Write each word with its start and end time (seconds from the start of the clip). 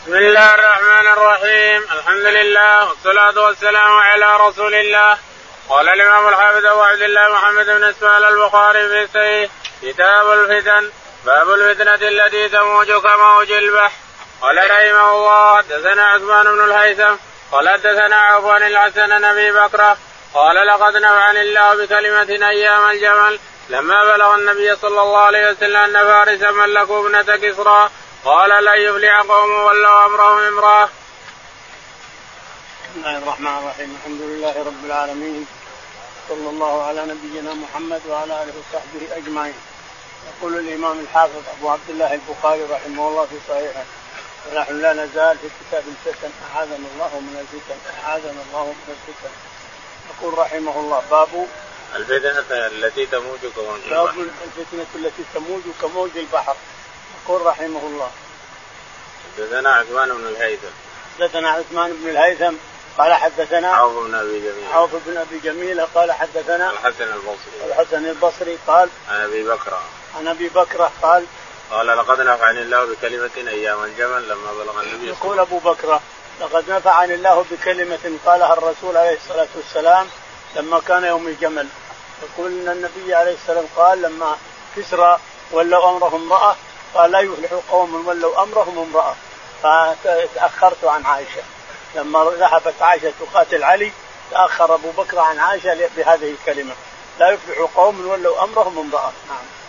بسم 0.00 0.14
الله 0.14 0.54
الرحمن 0.54 1.08
الرحيم. 1.12 1.82
الحمد 1.92 2.26
لله 2.26 2.88
والصلاة 2.88 3.44
والسلام 3.44 3.92
على 3.92 4.36
رسول 4.36 4.74
الله. 4.74 5.18
قال 5.68 5.88
الإمام 5.88 6.28
الحافظ 6.28 6.66
أبو 6.66 6.80
عبد 6.80 7.02
الله 7.02 7.28
محمد 7.32 7.66
بن 7.66 7.84
إسماعيل 7.84 8.24
البخاري 8.24 8.88
في 8.88 9.06
صحيح 9.14 9.50
كتاب 9.82 10.32
الفتن 10.32 10.90
باب 11.26 11.50
الفتنة 11.50 12.08
التي 12.08 12.48
تموج 12.48 12.92
كموج 12.92 13.52
البحر. 13.52 13.92
قال 14.42 14.56
رحمه 14.70 15.10
الله 15.16 15.56
حدثنا 15.56 16.06
عثمان 16.06 16.44
بن 16.44 16.64
الهيثم 16.64 17.14
قال 17.52 17.68
حدثنا 17.68 18.16
عن 18.16 18.62
الحسن 18.62 19.20
نبي 19.20 19.52
بكرة 19.52 19.96
قال 20.34 20.66
لقد 20.66 20.96
نفعني 20.96 21.42
الله 21.42 21.74
بكلمة 21.74 22.48
أيام 22.48 22.90
الجمل 22.90 23.38
لما 23.68 24.04
بلغ 24.04 24.34
النبي 24.34 24.76
صلى 24.76 25.02
الله 25.02 25.18
عليه 25.18 25.50
وسلم 25.50 25.76
أن 25.76 25.92
فارسا 25.92 26.50
ملكوا 26.50 27.06
ابنة 27.06 27.36
كسرى 27.36 27.90
قال 28.24 28.64
لن 28.64 28.80
يفلح 28.80 29.20
قوم 29.20 29.50
ولوا 29.50 30.06
أمرهم 30.06 30.38
امرأة. 30.38 30.88
بسم 32.84 32.96
الله 32.96 33.18
الرحمن 33.18 33.58
الرحيم 33.58 33.96
الحمد 34.00 34.20
لله 34.20 34.64
رب 34.64 34.84
العالمين 34.84 35.46
صلى 36.28 36.50
الله 36.50 36.82
على 36.82 37.06
نبينا 37.06 37.54
محمد 37.54 38.00
وعلى 38.08 38.42
آله 38.42 38.52
وصحبه 38.60 39.16
أجمعين. 39.16 39.54
يقول 40.28 40.58
الإمام 40.58 41.00
الحافظ 41.00 41.42
أبو 41.58 41.70
عبد 41.70 41.90
الله 41.90 42.14
البخاري 42.14 42.64
رحمه 42.64 43.08
الله 43.08 43.26
في 43.26 43.36
صحيحه 43.48 43.84
ونحن 44.46 44.80
لا 44.80 44.92
نزال 44.92 45.38
في 45.38 45.48
كتاب 45.60 45.84
الفتن 45.88 46.30
أعاذنا 46.54 46.76
الله 46.94 47.20
من 47.20 47.36
الفتن 47.40 47.78
أعاذنا 48.04 48.42
الله 48.48 48.64
من 48.64 48.96
الفتن. 48.96 49.32
يقول 50.10 50.38
رحمه 50.38 50.80
الله 50.80 51.02
باب 51.10 51.48
الفتنة 51.96 52.66
التي 52.66 53.06
تموج 53.06 53.40
كموج 53.56 53.80
باب 53.90 54.08
البحر. 54.08 54.26
الفتنة 54.44 54.86
التي 54.94 55.24
تموج 55.34 55.62
كموج 55.82 56.10
البحر. 56.16 56.56
يقول 57.30 57.46
رحمه 57.46 57.80
الله. 57.86 58.10
حدثنا 59.36 59.74
عثمان 59.74 60.08
بن 60.08 60.26
الهيثم. 60.26 60.66
حدثنا 61.18 61.50
عثمان 61.50 61.92
بن 61.92 62.08
الهيثم 62.08 62.54
قال 62.98 63.14
حدثنا 63.14 63.68
عوف 63.68 64.04
بن 64.04 64.14
أبي 64.14 64.40
جميل. 64.40 64.72
عوف 64.72 64.90
بن 65.06 65.16
أبي 65.16 65.38
جميله 65.38 65.88
قال 65.94 66.12
حدثنا 66.12 66.70
الحسن 66.70 67.04
البصري. 67.04 67.66
الحسن 67.66 68.06
البصري 68.06 68.58
قال 68.66 68.88
عن 69.08 69.20
أبي 69.20 69.42
بكر. 69.42 69.78
عن 70.18 70.28
أبي 70.28 70.48
بكره 70.48 70.92
قال 71.02 71.26
قال 71.70 71.86
لقد 71.86 72.20
نفعني 72.20 72.62
الله 72.62 72.84
بكلمة 72.84 73.30
أيام 73.36 73.84
الجمل 73.84 74.28
لما 74.28 74.52
بلغ 74.52 74.82
النبي 74.82 75.08
يقول 75.08 75.40
أبو 75.40 75.58
بكره 75.58 76.00
لقد 76.40 76.70
نفعني 76.70 77.14
الله 77.14 77.44
بكلمة 77.50 78.18
قالها 78.26 78.52
الرسول 78.52 78.96
عليه 78.96 79.16
الصلاة 79.16 79.48
والسلام 79.56 80.06
لما 80.56 80.80
كان 80.80 81.04
يوم 81.04 81.28
الجمل. 81.28 81.68
يقول 82.22 82.50
إن 82.52 82.68
النبي 82.68 83.14
عليه 83.14 83.34
السلام 83.34 83.64
قال 83.76 84.02
لما 84.02 84.36
كسرى 84.76 85.18
ولوا 85.52 85.90
أمره 85.90 86.16
امرأة 86.16 86.56
قال 86.94 87.10
لا 87.10 87.20
يفلح 87.20 87.50
قوم 87.70 88.08
ولوا 88.08 88.42
أمرهم 88.42 88.78
امرأة. 88.78 89.14
فتأخرت 89.62 90.84
عن 90.84 91.06
عائشة. 91.06 91.42
لما 91.94 92.32
ذهبت 92.38 92.82
عائشة 92.82 93.12
تقاتل 93.20 93.64
علي 93.64 93.92
تأخر 94.30 94.74
أبو 94.74 94.90
بكر 94.90 95.18
عن 95.18 95.38
عائشة 95.38 95.88
بهذه 95.96 96.34
الكلمة. 96.40 96.74
لا 97.18 97.30
يفلح 97.30 97.68
قوم 97.76 98.08
ولوا 98.08 98.44
أمرهم 98.44 98.78
امرأة. 98.78 99.12
نعم. 99.28 99.60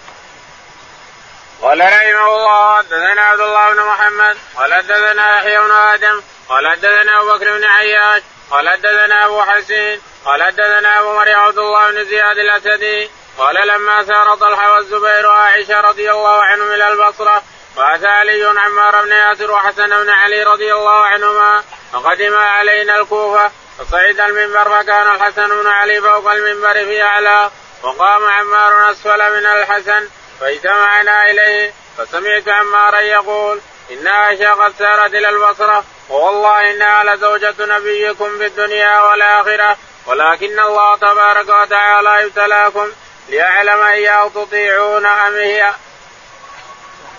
قال 1.62 1.80
رحمه 1.80 2.36
الله 2.36 2.78
حدثنا 2.78 3.22
عبد 3.22 3.40
الله 3.40 3.74
بن 3.74 3.82
محمد 3.82 4.38
قال 4.58 4.74
حدثنا 4.74 5.38
يحيى 5.38 5.60
بن 5.60 5.72
آدم 5.72 6.22
قال 6.50 6.68
حدثنا 6.68 7.20
أبو 7.20 7.34
بكر 7.34 7.58
بن 7.58 7.64
عياش 7.64 8.22
قال 8.52 8.70
حدثنا 8.70 9.26
أبو 9.26 9.42
حسين 9.42 10.02
قال 10.26 10.44
حدثنا 10.44 11.00
أبو 11.00 11.14
مريم 11.14 11.40
عبد 11.40 11.58
الله 11.58 11.92
بن 11.92 12.06
زياد 12.06 12.38
الأسدي 12.38 13.10
قال 13.38 13.68
لما 13.68 14.06
سار 14.06 14.36
طلحة 14.36 14.74
والزبير 14.74 15.28
وعائشة 15.28 15.82
رضي 15.82 16.12
الله 16.12 16.44
عنهم 16.44 16.72
إلى 16.72 16.88
البصرة 16.88 17.44
وأتى 17.78 18.08
علي 18.08 18.46
عمار 18.46 19.06
بن 19.06 19.12
ياسر 19.12 19.52
وحسن 19.52 19.90
بن 19.90 20.10
علي 20.10 20.44
رضي 20.44 20.74
الله 20.74 21.06
عنهما 21.06 21.64
فقدما 21.94 22.40
علينا 22.40 22.96
الكوفة 23.00 23.52
فصعد 23.80 24.20
المنبر 24.20 24.70
فكان 24.70 25.16
الحسن 25.16 25.48
بن 25.62 25.68
علي 25.68 26.02
فوق 26.02 26.32
المنبر 26.32 26.74
في 26.74 27.04
اعلاه 27.04 27.52
وقام 27.84 28.26
عمار 28.26 28.92
أسفل 28.92 29.40
من 29.40 29.46
الحسن 29.46 30.08
فاجتمعنا 30.40 31.32
إليه 31.32 31.74
فسمعت 31.98 32.48
عمارا 32.48 33.00
يقول 33.00 33.60
ان 33.92 34.08
عائشه 34.08 34.54
قد 34.54 34.74
سارت 34.80 35.14
إلى 35.14 35.30
البصرة 35.30 35.84
والله 36.10 36.72
إنها 36.72 37.04
لزوجة 37.04 37.56
نبيكم 37.60 38.38
في 38.38 38.46
الدنيا 38.46 39.02
والآخرة 39.02 39.78
ولكن 40.06 40.60
الله 40.60 40.98
تبارك 40.98 41.50
وتعالى 41.50 42.26
ابتلاكم 42.26 42.88
ليعلم 43.32 43.82
اياه 43.82 44.28
تطيعون 44.28 45.06
أم 45.06 45.34
هي. 45.34 45.74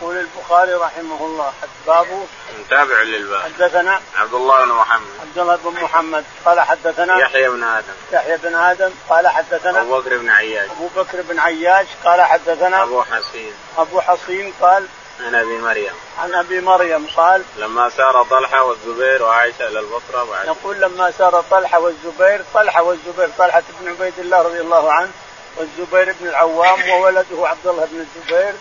يقول 0.01 0.17
البخاري 0.17 0.75
رحمه 0.75 1.27
الله 1.27 1.53
باب 1.87 2.27
متابع 2.59 3.03
للباب. 3.03 3.43
حدثنا. 3.43 4.01
عبد 4.17 4.35
الله 4.35 4.65
بن 4.65 4.73
محمد. 4.73 5.11
عبد 5.21 5.39
الله 5.39 5.57
بن 5.57 5.83
محمد. 5.83 6.25
قال 6.45 6.61
حدثنا. 6.61 7.19
يحيى 7.19 7.49
بن 7.49 7.63
آدم. 7.63 7.93
يحيى 8.13 8.37
بن 8.37 8.55
آدم. 8.55 8.91
قال 9.11 9.29
حدثنا. 9.29 9.81
أبو 9.81 10.01
بكر 10.01 10.19
بن 10.19 10.31
عياش. 10.31 10.71
أبو 10.71 10.89
بكر 10.97 11.23
بن 11.23 11.39
عياش. 11.39 11.87
قال 12.05 12.23
حدثنا. 12.23 12.83
أبو 12.83 13.03
حسين. 13.03 13.55
أبو 13.79 14.01
حصين 14.01 14.53
قال. 14.61 14.87
عن 15.21 15.35
أبي 15.35 15.59
مريم. 15.59 15.95
عن 16.19 16.35
أبي 16.35 16.61
مريم 16.61 17.07
قال. 17.17 17.43
لما 17.57 17.91
سار 17.91 18.23
طلحة 18.23 18.63
والزبير 18.63 19.23
وعائشة 19.23 19.69
إلى 19.69 19.81
البصرة 19.81 20.25
بعد 20.25 20.47
يقول 20.47 20.81
لما 20.81 21.11
سار 21.11 21.45
طلحة 21.51 21.79
والزبير 21.79 22.45
طلحة 22.55 22.83
والزبير 22.83 23.31
طلحة 23.39 23.63
بن 23.81 23.89
عبيد 23.89 24.19
الله 24.19 24.43
رضي 24.43 24.61
الله 24.61 24.93
عنه 24.93 25.11
والزبير 25.57 26.15
بن 26.21 26.29
العوام 26.29 26.91
وولده 26.91 27.49
عبد 27.49 27.67
الله 27.67 27.85
بن 27.85 28.01
الزبير 28.01 28.55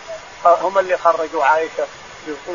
هم 0.44 0.78
اللي 0.78 0.98
خرجوا 0.98 1.44
عائشة. 1.44 1.86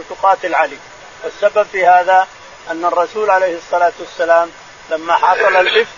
تقاتل 0.10 0.56
علي. 0.56 0.78
والسبب 1.24 1.68
في 1.72 1.88
هذا 1.88 2.28
أن 2.72 2.86
الرسول 2.86 3.30
عليه 3.30 3.58
الصلاة 3.58 3.92
والسلام 4.00 4.52
لما 4.90 5.16
حصل 5.16 5.56
الإفك 5.56 5.96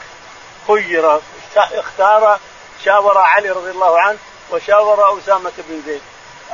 خير. 0.67 1.19
اختار 1.55 2.39
شاور 2.85 3.17
علي 3.17 3.49
رضي 3.49 3.71
الله 3.71 3.99
عنه 3.99 4.17
وشاور 4.51 5.19
أسامة 5.19 5.51
بن 5.57 5.81
زيد. 5.85 6.01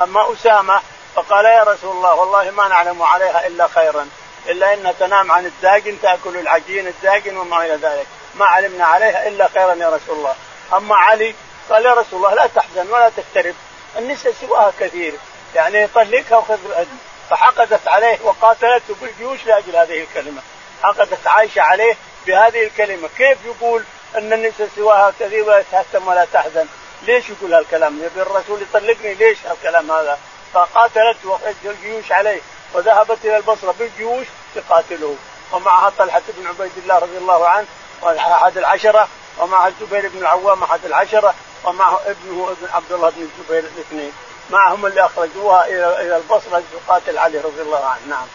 أما 0.02 0.34
أسامة 0.34 0.82
فقال 1.16 1.46
يا 1.46 1.64
رسول 1.64 1.96
الله 1.96 2.14
والله 2.14 2.52
ما 2.52 2.68
نعلم 2.68 3.04
عليها 3.04 3.48
إلا 3.48 3.68
خيرا. 3.68 4.10
إلا 4.48 4.74
إنها 4.74 4.92
تنام 4.92 5.32
عن 5.32 5.46
الداجن 5.46 6.02
تأكل 6.02 6.38
العجين 6.38 6.88
الداجن 6.88 7.38
وما 7.38 7.66
إلى 7.66 7.76
ذلك. 7.76 8.08
ما 8.36 8.46
علمنا 8.46 8.86
عليها 8.86 9.28
إلا 9.28 9.50
خيرا 9.54 9.74
يا 9.74 9.90
رسول 9.90 10.18
الله. 10.18 10.36
أما 10.74 10.96
علي 10.96 11.36
قال 11.70 11.86
يا 11.86 11.94
رسول 11.94 12.26
الله 12.26 12.34
لا 12.36 12.48
تحزن 12.48 12.92
ولا 12.92 13.10
تكترب 13.10 13.56
النساء 13.98 14.34
سواها 14.42 14.74
كثير 14.80 15.14
يعني 15.56 15.88
طلقها 15.88 16.38
وخذ 16.38 16.66
الأجر 16.66 16.90
فحقدت 17.30 17.88
عليه 17.88 18.20
وقاتلته 18.24 18.96
بالجيوش 19.02 19.46
لأجل 19.46 19.76
هذه 19.76 20.02
الكلمة. 20.02 20.42
حقدت 20.84 21.28
عائشة 21.28 21.62
عليه 21.62 21.98
بهذه 22.28 22.64
الكلمة. 22.64 23.10
كيف 23.18 23.38
يقول 23.46 23.84
إن 24.18 24.34
النساء 24.34 24.70
سواها 24.76 25.14
كثير 25.20 25.44
ولا 25.44 25.64
تهتم 25.72 26.08
ولا 26.08 26.26
تحزن؟ 26.34 26.68
ليش 27.04 27.30
يقول 27.30 27.54
هالكلام؟ 27.54 28.04
يبي 28.04 28.22
الرسول 28.22 28.62
يطلقني 28.62 29.14
ليش 29.14 29.38
هالكلام 29.46 29.92
هذا؟ 29.92 30.20
فقاتلته 30.54 31.30
واخرجت 31.30 31.56
الجيوش 31.66 32.12
عليه 32.12 32.42
وذهبت 32.74 33.18
إلى 33.24 33.38
البصرة 33.38 33.76
بالجيوش 33.80 34.26
تقاتله. 34.56 35.16
ومعها 35.52 35.90
طلحة 35.98 36.22
بن 36.38 36.48
عبيد 36.48 36.72
الله 36.78 37.00
رضي 37.00 37.18
الله 37.18 37.48
عنه 37.48 37.68
أحد 38.04 38.58
العشرة 38.58 39.08
ومع 39.38 39.68
الزبير 39.68 40.10
بن 40.10 40.18
العوام 40.18 40.64
أحد 40.64 40.86
العشرة 40.86 41.34
ومعه 41.66 42.00
ابنه 42.06 42.52
ابن 42.52 42.74
عبد 42.74 42.92
الله 42.92 43.10
بن 43.10 43.22
الزبير 43.22 43.60
الاثنين. 43.60 44.14
معهم 44.50 44.86
اللي 44.86 45.06
أخرجوها 45.06 45.68
إلى 45.68 46.02
إلى 46.02 46.18
البصرة 46.18 46.64
تقاتل 46.88 47.18
علي 47.18 47.38
رضي 47.38 47.62
الله 47.62 47.86
عنه. 47.86 48.02
نعم. 48.10 48.28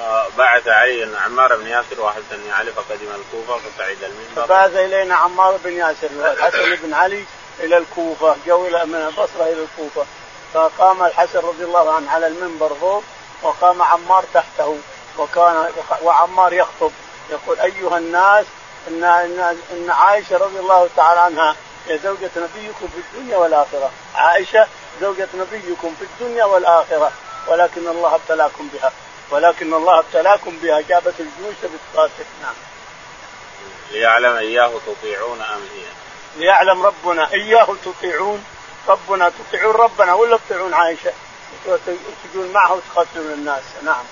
آه، 0.00 0.26
بعث 0.38 0.68
علي 0.68 1.16
عمار 1.24 1.56
بن 1.56 1.66
ياسر 1.66 2.00
وحسن 2.00 2.22
بن 2.30 2.50
علي 2.50 2.72
فقدم 2.72 3.08
الكوفة 3.14 3.58
فصعد 3.58 3.96
المنبر. 4.02 4.46
فبعث 4.46 4.76
إلينا 4.76 5.14
عمار 5.14 5.56
بن 5.64 5.72
ياسر 5.72 6.08
والحسن 6.18 6.76
بن 6.76 6.94
علي 6.94 7.24
إلى 7.60 7.76
الكوفة 7.78 8.36
جو 8.46 8.66
إلى 8.66 8.86
من 8.86 8.94
البصرة 8.94 9.42
إلى 9.42 9.62
الكوفة. 9.62 10.06
فقام 10.54 11.02
الحسن 11.02 11.38
رضي 11.38 11.64
الله 11.64 11.94
عنه 11.94 12.10
على 12.10 12.26
المنبر 12.26 12.74
فوق 12.80 13.04
وقام 13.42 13.82
عمار 13.82 14.24
تحته 14.34 14.78
وكان 15.18 15.72
وعمار 16.02 16.52
يخطب 16.52 16.90
يقول 17.30 17.60
أيها 17.60 17.98
الناس 17.98 18.46
ان 18.88 19.04
ان 19.04 19.58
إن 19.72 19.90
عائشة 19.90 20.36
رضي 20.36 20.58
الله 20.58 20.88
تعالى 20.96 21.20
عنها 21.20 21.56
هي 21.88 21.98
زوجة 21.98 22.30
نبيكم 22.36 22.88
في 22.88 22.98
الدنيا 22.98 23.36
والآخرة. 23.36 23.90
عائشة 24.14 24.66
زوجة 25.00 25.28
نبيكم 25.34 25.94
في 25.98 26.04
الدنيا 26.04 26.44
والآخرة. 26.44 27.12
ولكن 27.48 27.88
الله 27.88 28.14
ابتلاكم 28.14 28.68
بها. 28.72 28.92
ولكن 29.30 29.74
الله 29.74 29.98
ابتلاكم 29.98 30.58
بها. 30.62 30.80
جابت 30.80 31.14
الجيوش 31.20 31.54
بتقاتل 31.62 32.24
نعم. 32.42 32.54
ليعلم 33.90 34.36
إياه 34.36 34.72
تطيعون 34.86 35.40
أم 35.40 35.60
هي. 35.74 35.84
ليعلم 36.36 36.82
ربنا 36.82 37.32
إياه 37.32 37.76
تطيعون. 37.84 38.44
ربنا 38.88 39.32
تطيعون 39.48 39.74
ربنا 39.74 40.14
ولا 40.14 40.38
تطيعون 40.48 40.74
عائشة؟ 40.74 41.12
تجون 42.24 42.52
معه 42.52 42.72
وتقاتلون 42.72 43.32
الناس. 43.32 43.62
نعم. 43.82 44.04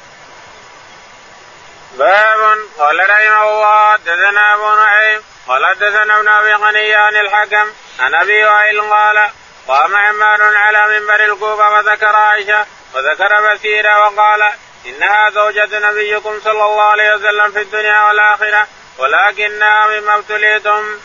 باب 1.92 2.58
قال 2.78 3.10
رحمه 3.10 3.42
الله 3.50 3.92
حدثنا 3.92 4.54
ابو 4.54 4.74
نعيم 4.74 5.22
قال 5.48 5.66
حدثنا 5.66 6.18
ابن 6.18 6.28
ابي 6.28 6.52
غني 6.54 6.94
عن 6.94 7.16
الحكم 7.16 7.72
عن 8.00 8.14
ابي 8.14 8.44
وائل 8.44 8.80
قال 8.80 9.30
قام 9.68 9.96
عمار 9.96 10.56
على 10.56 11.00
منبر 11.00 11.24
الكوفة 11.24 11.82
فذكر 11.82 12.16
عائشة 12.16 12.66
وذكر 12.94 13.54
بسيرة 13.54 13.98
وقال 13.98 14.52
إنها 14.86 15.30
زوجة 15.30 15.90
نبيكم 15.90 16.40
صلى 16.44 16.64
الله 16.64 16.82
عليه 16.82 17.14
وسلم 17.14 17.52
في 17.52 17.60
الدنيا 17.60 18.02
والآخرة 18.02 18.66
ولكنها 18.98 19.86
مما 19.86 20.14
ابتليتم. 20.14 21.00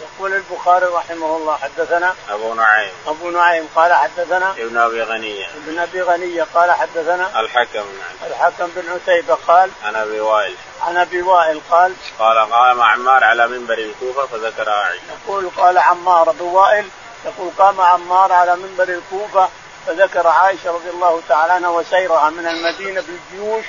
يقول 0.00 0.34
البخاري 0.34 0.86
رحمه 0.86 1.36
الله 1.36 1.56
حدثنا 1.56 2.14
أبو 2.30 2.54
نعيم. 2.54 2.92
أبو 3.06 3.30
نعيم 3.30 3.68
قال 3.76 3.92
حدثنا 3.92 4.50
ابن 4.50 4.76
أبي 4.76 5.02
غنية 5.02 5.46
ابن 5.46 5.78
أبي 5.78 6.02
غنية 6.02 6.46
قال 6.54 6.72
حدثنا 6.72 7.40
الحكم. 7.40 7.78
نعم 7.78 8.30
الحكم 8.30 8.66
بن 8.76 8.92
عتيبة 8.92 9.34
قال 9.34 9.70
عن 9.84 9.96
أبي 9.96 10.20
وائل. 10.20 10.54
عن 10.82 10.96
أبي 10.96 11.22
وائل 11.22 11.60
قال 11.70 11.94
قال 12.18 12.38
قام 12.38 12.82
عمار 12.82 13.24
على 13.24 13.46
منبر 13.46 13.78
الكوفة 13.78 14.26
فذكر 14.26 14.70
عائشة 14.70 15.02
يقول 15.26 15.50
قال 15.56 15.78
عمار 15.78 16.30
أبو 16.30 16.58
وائل 16.58 16.88
يقول 17.24 17.50
قام 17.58 17.80
عمار 17.80 18.32
على 18.32 18.56
منبر 18.56 18.88
الكوفة 18.88 19.48
فذكر 19.86 20.26
عائشة 20.26 20.70
رضي 20.72 20.90
الله 20.90 21.22
تعالى 21.28 21.52
عنها 21.52 21.68
وسيرها 21.68 22.30
من 22.30 22.46
المدينة 22.46 23.00
بالجيوش 23.00 23.64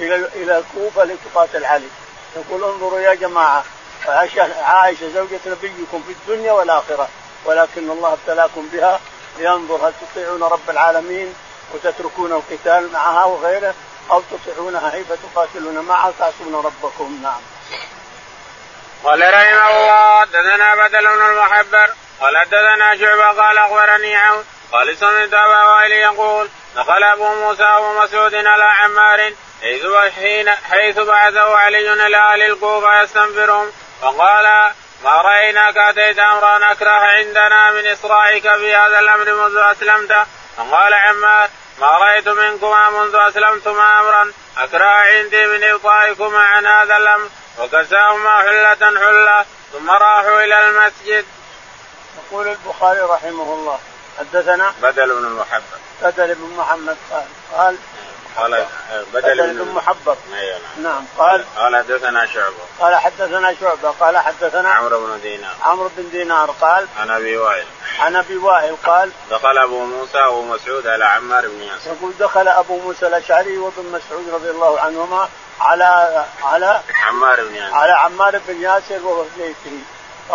إلى 0.00 0.16
إلى 0.16 0.58
الكوفة 0.58 1.04
لتقاتل 1.04 1.64
علي. 1.64 1.88
يقول 2.36 2.64
انظروا 2.64 3.00
يا 3.00 3.14
جماعة 3.14 3.64
عائشة 4.08 5.08
زوجة 5.08 5.40
نبيكم 5.46 6.02
في 6.06 6.12
الدنيا 6.12 6.52
والآخرة 6.52 7.08
ولكن 7.44 7.90
الله 7.90 8.12
ابتلاكم 8.12 8.68
بها 8.72 9.00
لينظر 9.38 9.88
هل 9.88 9.92
تطيعون 10.00 10.42
رب 10.42 10.70
العالمين 10.70 11.34
وتتركون 11.74 12.32
القتال 12.32 12.92
معها 12.92 13.24
وغيره 13.24 13.74
أو 14.10 14.22
تطيعونها 14.30 14.94
هي 14.94 15.04
فتقاتلون 15.04 15.78
معها 15.78 16.12
تعصون 16.18 16.54
ربكم. 16.54 17.20
نعم. 17.22 17.40
قال 19.04 19.34
رحمه 19.34 19.70
الله 19.70 20.24
دثنا 20.24 20.74
بدل 20.74 21.06
بن 21.06 21.22
المحبر. 21.22 21.90
قال 22.20 22.44
دثنا 22.46 22.96
شعبة. 22.96 23.42
قال 23.42 23.58
أخبرني 23.58 24.16
عون. 24.16 24.44
قال 24.72 24.98
سمعت 24.98 25.34
أبا 25.34 25.64
وائل 25.64 25.92
يقول 25.92 26.48
دخل 26.76 27.02
أبو 27.02 27.34
موسى 27.34 27.62
وأبو 27.62 28.02
مسعود 28.02 28.34
على 28.34 28.64
عمار 28.64 29.32
حيث 29.62 29.86
حيث 30.70 30.98
بعثه 30.98 31.56
علي 31.56 31.92
إلى 32.06 32.16
أهل 32.16 32.42
الكوفة 32.42 33.02
يستنفرهم. 33.02 33.72
فقال 34.04 34.72
ما 35.04 35.22
رايناك 35.22 35.76
أتيت 35.76 36.18
أمرا 36.18 36.72
اكره 36.72 36.90
عندنا 36.90 37.70
من 37.70 37.92
اصرائك 37.92 38.42
في 38.42 38.74
هذا 38.74 38.98
الأمر 38.98 39.34
منذ 39.34 39.56
أسلمت؟ 39.56 40.26
فقال 40.56 40.94
عمار 40.94 41.48
ما 41.80 41.86
رأيت 41.86 42.28
منكما 42.28 42.90
منذ 42.90 43.14
أسلمتما 43.14 44.00
أمرا. 44.00 44.32
أكره 44.58 44.84
عندي 44.84 45.46
من 45.46 45.64
إبطائكما 45.64 46.38
عن 46.38 46.66
هذا 46.66 46.96
الأمر. 46.96 47.28
وكساهما 47.58 48.38
حلة 48.38 49.00
حلة 49.00 49.44
ثم 49.72 49.90
راحوا 49.90 50.44
إلى 50.44 50.68
المسجد. 50.68 51.26
يقول 52.18 52.48
البخاري 52.48 53.00
رحمه 53.00 53.54
الله 53.54 53.78
حدثنا 54.18 54.74
بدل 54.82 55.14
بن 55.14 55.24
المحبب 55.24 55.80
بدل 56.02 56.34
بن 56.34 56.56
محمد 56.56 56.96
قال 57.10 57.26
قال 57.56 57.76
قال 58.36 58.66
بدل 59.12 59.54
بن 59.54 59.72
محبب 59.72 60.16
أيوه 60.34 60.58
نعم. 60.82 61.04
قال. 61.18 61.44
قال 61.56 61.76
حدثنا 61.76 62.26
شعبة. 62.26 62.64
قال 62.80 62.96
حدثنا 62.96 63.54
شعبة. 63.60 63.90
قال 64.00 64.18
حدثنا 64.18 64.68
عمرو 64.68 65.06
بن 65.06 65.20
دينار. 65.20 65.54
عمرو 65.62 65.90
بن 65.96 66.10
دينار 66.10 66.50
قال 66.50 66.86
عن 67.00 67.10
أبي 67.10 67.36
وائل. 67.36 67.66
عن 67.98 68.16
أبي 68.16 68.36
وائل 68.36 68.76
قال 68.86 69.10
دخل 69.30 69.58
أبو 69.58 69.84
موسى 69.84 70.18
وابو 70.18 70.42
مسعود 70.42 70.86
على 70.86 71.04
عمار 71.04 71.48
بن 71.48 71.62
ياسر. 71.62 71.90
يقول 71.90 72.12
دخل 72.20 72.48
أبو 72.48 72.80
موسى 72.80 73.06
الأشعري 73.06 73.58
وابن 73.58 73.84
مسعود 73.92 74.28
رضي 74.34 74.50
الله 74.50 74.80
عنهما 74.80 75.28
على 75.60 76.24
على 76.42 76.80
عمار 77.04 77.44
بن 77.44 77.54
ياسر. 77.54 77.74
على 77.74 77.92
عمار 77.92 78.40
بن 78.48 78.62
ياسر 78.62 79.06
وهو 79.06 79.24
بيته. 79.36 79.78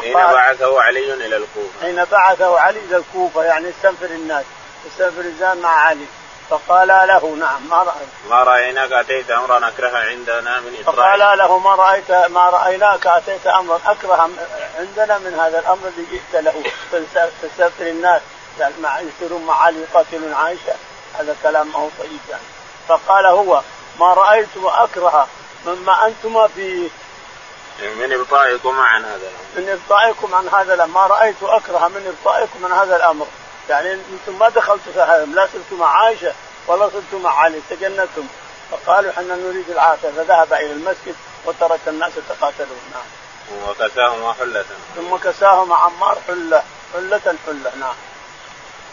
حين 0.01 0.13
بعثه 0.13 0.81
علي 0.81 1.13
إلى 1.13 1.38
الكوفة. 1.38 1.81
حين 1.81 2.06
بعثه 2.06 2.60
علي 2.60 2.80
إلى 2.80 2.98
الكوفة 2.98 3.44
يعني 3.44 3.69
استنفر 3.69 4.06
الناس 4.06 4.46
استنفر 4.92 5.22
الزان 5.22 5.57
مع 5.57 5.69
علي. 5.69 6.06
فقال 6.50 6.88
له 6.88 7.36
نعم 7.40 7.69
ما 7.69 7.84
رأيت. 7.84 8.10
ما 8.30 8.44
رأيناك 8.44 8.92
أتيت 8.92 9.31
أمرا 9.31 9.68
أكره 9.68 9.98
عندنا 9.98 10.60
من 10.60 10.78
إطراء 10.81 10.96
فقال 10.96 11.38
له 11.38 11.57
ما 11.60 11.75
رأيت 11.75 12.12
ما 12.12 12.50
رأيناك 12.50 13.07
أتيت 13.07 13.48
أمرا 13.48 13.80
أكره 13.86 14.30
عندنا 14.80 15.18
من 15.18 15.40
هذا 15.40 15.60
الأمر 15.60 15.88
اللي 15.88 16.06
جئت 16.12 16.44
له. 16.44 16.63
تستنفر 17.42 17.88
الناس 17.88 18.22
يعني 18.60 18.74
مع 18.81 19.00
يصيرون 19.00 19.46
مع 19.46 19.62
علي 19.62 19.81
يقاتلون 19.81 20.34
عائشة. 20.34 20.75
هذا 21.19 21.36
كلام 21.44 21.68
ما 21.68 21.80
هو 21.80 21.90
طيب 22.00 22.19
يعني. 22.30 22.44
فقال 22.88 23.25
هو 23.25 23.62
ما 24.00 24.13
رأيت 24.13 24.57
وأكره 24.57 25.28
مما 25.66 26.07
انتما 26.07 26.48
فيه 26.48 26.90
من 27.80 28.13
إبطائكم 28.13 28.80
عن 28.80 29.06
هذا 29.06 29.16
الأمر. 29.16 29.56
من 29.56 29.69
إبطائكم 29.69 30.36
عن 30.36 30.48
هذا 30.48 30.74
الأمر. 30.74 30.94
ما 30.94 31.07
رأيت 31.07 31.44
اكره 31.44 31.88
من 31.88 32.16
إبطائكم 32.18 32.66
عن 32.66 32.72
هذا 32.72 32.96
الأمر. 32.96 33.28
يعني 33.69 33.94
أنتم 33.94 34.39
ما 34.39 34.50
دخلتوا 34.50 34.94
في 34.94 35.00
هذا 35.00 35.25
لا 35.25 35.48
صرتوا 35.54 35.77
مع 35.77 36.00
عائشة 36.00 36.33
ولا 36.68 36.89
صرتوا 36.89 37.19
مع 37.19 37.39
علي 37.39 37.62
تجنتم 37.69 38.27
فقالوا 38.71 39.12
إحنا 39.12 39.36
نريد 39.36 39.69
العافية 39.69 40.10
فذهب 40.10 40.54
إلى 40.54 40.71
المسجد 40.71 41.16
وترك 41.45 41.80
الناس 41.88 42.12
يتقاتلون 42.18 42.81
نعم. 42.94 43.69
وكساهما 43.69 44.33
حلة. 44.33 44.66
ثم 44.95 45.16
كساهما 45.16 45.75
عمار 45.75 46.18
حلة 46.27 46.63
حلة 46.94 47.36
حلة 47.45 47.71
نعم. 47.80 47.95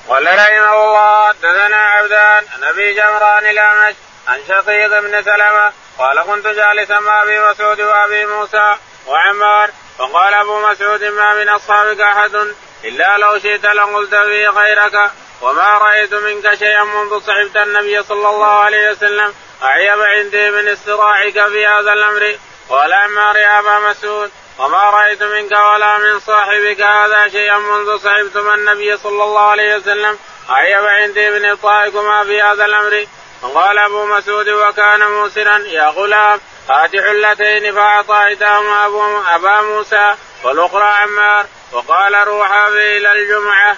قال 0.08 0.26
رحمه 0.26 0.84
الله 0.84 1.28
حدثنا 1.28 1.76
عبدان 1.76 2.44
عن 2.54 2.64
أبي 2.64 2.94
جمران 2.94 3.46
الامش 3.46 3.94
عن 4.28 4.40
شقيق 4.48 5.00
بن 5.00 5.22
سلمة 5.22 5.72
قال 5.98 6.22
كنت 6.22 6.46
جالسا 6.46 6.98
مع 6.98 7.22
أبي 7.22 7.40
مسعود 7.40 7.80
وأبي 7.80 8.26
موسى 8.26 8.76
وعمار 9.06 9.70
فقال 9.98 10.34
أبو 10.34 10.68
مسعود 10.68 11.04
ما 11.04 11.34
من 11.34 11.48
اصحابك 11.48 12.00
أحد 12.00 12.54
إلا 12.88 13.16
لو 13.16 13.38
شئت 13.38 13.66
لقلت 13.66 14.14
به 14.14 14.52
خيرك. 14.60 15.10
وما 15.42 15.70
رأيت 15.78 16.14
منك 16.14 16.54
شيئا 16.54 16.84
منذ 16.84 17.20
صحبت 17.20 17.56
النبي 17.56 18.02
صلى 18.02 18.28
الله 18.28 18.46
عليه 18.46 18.90
وسلم. 18.90 19.34
أعيب 19.62 20.00
عندي 20.00 20.50
من 20.50 20.68
استراعك 20.68 21.48
في 21.48 21.66
هذا 21.66 21.92
الأمر. 21.92 22.36
قال 22.68 22.92
عمار 22.92 23.36
يا 23.36 23.58
أبا 23.58 23.78
مسعود. 23.78 24.30
وما 24.58 24.90
رأيت 24.90 25.22
منك 25.22 25.52
ولا 25.52 25.98
من 25.98 26.20
صاحبك 26.20 26.80
هذا 26.80 27.28
شيئا 27.28 27.58
منذ 27.58 27.98
صحبتم 27.98 28.54
النبي 28.54 28.96
صلى 28.96 29.24
الله 29.24 29.50
عليه 29.50 29.76
وسلم. 29.76 30.18
أعيب 30.50 30.84
عندي 30.84 31.30
من 31.30 31.50
اطاعكما 31.50 32.24
في 32.24 32.42
هذا 32.42 32.64
الأمر. 32.64 33.06
قال 33.54 33.78
أبو 33.78 34.06
مسعود 34.06 34.48
وكان 34.48 35.10
موسرا 35.10 35.58
يا 35.58 35.88
غلام 35.88 36.40
هات 36.70 36.90
حلتين 36.90 37.74
فاعطى 37.74 38.14
احداهما 38.14 38.86
ابو 38.86 39.02
أبا 39.34 39.60
موسى 39.60 40.14
والأخرى 40.44 40.84
عمار. 40.84 41.46
وقال 41.72 42.28
روحا 42.28 42.68
إلى 42.68 43.12
الجمعة. 43.12 43.76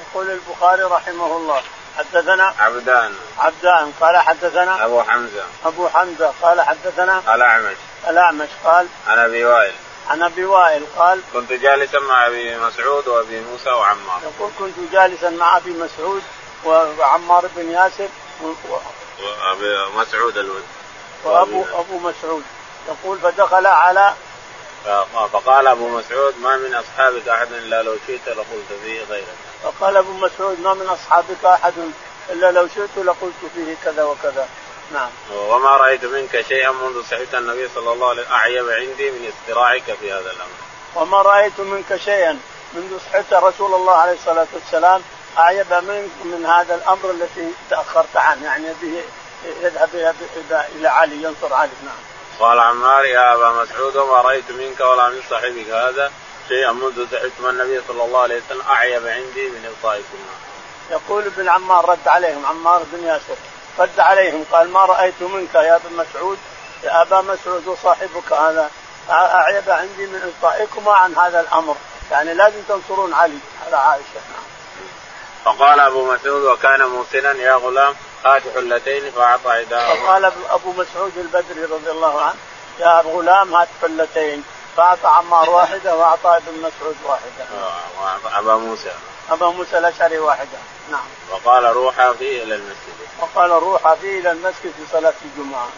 يقول 0.00 0.30
البخاري 0.30 0.82
رحمه 0.82 1.36
الله 1.36 1.62
حدثنا 1.98 2.54
عبدان. 2.58 3.14
عبدان 3.38 3.92
قال 4.00 4.16
حدثنا 4.16 4.84
أبو 4.84 5.02
حمزة. 5.02 5.44
أبو 5.64 5.88
حمزة 5.88 6.32
قال 6.42 6.60
حدثنا 6.60 7.34
الاعمش 7.34 7.76
الأعمش 8.08 8.48
قال 8.64 8.86
عن 9.06 9.18
أبي 9.18 9.44
وائل. 9.44 9.74
عن 10.10 10.22
أبي 10.22 10.44
وائل 10.44 10.86
قال 10.98 11.20
كنت 11.32 11.52
جالسا 11.52 11.98
مع 11.98 12.26
أبي 12.26 12.58
مسعود 12.58 13.08
وأبي 13.08 13.40
موسى 13.40 13.70
وعمار. 13.70 14.20
يقول 14.22 14.50
كنت 14.58 14.92
جالسا 14.92 15.30
مع 15.30 15.56
أبي 15.56 15.70
مسعود 15.70 16.22
وعمار 16.64 17.46
بن 17.56 17.70
ياسر 17.70 18.08
وأبي 18.42 19.84
مسعود 19.94 20.36
الود. 20.36 20.64
وابو 21.24 21.64
أبو 21.74 21.98
مسعود. 21.98 22.44
يقول 22.88 23.18
فدخل 23.18 23.66
على 23.66 24.14
فقال 25.32 25.66
أبو 25.66 25.88
مسعود 25.88 26.34
ما 26.38 26.56
من 26.56 26.74
أصحابك 26.74 27.28
أحد 27.28 27.52
إلا 27.52 27.82
لو 27.82 27.96
شئت 28.06 28.28
لقلت 28.28 28.80
فيه 28.84 29.02
غيرك. 29.10 29.26
فقال 29.62 29.96
أبو 29.96 30.12
مسعود 30.12 30.60
ما 30.60 30.74
من 30.74 30.86
أصحابك 30.86 31.44
أحد 31.44 31.72
إلا 32.30 32.52
لو 32.52 32.68
شئت 32.68 32.98
لقلت 33.04 33.34
فيه 33.54 33.74
كذا 33.84 34.04
وكذا. 34.04 34.48
نعم. 34.92 35.10
وما 35.36 35.76
رأيت 35.76 36.04
منك 36.04 36.40
شيئا 36.48 36.70
منذ 36.70 37.02
صحبت 37.10 37.34
النبي 37.34 37.68
صلى 37.74 37.92
الله 37.92 38.08
عليه 38.08 38.22
وسلم 38.22 38.32
أعيب 38.32 38.68
عندي 38.68 39.10
من 39.10 39.32
استراعك 39.32 39.94
في 40.00 40.12
هذا 40.12 40.30
الأمر. 40.30 40.56
وما 40.96 41.22
رأيت 41.22 41.60
منك 41.60 41.96
شيئا 41.96 42.38
منذ 42.72 42.98
صحبت 42.98 43.32
رسول 43.32 43.74
الله 43.74 43.92
عليه 43.92 44.12
الصلاة 44.12 44.46
والسلام 44.54 45.02
أعيب 45.38 45.72
منك 45.72 46.10
من 46.24 46.46
هذا 46.46 46.74
الأمر 46.74 47.10
الذي 47.10 47.52
تأخرت 47.70 48.16
عنه 48.16 48.44
يعني 48.44 48.72
به 48.82 49.02
يذهب 49.62 50.14
إلى 50.76 50.88
علي 50.88 51.22
ينصر 51.22 51.54
علي 51.54 51.70
نعم. 51.84 52.09
قال 52.40 52.60
عمار 52.60 53.04
يا 53.04 53.34
أبا 53.34 53.50
مسعود 53.50 53.96
وما 53.96 54.20
رأيت 54.20 54.50
منك 54.50 54.80
ولا 54.80 55.08
من 55.08 55.22
صاحبك 55.30 55.68
هذا 55.68 56.12
شيئا 56.48 56.72
منذ 56.72 57.10
سعدت 57.10 57.40
من 57.40 57.50
النبي 57.50 57.80
صلى 57.88 58.04
الله 58.04 58.20
عليه 58.20 58.36
وسلم 58.36 58.62
اعيب 58.70 59.06
عندي 59.06 59.48
من 59.48 59.74
ابطائكم. 59.76 60.18
يقول 60.90 61.26
ابن 61.26 61.48
عمار 61.48 61.88
رد 61.88 62.08
عليهم 62.08 62.46
عمار 62.46 62.82
بن 62.92 63.04
ياسر 63.04 63.36
رد 63.78 64.00
عليهم 64.00 64.44
قال 64.52 64.70
ما 64.70 64.84
رأيت 64.84 65.22
منك 65.22 65.54
يا 65.54 65.76
ابن 65.76 65.96
مسعود 65.96 66.38
يا 66.84 67.02
أبا 67.02 67.20
مسعود 67.20 67.66
وصاحبك 67.66 68.32
هذا 68.32 68.70
اعيب 69.10 69.70
عندي 69.70 70.06
من 70.06 70.32
ابطائكما 70.34 70.92
عن 70.92 71.16
هذا 71.16 71.40
الأمر 71.40 71.76
يعني 72.10 72.34
لازم 72.34 72.62
تنصرون 72.68 73.14
علي 73.14 73.38
على 73.66 73.76
عائشة 73.76 74.20
نعم. 74.30 74.44
فقال 75.44 75.80
أبو 75.80 76.12
مسعود 76.12 76.44
وكان 76.44 76.86
موسنا 76.86 77.32
يا 77.32 77.54
غلام 77.54 77.94
هات 78.24 78.42
حلتين 78.54 79.10
فأعطى 79.10 79.50
عداه 79.50 79.94
فقال 79.94 80.24
ابو 80.50 80.72
مسعود 80.72 81.12
البدري 81.16 81.64
رضي 81.64 81.90
الله 81.90 82.20
عنه 82.20 82.34
يا 82.78 83.00
غلام 83.00 83.54
هات 83.54 83.68
حلتين 83.82 84.44
فأعطى 84.76 85.08
عمار 85.08 85.50
واحدة 85.50 85.96
وأعطى 85.96 86.36
ابن 86.36 86.58
مسعود 86.58 86.96
واحدة. 87.04 87.44
أبا 88.38 88.54
موسى. 88.54 88.92
أبا 89.30 89.48
موسى 89.48 89.78
الأشعري 89.78 90.18
واحدة. 90.18 90.58
نعم. 90.90 91.06
وقال 91.30 91.64
روحا 91.64 92.12
فيه 92.12 92.42
إلى 92.42 92.54
المسجد. 92.54 92.94
وقال 93.20 93.50
روحا 93.50 93.94
فيه 93.94 94.20
إلى 94.20 94.30
المسجد 94.32 94.54
في 94.76 94.92
صلاه 94.92 95.14
الجمعة. 95.24 95.68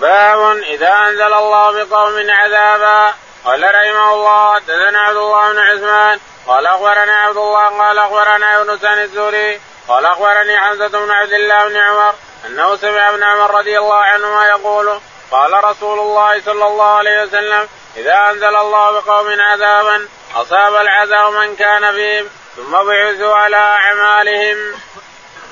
باب 0.00 0.56
إذا 0.56 0.88
أنزل 0.88 1.32
الله 1.32 1.84
بقوم 1.84 2.30
عذابا. 2.30 3.14
قال 3.44 3.62
رحمه 3.62 4.14
الله 4.14 4.54
حدثنا 4.54 4.98
عبد 4.98 5.16
الله 5.16 5.52
بن 5.52 5.58
عثمان. 5.58 6.20
قال 6.46 6.66
أخبرنا 6.66 7.16
عبد 7.16 7.36
الله 7.36 7.78
قال 7.78 7.98
أخبرنا 7.98 8.52
يونس 8.54 8.84
عن 8.84 9.02
الزهري. 9.02 9.60
قال 9.88 10.06
أخبرني 10.06 10.58
حمزة 10.58 10.88
بن 10.88 11.10
عبد 11.10 11.32
الله 11.32 11.68
بن 11.68 11.76
عمر 11.76 12.14
أنه 12.46 12.76
سمع 12.76 13.10
ابن 13.10 13.22
عمر 13.22 13.58
رضي 13.58 13.78
الله 13.78 13.96
عنهما 13.96 14.46
يقول 14.48 15.00
قال 15.30 15.64
رسول 15.64 15.98
الله 15.98 16.40
صلى 16.40 16.66
الله 16.66 16.96
عليه 16.96 17.22
وسلم 17.22 17.68
إذا 17.96 18.30
أنزل 18.30 18.56
الله 18.56 18.90
بقوم 18.90 19.40
عذابا 19.40 20.08
أصاب 20.34 20.74
العذاب 20.74 21.32
من 21.32 21.56
كان 21.56 21.92
فيهم 21.92 22.28
ثم 22.56 22.72
بعثوا 22.72 23.34
على 23.34 23.56
أعمالهم. 23.56 24.56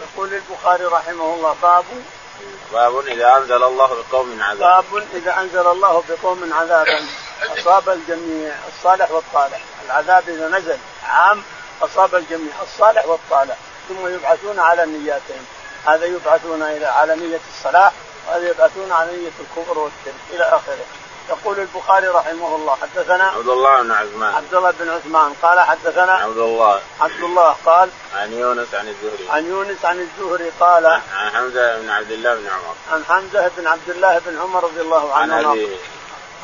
يقول 0.01 0.35
البخاري 0.35 0.85
رحمه 0.85 1.35
الله 1.35 1.57
باب 1.63 1.85
باب 2.73 2.99
إذا 3.07 3.37
أنزل 3.37 3.63
الله 3.63 4.05
بقوم 4.11 4.43
عذابا. 4.43 4.61
باب 4.61 5.07
إذا 5.15 5.41
أنزل 5.41 5.67
الله 5.67 6.05
بقوم 6.09 6.53
عذابا 6.53 7.07
أصاب 7.59 7.89
الجميع 7.89 8.55
الصالح 8.69 9.11
والطالح. 9.11 9.61
العذاب 9.87 10.29
إذا 10.29 10.49
نزل 10.49 10.79
عام 11.09 11.43
أصاب 11.83 12.15
الجميع 12.15 12.53
الصالح 12.63 13.07
والطالح. 13.07 13.57
ثم 13.91 14.07
يبعثون 14.07 14.59
على 14.59 14.87
نياتهم. 14.87 15.45
هذا 15.87 16.05
يبعثون 16.05 16.63
إلى 16.63 16.87
على 16.87 17.17
نية 17.17 17.41
الصلاح 17.53 17.93
وهذا 18.29 18.49
يبعثون 18.49 18.93
على 18.93 19.17
نية 19.17 19.33
الكفر 19.41 19.79
والشرك 19.79 20.15
إلى 20.31 20.45
آخره. 20.45 20.87
يقول 21.29 21.61
البخاري 21.61 22.09
رحمه 22.09 22.57
الله 22.57 22.77
حدثنا 22.83 23.25
عبد 23.25 23.49
الله 23.49 23.83
بن 23.83 23.91
عثمان. 23.91 24.35
عبد 24.35 24.55
الله 24.55 24.71
بن 24.71 24.91
عثمان 24.91 25.35
قال 25.43 25.61
حدثنا 25.61 26.13
عبد 26.13 26.39
الله. 26.39 26.81
عبد 27.01 27.23
الله 27.23 27.57
قال 27.67 27.91
عن 28.17 28.33
يونس 28.33 28.75
عن 28.75 28.89
الزهري. 28.89 29.31
عن 29.31 29.47
يونس 29.47 29.85
عن 29.85 30.01
الزهري 30.01 30.51
قال 30.61 30.87
عن 30.87 31.31
حمزة 31.35 31.79
بن 31.79 31.91
عبد 31.91 32.11
الله 32.11 32.35
بن 32.35 32.47
عمر. 32.47 32.75
عن 32.93 33.05
حمزة 33.05 33.51
بن 33.57 33.67
عبد 33.67 33.91
الله 33.91 34.19
بن 34.19 34.39
عمر 34.39 34.65
رضي 34.65 34.81
الله 34.81 35.15
عنه 35.15 35.35
عن 35.37 35.45
أبيه. 35.45 35.77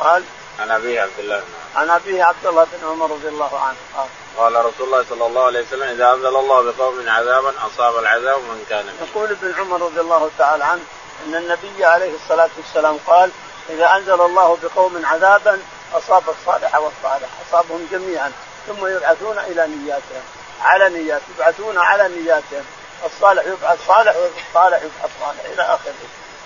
قال 0.01 0.23
عن 0.61 0.71
ابيه 0.71 1.01
عبد 1.01 1.19
الله 1.19 1.39
بن 1.39 1.45
عن 1.77 1.91
ابيه 1.91 2.25
عبد 2.25 2.47
الله 2.47 2.65
بن 2.65 2.89
عمر 2.89 3.11
رضي 3.11 3.29
الله 3.29 3.61
عنه. 3.61 3.77
قال. 3.97 4.09
قال 4.37 4.65
رسول 4.65 4.87
الله 4.87 5.05
صلى 5.11 5.27
الله 5.27 5.45
عليه 5.45 5.61
وسلم 5.61 5.83
إذا 5.83 6.13
انزل 6.13 6.37
الله 6.37 6.63
بقوم 6.63 7.09
عذابا 7.09 7.53
أصاب 7.67 7.99
العذاب 7.99 8.39
من 8.39 8.65
كان 8.69 8.85
فيه. 8.85 9.07
يقول 9.07 9.31
ابن 9.31 9.55
عمر 9.59 9.83
رضي 9.83 10.01
الله 10.01 10.31
تعالى 10.39 10.65
عنه 10.65 10.83
إن 11.27 11.35
النبي 11.35 11.85
عليه 11.85 12.15
الصلاة 12.15 12.51
والسلام 12.57 12.99
قال 13.07 13.31
إذا 13.71 13.97
أنزل 13.97 14.21
الله 14.21 14.59
بقوم 14.63 15.07
عذابا 15.07 15.61
أصاب 15.95 16.23
الصالح 16.29 16.77
والصالح 16.77 17.29
أصابهم 17.49 17.89
جميعا 17.93 18.33
ثم 18.67 18.87
يبعثون 18.87 19.39
إلى 19.39 19.67
نياتهم 19.67 20.23
على 20.63 20.89
نيات 20.89 21.23
يبعثون 21.35 21.79
على 21.79 22.09
نياتهم 22.09 22.65
الصالح 23.05 23.45
يبعث 23.47 23.87
صالح 23.87 24.17
والصالح 24.17 24.83
يبعث 24.83 25.11
صالح 25.21 25.45
إلى 25.53 25.63
آخره. 25.63 25.95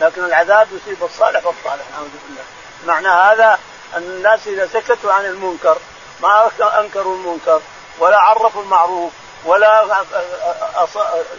لكن 0.01 0.25
العذاب 0.25 0.69
يصيب 0.73 1.05
الصالح 1.05 1.47
والصالح 1.47 1.85
نعوذ 1.93 2.09
بالله. 2.29 2.45
معنى 2.87 3.09
هذا 3.09 3.59
أن 3.97 4.03
الناس 4.03 4.47
إذا 4.47 4.67
سكتوا 4.67 5.13
عن 5.13 5.25
المنكر 5.25 5.79
ما 6.23 6.51
أنكروا 6.81 7.15
المنكر 7.15 7.61
ولا 7.99 8.19
عرفوا 8.19 8.63
المعروف 8.63 9.13
ولا 9.45 10.05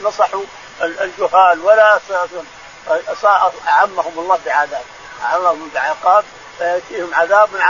نصحوا 0.02 0.44
الجهال 0.82 1.62
ولا 1.62 2.00
عمهم 3.68 4.20
الله 4.20 4.40
بعذاب. 4.46 4.84
عمهم 5.24 5.70
بعقاب 5.74 6.24
فيأتيهم 6.58 7.14
عذاب 7.14 7.50
من 7.54 7.62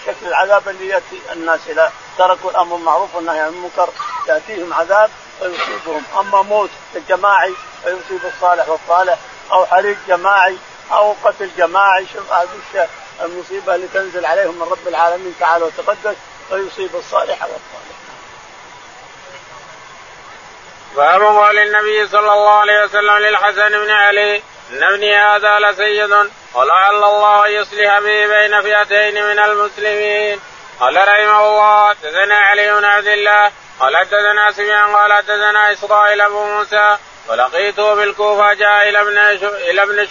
الشكل 0.00 0.26
العذاب 0.26 0.68
اللي 0.68 0.88
يأتي 0.88 1.20
الناس 1.32 1.60
إذا 1.68 1.92
تركوا 2.18 2.50
الأمر 2.50 2.76
بالمعروف 2.76 3.14
والنهي 3.14 3.40
عن 3.40 3.48
المنكر 3.48 3.88
يأتيهم 4.28 4.74
عذاب 4.74 5.10
فيصيبهم. 5.38 6.04
أما 6.18 6.42
موت 6.42 6.70
جماعي 7.08 7.54
فيصيب 7.84 8.20
الصالح 8.34 8.68
والصالح 8.68 9.18
أو 9.52 9.66
حريق 9.66 9.98
جماعي 10.08 10.58
أو 10.92 11.14
قتل 11.24 11.50
جماعي 11.56 12.06
شوف 12.06 12.32
المصيبة 13.22 13.74
اللي 13.74 13.88
تنزل 13.94 14.26
عليهم 14.26 14.54
من 14.54 14.62
رب 14.62 14.88
العالمين 14.88 15.34
تعالى 15.40 15.64
وتقدس 15.64 16.16
فيصيب 16.48 16.96
الصالح 16.96 17.42
والصالح. 17.42 18.00
باب 20.96 21.22
قول 21.22 21.58
النبي 21.58 22.08
صلى 22.08 22.32
الله 22.32 22.50
عليه 22.50 22.84
وسلم 22.84 23.16
للحسن 23.16 23.68
بن 23.68 23.90
علي 23.90 24.42
إن 24.70 24.82
ابني 24.82 25.16
هذا 25.16 25.58
لسيد 25.58 26.30
ولعل 26.54 27.04
الله 27.04 27.48
يصلح 27.48 27.98
به 27.98 28.26
بين 28.26 28.62
فئتين 28.62 29.14
من 29.14 29.38
المسلمين 29.38 30.40
قال 30.80 30.96
رحمه 30.96 31.48
الله 31.48 31.88
حدثنا 31.88 32.38
علي 32.38 32.72
بن 32.72 32.84
عبد 32.84 33.06
الله 33.06 33.52
قال 33.80 33.96
حدثنا 33.96 34.52
سفيان 34.52 34.96
قال 34.96 35.12
حدثنا 35.12 35.72
إسرائيل 35.72 36.20
ابو 36.20 36.44
موسى 36.44 36.96
ولقيته 37.28 37.94
بالكوفة 37.94 38.54
جاء 38.54 38.88
إلى 38.88 39.00
ابن 39.00 39.18
إلى 39.70 39.82
ابن 39.82 40.08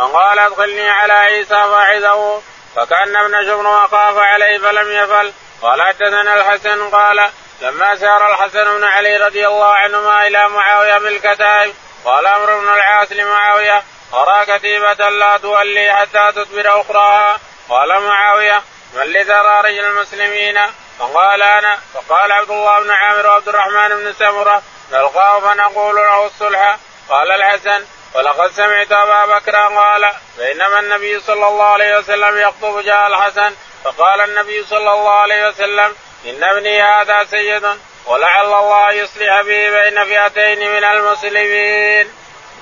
فقال 0.00 0.38
أدخلني 0.38 0.90
على 0.90 1.12
عيسى 1.12 1.48
فاعظه 1.48 2.42
فكأن 2.76 3.16
ابن 3.16 3.44
شبرمه 3.46 3.86
خاف 3.86 4.18
عليه 4.18 4.58
فلم 4.58 4.92
يفل. 4.92 5.32
قال 5.62 5.82
حدثنا 5.82 6.34
الحسن 6.34 6.90
قال 6.90 7.30
لما 7.60 7.96
سار 7.96 8.30
الحسن 8.30 8.64
بن 8.64 8.84
علي 8.84 9.16
رضي 9.16 9.46
الله 9.46 9.74
عنهما 9.74 10.26
إلى 10.26 10.48
معاوية 10.48 10.98
بالكتائب 10.98 11.74
قال 12.04 12.26
أمر 12.26 12.58
بن 12.58 12.68
العاص 12.68 13.12
لمعاوية 13.12 13.82
أرى 14.14 14.46
كتيبة 14.46 15.08
لا 15.08 15.36
تولي 15.36 15.92
حتى 15.94 16.32
تدبر 16.32 16.80
أخراها؟ 16.80 17.38
قال 17.68 18.02
معاوية 18.02 18.62
من 18.94 19.02
لثرى 19.02 19.60
رجل 19.60 19.84
المسلمين؟ 19.84 20.60
فقال 20.98 21.42
أنا. 21.42 21.78
فقال 21.94 22.32
عبد 22.32 22.50
الله 22.50 22.80
بن 22.82 22.90
عامر 22.90 23.26
وعبد 23.26 23.48
الرحمن 23.48 23.88
بن 23.88 24.12
سمرة 24.12 24.62
نلقاه 24.92 25.40
فنقول 25.40 25.96
له 25.96 26.26
الصلح. 26.26 26.76
قال 27.08 27.30
الحسن 27.30 27.84
ولقد 28.14 28.50
سمعت 28.52 28.92
أبا 28.92 29.38
بكر 29.38 29.56
قال 29.56 30.12
بينما 30.38 30.80
النبي 30.80 31.20
صلى 31.20 31.48
الله 31.48 31.64
عليه 31.64 31.98
وسلم 31.98 32.38
يخطب 32.38 32.80
جاء 32.80 33.06
الحسن 33.06 33.54
فقال 33.84 34.20
النبي 34.20 34.64
صلى 34.64 34.92
الله 34.92 35.10
عليه 35.10 35.48
وسلم 35.48 35.94
إن 36.26 36.44
ابني 36.44 36.82
هذا 36.82 37.24
سيد 37.24 37.68
ولعل 38.06 38.54
الله 38.54 38.92
يصلح 38.92 39.40
به 39.40 39.70
بين 39.70 40.04
فئتين 40.04 40.72
من 40.72 40.84
المسلمين. 40.84 42.08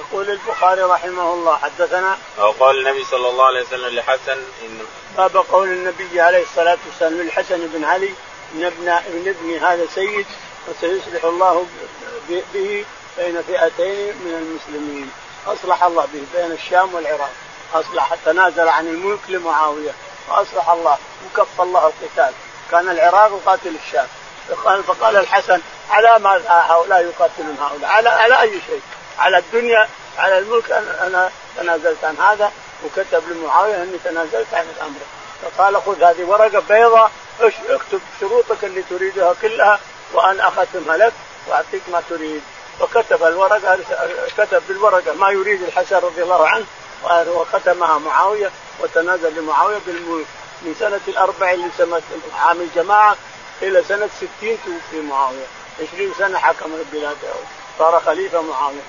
يقول 0.00 0.30
البخاري 0.30 0.82
رحمه 0.82 1.32
الله 1.34 1.56
حدثنا 1.56 2.18
أو 2.38 2.50
قول 2.50 2.78
النبي 2.78 3.04
صلى 3.04 3.28
الله 3.28 3.46
عليه 3.46 3.62
وسلم 3.62 3.96
لحسن 3.96 4.38
إن 4.62 4.80
باب 5.16 5.36
قول 5.36 5.68
النبي 5.68 6.20
عليه 6.20 6.42
الصلاة 6.42 6.78
والسلام 6.86 7.22
للحسن 7.22 7.66
بن 7.66 7.84
علي 7.84 8.10
إن 8.54 8.64
ابن 8.64 8.88
ابن 8.88 9.28
ابني 9.28 9.58
هذا 9.58 9.86
سيد 9.94 10.26
وسيصلح 10.68 11.24
الله 11.24 11.66
به 12.28 12.84
بين 13.18 13.42
فئتين 13.42 14.16
من 14.16 14.34
المسلمين 14.34 15.10
أصلح 15.52 15.84
الله 15.84 16.08
به 16.12 16.22
بين 16.34 16.52
الشام 16.52 16.94
والعراق 16.94 17.30
أصلح 17.74 18.14
تنازل 18.26 18.68
عن 18.68 18.86
الملك 18.88 19.20
لمعاوية 19.28 19.90
وأصلح 20.28 20.70
الله 20.70 20.98
وكف 21.26 21.60
الله 21.60 21.86
القتال. 21.86 22.32
كان 22.70 22.88
العراق 22.88 23.30
يقاتل 23.42 23.74
الشام. 23.86 24.06
فقال 24.86 25.16
الحسن 25.16 25.60
على 25.90 26.18
ما 26.18 26.40
هؤلاء 26.48 27.00
يقاتلون 27.02 27.56
هؤلاء؟ 27.60 27.90
على 27.90 28.08
على 28.08 28.40
أي 28.40 28.60
شيء؟ 28.66 28.80
على 29.18 29.38
الدنيا 29.38 29.88
على 30.18 30.38
الملك 30.38 30.70
أنا 30.72 31.30
تنازلت 31.56 32.04
عن 32.04 32.16
هذا 32.16 32.52
وكتب 32.84 33.22
لمعاوية 33.30 33.82
أني 33.82 33.98
تنازلت 34.04 34.54
عن 34.54 34.66
الأمر. 34.76 34.98
فقال 35.42 35.82
خذ 35.82 36.02
هذه 36.02 36.24
ورقة 36.24 36.62
بيضاء 36.68 37.10
اكتب 37.68 38.00
شروطك 38.20 38.64
اللي 38.64 38.82
تريدها 38.82 39.34
كلها 39.42 39.78
وأنا 40.12 40.48
أختمها 40.48 40.96
لك 40.96 41.12
وأعطيك 41.46 41.82
ما 41.92 42.02
تريد. 42.10 42.42
وكتب 42.80 43.22
الورقة 43.22 43.78
كتب 44.38 44.62
بالورقة 44.68 45.14
ما 45.14 45.30
يريد 45.30 45.62
الحسن 45.62 45.96
رضي 45.96 46.22
الله 46.22 46.48
عنه 46.48 46.66
وختمها 47.08 47.98
معاوية 47.98 48.50
وتنازل 48.80 49.34
لمعاوية 49.34 49.78
بالملك. 49.86 50.26
من 50.62 50.74
سنة 50.80 51.00
الأربع 51.08 51.52
لسنة 51.52 52.02
عام 52.38 52.60
الجماعة 52.60 53.16
إلى 53.62 53.84
سنة 53.84 54.08
60 54.16 54.28
توفي 54.40 55.00
معاوية. 55.02 55.46
20 55.94 56.14
سنة 56.18 56.38
حكم 56.38 56.70
البلاد 56.74 57.16
صار 57.78 58.00
خليفة 58.06 58.42
معاوية. 58.42 58.82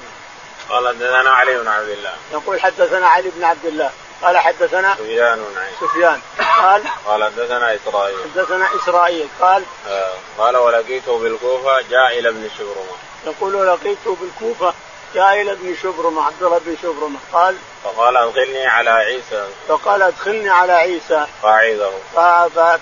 قال 0.70 0.88
حدثنا 0.88 1.30
علي 1.30 1.58
بن 1.58 1.68
عبد 1.68 1.90
الله. 1.90 2.14
يقول 2.32 2.62
حدثنا 2.62 3.08
علي 3.08 3.30
بن 3.30 3.44
عبد 3.44 3.66
الله. 3.66 3.92
قال 4.22 4.38
حدثنا 4.38 4.96
سفيان 4.96 5.36
بن 5.36 5.88
سفيان. 5.88 6.22
قال 6.62 6.84
قال 7.06 7.24
حدثنا 7.24 7.76
إسرائيل. 7.76 8.18
حدثنا 8.36 8.70
إسرائيل. 8.76 9.28
قال 9.42 9.64
آه 9.88 10.14
قال 10.38 10.58
ولقيته 10.58 11.20
بالكوفة 11.20 11.82
جاء 11.82 12.20
إلى 12.20 12.30
ابن 12.30 12.50
شبرمه 12.58 13.09
يقول 13.26 13.68
لقيته 13.68 14.18
بالكوفة 14.22 14.74
جاء 15.16 15.42
ابن 15.42 15.76
شبرمه 15.84 16.26
عبد 16.26 16.44
الله 16.44 16.58
بن 16.66 16.78
شبرمه 16.84 17.20
قال 17.34 17.58
فقال 17.84 18.18
أدخلني 18.18 18.66
على 18.66 18.90
عيسى. 18.90 19.48
فقال 19.68 20.02
أدخلني 20.02 20.50
على 20.50 20.74
عيسى. 20.74 21.26
فاعيذه 21.44 21.94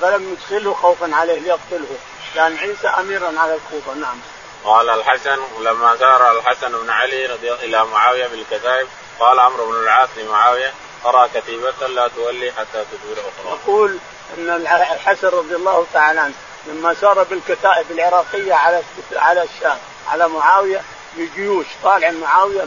فلم 0.01 0.33
يدخله 0.33 0.73
خوفا 0.73 1.15
عليه 1.15 1.39
ليقتله. 1.39 1.97
كان 2.35 2.57
عيسى 2.57 2.87
اميرا 2.87 3.39
على 3.39 3.53
الكوفة. 3.53 3.93
نعم. 3.93 4.17
قال 4.65 4.89
الحسن 4.89 5.37
لما 5.59 5.97
سار 5.97 6.39
الحسن 6.39 6.71
بن 6.71 6.89
علي 6.89 7.25
رضي 7.25 7.53
إلى 7.53 7.85
معاوية 7.85 8.27
بالكتائب 8.27 8.87
قال 9.19 9.39
عمرو 9.39 9.71
بن 9.71 9.83
العاص 9.83 10.09
لمعاوية 10.17 10.73
أرى 11.05 11.29
كتيبة 11.35 11.87
لا 11.87 12.07
تولي 12.07 12.51
حتى 12.51 12.85
تدبر 12.91 13.19
أخرى. 13.19 13.59
يقول 13.63 13.97
إن 14.37 14.49
الحسن 14.49 15.27
رضي 15.27 15.55
الله 15.55 15.85
تعالى 15.93 16.19
عنه 16.19 16.33
لما 16.65 16.93
سار 16.93 17.23
بالكتائب 17.23 17.91
العراقية 17.91 18.53
على 18.53 18.83
على 19.15 19.43
الشام 19.43 19.77
على 20.11 20.27
معاوية 20.27 20.81
بجيوش 21.17 21.65
طالع 21.83 22.11
معاوية 22.11 22.65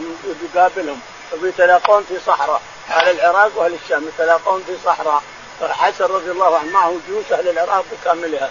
يقابلهم 0.55 0.99
وبيتلاقون 1.33 2.03
في 2.03 2.19
صحراء 2.27 2.61
أهل 2.89 3.19
العراق 3.19 3.51
وأهل 3.55 3.73
الشام 3.73 4.07
يتلاقون 4.07 4.63
في 4.67 4.77
صحراء. 4.85 5.23
حسن 5.61 6.05
رضي 6.05 6.31
الله 6.31 6.57
عنه 6.57 6.71
معه 6.71 6.93
جيوش 7.07 7.31
أهل 7.31 7.49
العراق 7.49 7.85
بكاملها 7.91 8.49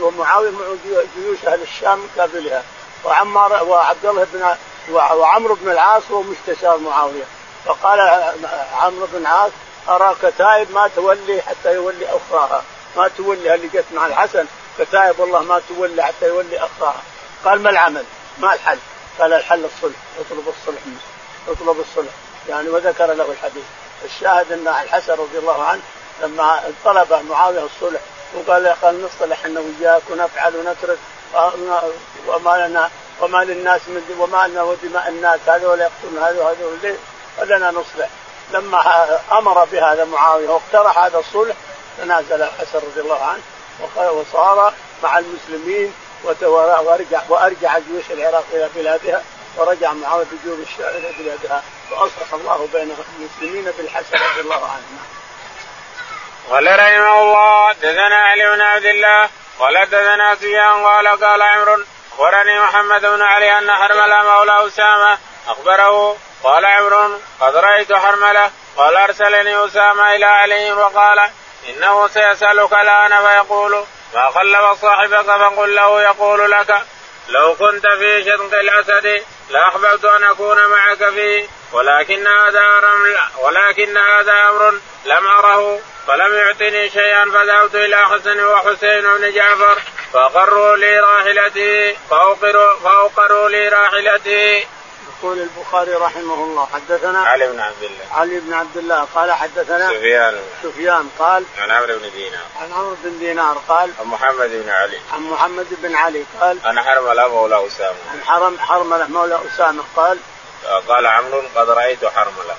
ومعاوية 0.00 0.50
معه 0.50 0.76
جيوش 1.16 1.44
أهل 1.46 1.62
الشام 1.62 2.06
بكاملها. 2.06 2.62
وعمار 3.04 3.64
وعبد 3.64 4.06
الله 4.06 4.26
بن 4.32 4.56
وعمرو 4.94 5.54
بن 5.54 5.70
العاص 5.70 6.02
هو 6.10 6.22
مستشار 6.22 6.78
معاوية. 6.78 7.24
فقال 7.66 8.00
عمرو 8.80 9.06
بن 9.12 9.18
العاص 9.18 9.50
أرى 9.88 10.14
كتائب 10.22 10.72
ما 10.72 10.88
تولي 10.96 11.42
حتى 11.42 11.74
يولي 11.74 12.06
أخراها. 12.08 12.62
ما 12.96 13.08
تولي؟ 13.08 13.54
اللي 13.54 13.68
جت 13.68 13.84
مع 13.92 14.06
الحسن. 14.06 14.46
كتائب 14.78 15.20
والله 15.20 15.42
ما 15.42 15.62
تولي 15.68 16.02
حتى 16.02 16.26
يولي 16.26 16.58
أخراها. 16.58 17.02
قال 17.44 17.62
ما 17.62 17.70
العمل؟ 17.70 18.04
ما 18.38 18.54
الحل؟ 18.54 18.78
قال 19.18 19.32
الحل 19.32 19.64
الصلح 19.64 19.96
اطلب 20.20 20.48
الصلح 20.48 20.86
منه 20.86 21.00
اطلب 21.48 21.80
الصلح 21.80 22.12
يعني 22.48 22.68
وذكر 22.68 23.06
له 23.06 23.32
الحديث 23.32 23.64
الشاهد 24.04 24.52
أن 24.52 24.68
الحسن 24.68 25.12
رضي 25.12 25.38
الله 25.38 25.64
عنه 25.64 25.80
لما 26.22 26.60
طلب 26.84 27.12
معاوية 27.30 27.64
الصلح 27.64 28.00
وقال 28.34 28.68
قال 28.82 29.04
نصطلح 29.04 29.44
أنا 29.44 29.60
وياك 29.60 30.02
ونفعل 30.10 30.56
ونترك 30.56 30.98
وما 32.26 32.66
لنا 32.68 32.90
وما 33.20 33.44
للناس 33.44 33.80
من 33.88 34.16
وما 34.18 34.48
لنا 34.48 34.62
ودماء 34.62 35.08
الناس 35.08 35.40
هذول 35.46 35.80
يقتلون 35.80 36.22
هذا 36.22 36.42
وهذا؟ 36.42 36.96
فلنا 37.38 37.70
نصلح 37.70 38.08
لما 38.52 39.04
أمر 39.32 39.64
بهذا 39.64 40.04
معاوية 40.04 40.48
واقترح 40.48 40.98
هذا 40.98 41.18
الصلح 41.18 41.56
تنازل 41.98 42.42
الحسن 42.42 42.78
رضي 42.78 43.00
الله 43.00 43.24
عنه 43.24 43.42
وصار 44.12 44.74
مع 45.02 45.18
المسلمين 45.18 45.92
وارجع 46.24 47.20
وأرجع 47.28 47.78
جيوش 47.78 48.10
العراق 48.10 48.44
إلى 48.52 48.68
بلادها 48.74 49.22
ورجع 49.56 49.92
معاوية 49.92 50.24
بجيوش 50.24 50.68
الشام 50.68 50.88
إلى 50.88 51.12
بلادها 51.18 51.62
وأصلح 51.90 52.32
الله 52.32 52.68
بين 52.72 52.96
المسلمين 53.18 53.64
بالحسن 53.64 54.14
رضي 54.14 54.40
الله 54.40 54.70
عنه. 54.70 54.98
قال 56.50 56.66
رحمه 56.66 57.22
الله 57.22 57.72
دثنا 57.72 58.16
علي 58.16 58.56
بن 58.56 58.60
عبد 58.60 58.84
الله 58.84 59.28
قال 59.58 59.86
دثنا 59.86 60.34
سفيان 60.34 60.84
قال 60.84 61.08
قال 61.08 61.42
عمرو 61.42 61.84
أخبرني 62.12 62.60
محمد 62.60 63.00
بن 63.00 63.22
علي 63.22 63.58
أن 63.58 63.70
حرملة 63.70 64.22
مولى 64.22 64.66
أسامة 64.66 65.18
أخبره 65.48 66.16
قال 66.42 66.64
عمرو 66.64 67.18
قد 67.40 67.56
رأيت 67.56 67.92
حرملة 67.92 68.50
قال 68.76 68.96
أرسلني 68.96 69.64
أسامة 69.66 70.14
إلى 70.16 70.24
علي 70.24 70.72
وقال 70.72 71.30
إنه 71.68 72.08
سيسألك 72.08 72.72
الآن 72.72 73.26
فيقول 73.26 73.84
ما 74.14 74.30
خلف 74.30 74.80
صاحبك 74.82 75.26
فقل 75.26 75.74
له 75.74 76.02
يقول 76.02 76.50
لك 76.50 76.74
لو 77.28 77.54
كنت 77.54 77.86
في 77.86 78.24
شدق 78.24 78.58
الأسد 78.58 79.22
لاحببت 79.50 80.04
أن 80.04 80.24
أكون 80.24 80.66
معك 80.66 81.08
فيه 81.08 81.46
ولكن 81.72 82.26
هذا 82.26 82.60
أمر 82.60 83.18
ولكن 83.42 83.96
هذا 83.96 84.32
أمر 84.48 84.74
لم 85.04 85.26
أره 85.26 85.80
فلم 86.06 86.34
يعطني 86.34 86.90
شيئا 86.90 87.24
فذهبت 87.24 87.74
إلى 87.74 87.96
حسن 87.96 88.44
وحسين 88.44 89.02
بن 89.02 89.32
جعفر 89.32 89.78
فأقروا 90.12 90.76
لي 90.76 91.00
راحلتي 91.00 91.96
فأوقروا 92.10 92.74
فأوقروا 92.84 93.48
لي 93.48 93.68
راحلتي. 93.68 94.66
يقول 95.22 95.38
البخاري 95.38 95.94
رحمه 95.94 96.34
الله 96.34 96.66
حدثنا 96.66 97.18
علي 97.18 97.46
بن 97.46 97.60
عبد 97.60 97.82
الله. 97.82 98.04
علي 98.12 98.40
بن 98.40 98.52
عبد 98.52 98.76
الله 98.76 99.06
قال 99.14 99.32
حدثنا 99.32 99.88
سفيان. 99.88 100.40
سفيان 100.62 101.08
قال 101.18 101.44
عن 101.58 101.70
عمرو 101.70 101.98
بن 101.98 102.10
دينار. 102.10 102.40
عن 102.60 102.72
عمرو 102.72 102.96
بن 103.04 103.18
دينار 103.18 103.58
قال 103.68 103.90
عن 104.00 104.06
محمد 104.06 104.50
بن 104.50 104.70
علي. 104.70 104.98
عن 105.12 105.20
محمد 105.20 105.66
بن 105.70 105.96
علي 105.96 106.24
قال 106.40 106.58
عن 106.64 106.80
حرملة 106.80 107.28
مولى 107.28 107.66
أسامة. 107.66 107.96
عن 108.12 108.20
حرم 108.24 108.58
حرملة 108.58 109.06
مولى 109.06 109.38
أسامة 109.54 109.82
قال 109.96 110.18
قال 110.88 111.06
عمرو 111.06 111.42
قد 111.56 111.70
رأيت 111.70 112.04
حرملة 112.04 112.54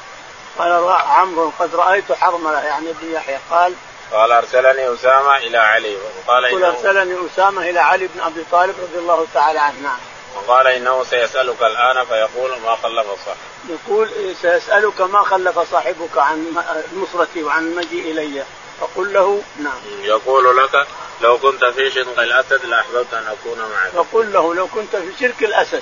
قال 0.58 0.90
عمرو 0.90 1.52
قد 1.60 1.76
رأيت 1.76 2.12
حرملة 2.12 2.60
يعني 2.60 2.90
ابن 2.90 3.14
يحيى 3.14 3.38
قال 3.52 3.74
قال 4.12 4.32
أرسلني 4.32 4.94
أسامة 4.94 5.38
إلى 5.38 5.58
علي 5.58 5.98
وقال 6.28 6.46
إنه 6.46 6.68
أرسلني 6.68 7.18
أسامة 7.34 7.70
إلى 7.70 7.80
علي 7.80 8.08
بن 8.08 8.22
أبي 8.22 8.46
طالب 8.52 8.76
رضي 8.82 9.00
الله 9.00 9.28
تعالى 9.34 9.60
عنه. 9.60 9.80
نعم 9.84 10.00
وقال 10.36 10.68
إنه 10.68 11.04
سيسألك 11.04 11.62
الآن 11.62 12.06
فيقول 12.06 12.52
ما 12.62 12.76
خلف 12.76 13.08
صاحبك. 13.26 13.38
يقول 13.70 14.10
سيسألك 14.42 15.02
ما 15.02 15.24
خلف 15.24 15.60
صاحبك 15.72 16.18
عن 16.18 16.56
نصرتي 16.96 17.44
وعن 17.44 17.68
المجيء 17.68 18.12
إلي 18.12 18.44
فقل 18.80 19.14
له 19.14 19.42
نعم. 19.60 19.82
يقول 20.02 20.58
لك 20.58 20.88
لو 21.22 21.38
كنت 21.38 21.66
في 21.66 21.92
شرك 21.92 22.20
الأسد 22.20 22.66
لأحببت 22.66 23.14
أن 23.14 23.28
أكون 23.28 23.60
معك. 23.60 24.06
فقل 24.06 24.34
له 24.34 24.56
لو 24.56 24.68
كنت 24.68 24.96
في 24.96 25.12
شرك 25.20 25.44
الأسد 25.44 25.82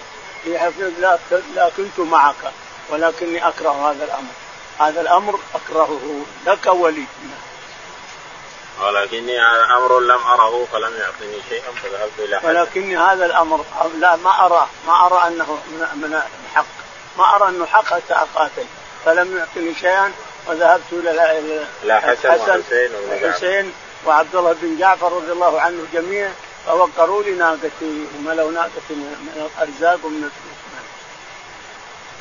لا 0.99 1.19
لا 1.55 1.69
كنت 1.77 1.99
معك 1.99 2.35
ولكني 2.89 3.47
أكره 3.47 3.91
هذا 3.91 4.03
الأمر. 4.03 4.31
هذا 4.79 5.01
الأمر 5.01 5.39
أكرهه 5.55 6.21
لك 6.45 6.65
ولي. 6.65 7.05
نعم. 7.23 7.50
ولكني 8.81 9.41
أمر 9.77 9.99
لم 9.99 10.21
أره 10.27 10.67
فلم 10.73 10.93
يعطني 10.99 11.41
شيئا 11.49 11.71
فذهبت 11.83 12.19
إلى 12.19 12.39
حد. 12.39 12.45
ولكني 12.45 12.97
هذا 12.97 13.25
الأمر 13.25 13.65
لا 13.99 14.15
ما 14.15 14.45
اراه 14.45 14.67
ما 14.87 15.05
أرى 15.05 15.27
أنه 15.27 15.59
من 15.95 16.21
حق 16.53 16.65
ما 17.17 17.35
أرى 17.35 17.49
أنه 17.49 17.65
حق 17.65 17.85
حتى 17.85 18.13
أقاتل. 18.13 18.65
فلم 19.05 19.37
يعطني 19.37 19.75
شيئا 19.75 20.11
وذهبت 20.47 20.83
إلى 20.91 21.39
إلى 21.83 22.01
حسن 22.01 22.61
وحسين 23.11 23.73
وعبد 24.05 24.35
الله 24.35 24.55
بن 24.61 24.77
جعفر 24.77 25.13
رضي 25.13 25.31
الله 25.31 25.61
عنه 25.61 25.85
جميع 25.93 26.29
فوقروا 26.65 27.23
لي 27.23 27.31
ناقتي 27.31 28.07
وملوا 28.17 28.51
ناقتي 28.51 28.93
من 28.93 29.49
الأرزاق 29.55 29.99
ومن 30.05 30.29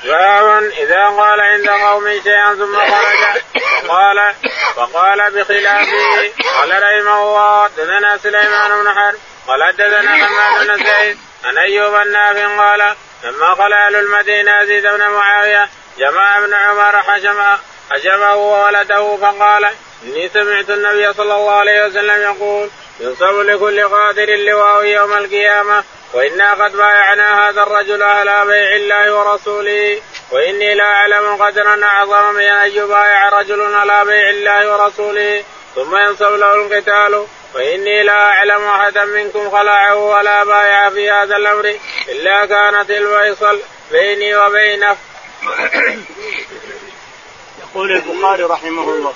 باب 0.04 0.62
إذا 0.62 1.04
قال 1.06 1.40
عند 1.40 1.68
قوم 1.68 2.20
شيئا 2.24 2.54
ثم 2.54 2.76
خرج. 2.76 3.42
قال 3.88 4.34
فقال 4.76 5.30
بخلافه 5.30 6.32
قال 6.58 6.70
رحمه 6.70 7.22
الله 7.22 7.68
دثنا 7.68 8.16
سليمان 8.16 8.82
بن 8.82 8.90
حرب 8.90 9.18
قال 9.48 9.72
دثنا 9.76 10.10
حماد 10.16 10.66
بن 10.66 10.84
زيد 10.84 11.18
عن 11.44 11.58
أيوب 11.58 11.94
النافع 11.94 12.56
قال 12.56 12.94
لما 13.24 13.54
قال 13.54 13.72
أهل 13.72 13.96
المدينة 13.96 14.60
يزيد 14.60 14.82
بن 14.82 15.08
معاوية 15.08 15.68
جمع 15.98 16.38
ابن 16.38 16.54
عمر 16.54 17.02
حشم 17.02 17.42
حشمه 17.90 18.34
وولده 18.34 19.16
فقال 19.16 19.70
إني 20.04 20.28
سمعت 20.28 20.70
النبي 20.70 21.12
صلى 21.12 21.34
الله 21.34 21.52
عليه 21.52 21.86
وسلم 21.86 22.22
يقول 22.22 22.70
ينصب 23.00 23.40
لكل 23.40 23.88
قادر 23.88 24.36
لواء 24.36 24.84
يوم 24.84 25.12
القيامة 25.12 25.84
وإنا 26.12 26.64
قد 26.64 26.76
بايعنا 26.76 27.48
هذا 27.48 27.62
الرجل 27.62 28.02
على 28.02 28.44
بيع 28.46 28.76
الله 28.76 29.14
ورسوله. 29.14 30.02
وإني 30.30 30.74
لا 30.74 30.84
أعلم 30.84 31.42
قدرا 31.42 31.84
أعظم 31.84 32.34
من 32.34 32.42
أن 32.42 32.70
يبايع 32.70 33.28
رجل 33.28 33.74
على 33.74 34.04
بيع 34.04 34.30
الله 34.30 34.72
ورسوله. 34.72 35.44
ثم 35.74 35.96
ينصب 35.96 36.32
له 36.32 36.54
القتال. 36.54 37.26
وإني 37.54 38.02
لا 38.02 38.12
أعلم 38.12 38.64
احدا 38.64 39.04
منكم 39.04 39.50
خلعه 39.50 39.94
ولا 39.94 40.44
بايع 40.44 40.90
في 40.90 41.10
هذا 41.10 41.36
الأمر 41.36 41.74
إلا 42.08 42.46
كانت 42.46 42.90
الفيصل 42.90 43.60
بيني 43.90 44.36
وبينه. 44.36 44.96
يقول 47.74 47.92
البخاري 47.92 48.42
رحمه 48.42 48.82
الله. 48.82 49.14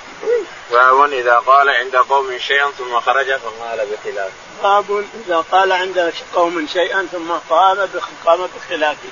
باب 0.71 1.13
إذا 1.13 1.35
قال 1.35 1.69
عند 1.69 1.95
قوم 1.95 2.37
شيئا 2.37 2.71
ثم 2.77 2.99
خرج 2.99 3.35
فقال 3.35 3.87
بخلافه. 3.91 4.33
باب 4.63 5.05
إذا 5.25 5.45
قال 5.51 5.71
عند 5.71 6.13
قوم 6.35 6.67
شيئا 6.73 7.07
ثم 7.11 7.31
قال 7.49 7.89
قام 8.25 8.47
بخلافه. 8.55 9.09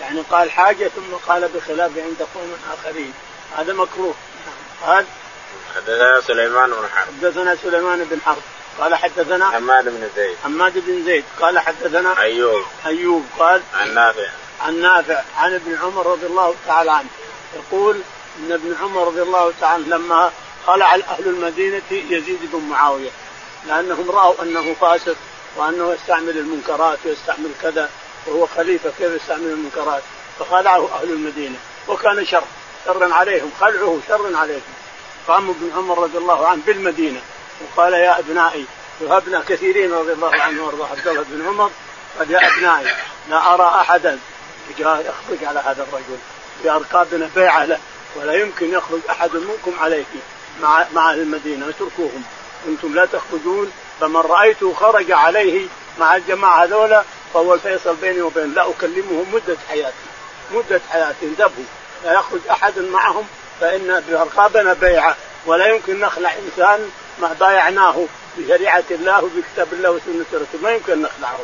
يعني 0.00 0.20
قال 0.30 0.50
حاجة 0.50 0.88
ثم 0.88 1.14
قال 1.28 1.48
بخلافه 1.48 2.02
عند 2.02 2.26
قوم 2.34 2.56
آخرين. 2.72 3.12
هذا 3.56 3.72
مكروه. 3.72 4.14
قال 4.86 5.04
حدثنا 5.76 6.20
سليمان 6.20 6.70
بن 6.70 6.88
حرب. 6.94 7.06
حدثنا 7.06 7.56
سليمان 7.62 8.04
بن 8.04 8.20
حرب. 8.26 8.42
قال 8.80 8.94
حدثنا 8.94 9.50
حماد 9.50 9.84
بن 9.84 10.08
زيد. 10.16 10.36
حماد 10.44 10.72
بن 10.86 11.04
زيد. 11.04 11.24
قال 11.40 11.58
حدثنا 11.58 12.20
أيوب. 12.20 12.64
أيوب. 12.86 13.26
قال 13.38 13.62
عن 13.74 13.94
نافع. 13.94 14.28
عن 14.60 14.80
نافع. 14.80 15.22
عن 15.36 15.54
ابن 15.54 15.78
عمر 15.82 16.06
رضي 16.06 16.26
الله 16.26 16.54
تعالى 16.66 16.92
عنه. 16.92 17.08
يقول 17.56 18.00
إن 18.38 18.52
ابن 18.52 18.76
عمر 18.82 19.06
رضي 19.06 19.22
الله 19.22 19.52
تعالى 19.60 19.84
لما 19.84 20.30
خلع 20.66 20.94
أهل 20.94 21.28
المدينة 21.28 21.82
يزيد 21.90 22.38
بن 22.52 22.68
معاوية 22.68 23.10
لأنهم 23.66 24.10
رأوا 24.10 24.42
أنه 24.42 24.74
فاسق 24.80 25.16
وأنه 25.56 25.92
يستعمل 25.92 26.38
المنكرات 26.38 26.98
ويستعمل 27.04 27.50
كذا 27.62 27.90
وهو 28.26 28.46
خليفة 28.46 28.90
كيف 28.98 29.12
يستعمل 29.22 29.46
المنكرات؟ 29.46 30.02
فخلعه 30.38 30.88
أهل 30.94 31.12
المدينة 31.12 31.56
وكان 31.88 32.26
شر 32.26 32.44
شرا 32.84 33.14
عليهم 33.14 33.50
خلعه 33.60 33.98
شر 34.08 34.36
عليهم. 34.36 34.60
قام 35.28 35.50
ابن 35.50 35.70
عمر 35.76 36.02
رضي 36.02 36.18
الله 36.18 36.46
عنه 36.46 36.62
بالمدينة 36.66 37.20
وقال 37.60 37.92
يا 37.92 38.18
أبنائي 38.18 38.64
وهبنا 39.00 39.42
كثيرين 39.48 39.92
رضي 39.92 40.12
الله 40.12 40.30
عنه 40.42 40.62
وأرضاه 40.62 40.86
عبد 40.86 41.06
الله 41.06 41.24
بن 41.28 41.46
عمر 41.48 41.70
قال 42.18 42.30
يا 42.30 42.48
أبنائي 42.48 42.96
لا 43.30 43.54
أرى 43.54 43.80
أحدا 43.80 44.18
يخرج 44.78 45.44
على 45.44 45.58
هذا 45.58 45.82
الرجل 45.82 46.18
في 46.62 46.70
اركابنا 46.70 47.30
بيعة 47.34 47.64
له. 47.64 47.78
ولا 48.20 48.32
يمكن 48.32 48.72
يخرج 48.72 49.00
أحد 49.10 49.30
منكم 49.36 49.80
عليه 49.80 50.04
مع 50.62 50.86
مع 50.94 51.12
المدينة 51.12 51.68
اتركوهم. 51.68 52.24
أنتم 52.68 52.94
لا 52.94 53.06
تخرجون 53.06 53.72
فمن 54.00 54.16
رأيته 54.16 54.74
خرج 54.74 55.12
عليه 55.12 55.66
مع 55.98 56.16
الجماعة 56.16 56.64
هذولا 56.64 57.04
فهو 57.34 57.54
الفيصل 57.54 57.96
بيني 57.96 58.22
وبين 58.22 58.54
لا 58.54 58.70
اكلمه 58.70 59.24
مدة 59.32 59.56
حياتي 59.68 60.08
مدة 60.52 60.80
حياتي 60.90 61.26
انتبهوا. 61.26 61.64
لا 62.04 62.12
يخرج 62.12 62.40
أحد 62.50 62.78
معهم 62.78 63.26
فإن 63.60 64.04
برقابنا 64.08 64.72
بيعه 64.72 65.16
ولا 65.46 65.66
يمكن 65.66 66.00
نخلع 66.00 66.32
إنسان 66.46 66.90
ما 67.20 67.36
بايعناه 67.40 68.06
بشريعة 68.38 68.84
الله 68.90 69.24
وبكتاب 69.24 69.72
الله 69.72 69.90
وسنة 69.90 70.24
رسوله. 70.32 70.62
ما 70.62 70.70
يمكن 70.70 71.02
نخلعه. 71.02 71.38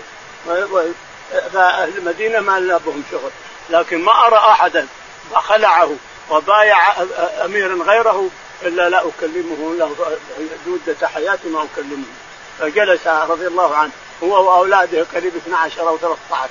فأهل 1.52 1.98
المدينة 1.98 2.40
ما 2.40 2.60
لنا 2.60 2.80
شغل. 3.10 3.30
لكن 3.70 4.04
ما 4.04 4.12
أرى 4.26 4.36
أحدا 4.36 4.86
خلعه. 5.34 5.90
وبايع 6.30 7.02
اميرا 7.44 7.84
غيره 7.84 8.28
إلا 8.62 8.88
لا 8.88 9.08
أكلمه 9.08 9.74
له 9.74 9.96
مده 10.66 11.08
حياتي 11.08 11.48
ما 11.48 11.64
أكلمه. 11.64 12.04
فجلس 12.58 13.06
رضي 13.06 13.46
الله 13.46 13.76
عنه 13.76 13.92
هو 14.22 14.46
وأولاده 14.46 15.06
قريب 15.14 15.36
12 15.36 15.88
أو 15.88 15.98
13 15.98 16.50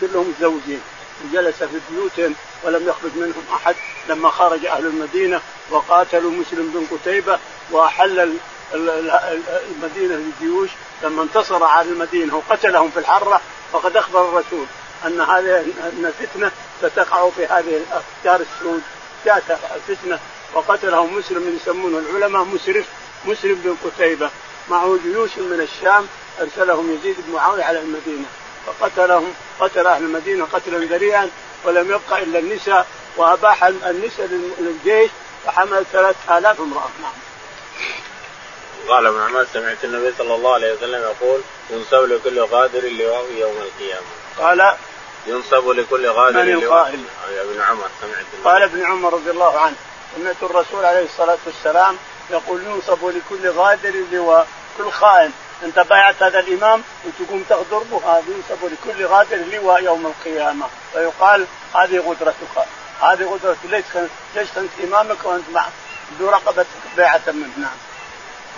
كلهم 0.00 0.28
متزوجين. 0.28 0.80
وجلس 1.24 1.56
في 1.56 1.80
بيوتهم 1.90 2.34
ولم 2.64 2.88
يخرج 2.88 3.10
منهم 3.16 3.44
أحد. 3.54 3.74
لما 4.08 4.30
خرج 4.30 4.66
أهل 4.66 4.86
المدينة 4.86 5.40
وقاتلوا 5.70 6.30
مسلم 6.30 6.70
بن 6.74 6.96
قتيبة 6.96 7.38
وأحل 7.70 8.36
المدينة 8.74 10.14
للجيوش 10.14 10.70
لما 11.02 11.22
انتصر 11.22 11.64
على 11.64 11.88
المدينة 11.88 12.36
وقتلهم 12.36 12.90
في 12.90 12.98
الحرة 12.98 13.40
فقد 13.72 13.96
أخبر 13.96 14.28
الرسول 14.28 14.66
أن 15.06 15.20
هذه 15.20 15.60
ان 15.60 16.12
فتنه 16.20 16.50
ستقع 16.82 17.30
في 17.30 17.46
هذه 17.46 17.76
الافكار 17.76 18.46
السود. 18.46 18.82
جاءت 19.26 19.58
فتنة 19.88 20.18
وقتلهم 20.54 21.18
مسلم 21.18 21.56
يسمونه 21.56 21.98
العلماء 21.98 22.44
مسرف 22.44 22.86
مسلم 23.24 23.54
بن 23.54 23.76
قتيبة 23.84 24.30
معه 24.70 24.98
جيوش 25.02 25.30
من 25.38 25.60
الشام 25.60 26.06
أرسلهم 26.40 26.94
يزيد 26.94 27.16
بن 27.18 27.32
معاوية 27.32 27.64
على 27.64 27.80
المدينة. 27.80 28.26
فقتلهم 28.66 29.34
قتل 29.60 29.86
أهل 29.86 30.02
المدينة 30.02 30.44
قتلا 30.52 30.78
ذريعا 30.78 31.30
ولم 31.64 31.90
يبقى 31.90 32.22
إلا 32.22 32.38
النساء 32.38 32.86
وأباح 33.16 33.64
النساء 33.64 34.28
للجيش 34.58 35.10
فحمل 35.46 35.84
ثلاث 35.92 36.16
آلاف 36.30 36.60
امرأة. 36.60 36.88
نعم. 37.02 37.12
قال 38.88 39.06
ابن 39.06 39.20
عمر 39.20 39.46
سمعت 39.52 39.84
النبي 39.84 40.14
صلى 40.18 40.34
الله 40.34 40.54
عليه 40.54 40.72
وسلم 40.72 41.02
يقول 41.02 41.40
ينسب 41.70 42.02
لكل 42.02 42.40
غادر 42.40 42.88
لواء 42.88 43.32
يوم 43.32 43.56
القيامة. 43.56 44.06
قال 44.38 44.76
ينسب 45.26 45.68
لكل 45.68 46.08
غادر 46.08 46.44
من 46.44 46.52
القائل 46.52 47.04
ابن 47.40 47.60
عمر 47.60 47.88
سمعت 48.00 48.24
قال 48.44 48.62
ابن 48.62 48.86
عمر 48.86 49.12
رضي 49.12 49.30
الله 49.30 49.60
عنه 49.60 49.76
سمعت 50.16 50.36
الرسول 50.42 50.84
عليه 50.84 51.04
الصلاة 51.04 51.38
والسلام 51.46 51.96
يقول 52.30 52.62
ينصب 52.62 53.06
لكل 53.06 53.50
غادر 53.50 53.94
لواء 54.12 54.48
كل 54.78 54.90
خائن. 54.90 55.32
انت 55.64 55.78
بايعت 55.78 56.22
هذا 56.22 56.38
الإمام 56.38 56.82
وتقوم 57.04 57.44
تغدر 57.48 57.78
به 57.78 58.02
هذا 58.04 58.24
ينصب 58.28 58.64
لكل 58.64 59.06
غادر 59.06 59.36
لواء 59.36 59.82
يوم 59.82 60.06
القيامة. 60.06 60.66
فيقال 60.92 61.46
هذه 61.74 61.98
غدرتك 61.98 62.66
هذه 63.02 63.24
غدرتك 63.24 63.58
ليش 63.64 63.84
ليش 64.34 64.48
كنت 64.50 64.70
إمامك 64.84 65.24
وأنت 65.24 65.44
مع 65.52 65.66
ذو 66.18 66.30
رقبة 66.30 66.66
بيعة 66.96 67.22
منه 67.26 67.50
نعم. 67.56 67.76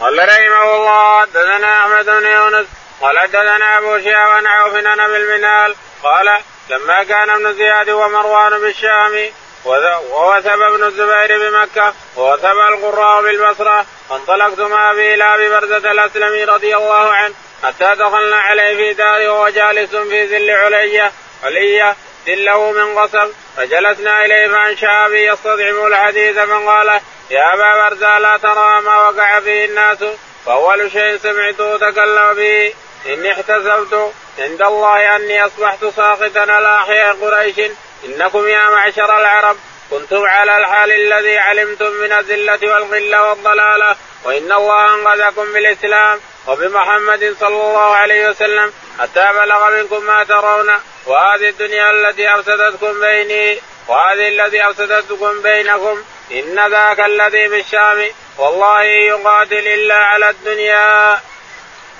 قال 0.01 0.19
رحمه 0.19 0.77
الله 0.77 1.21
حدثنا 1.21 1.79
أحمد 1.79 2.05
بن 2.05 2.27
يونس 2.27 2.67
قال 3.01 3.19
حدثنا 3.19 3.79
أبو 3.79 3.99
شهاب 3.99 4.31
عن 4.31 4.47
عوف 4.47 4.75
المنال 4.75 5.75
قال 6.03 6.43
لما 6.71 7.05
كان 7.05 7.31
ابن 7.31 7.53
زياد 7.53 7.91
ومروان 7.91 8.61
بالشام 8.61 9.31
ووثب 9.65 10.63
ابن 10.63 10.85
الزبير 10.85 11.39
بمكة 11.39 11.95
ووثب 12.17 12.59
القراء 12.59 13.23
بالبصرة 13.23 13.87
فانطلقت 14.11 14.61
مع 14.61 14.91
أبي 14.91 15.15
إلى 15.15 15.35
أبي 15.35 15.49
برزة 15.49 15.91
الأسلمي 15.91 16.45
رضي 16.45 16.77
الله 16.77 17.13
عنه 17.13 17.35
حتى 17.63 17.95
دخلنا 17.95 18.37
عليه 18.37 18.77
في 18.77 18.95
داره 18.95 19.29
وهو 19.33 19.49
جالس 19.49 19.91
في 19.97 20.27
ظل 20.27 20.51
علية 20.51 21.13
علية 21.45 21.97
ظله 22.27 22.73
من 22.73 22.99
قصب 22.99 23.31
فجلسنا 23.57 24.25
إليه 24.25 24.49
فأنشأ 24.49 25.09
به 25.09 25.19
يستضعف 25.19 25.87
الحديث 25.87 26.39
فقال 26.39 27.01
يا 27.31 27.55
أبا 27.55 27.89
برزة 27.89 28.19
لا 28.19 28.37
ترى 28.37 28.81
ما 28.81 28.97
وقع 28.97 29.41
فيه 29.41 29.65
الناس 29.65 29.99
فأول 30.47 30.93
شيء 30.93 31.17
سمعته 31.17 31.77
تكلم 31.77 32.35
به 32.35 32.75
إني 33.07 33.33
احتسبت 33.33 34.13
عند 34.39 34.63
الله 34.63 35.17
أني 35.17 35.47
أصبحت 35.47 35.85
ساقطا 35.85 36.53
على 36.53 36.77
أحياء 36.77 37.17
قريش. 37.21 37.71
إنكم 38.05 38.49
يا 38.49 38.71
معشر 38.71 39.21
العرب 39.21 39.57
كنتم 39.91 40.25
على 40.25 40.57
الحال 40.57 40.93
الذي 40.93 41.39
علمتم 41.39 41.91
من 41.91 42.13
الذلة 42.13 42.73
والقلة 42.73 43.29
والضلالة. 43.29 43.97
وإن 44.25 44.53
الله 44.53 44.95
أنقذكم 44.95 45.53
بالإسلام 45.53 46.21
وبمحمد 46.47 47.37
صلى 47.41 47.49
الله 47.49 47.97
عليه 47.97 48.29
وسلم. 48.29 48.73
حتى 49.01 49.33
بلغ 49.33 49.71
منكم 49.71 50.05
ما 50.05 50.25
ترون. 50.25 50.73
وهذه 51.07 51.49
الدنيا 51.49 51.91
التي 51.91 52.35
أفسدتكم 52.35 53.01
بيني 53.01 53.59
وهذه 53.89 54.29
التي 54.29 54.71
أفسدتكم 54.71 55.43
بينكم. 55.43 56.03
إن 56.33 56.71
ذاك 56.71 57.01
الذي 57.01 57.49
بالشام 57.49 58.07
والله 58.39 58.83
يقاتل 58.83 59.69
إلا 59.69 59.95
على 59.95 60.31
الدنيا. 60.31 61.21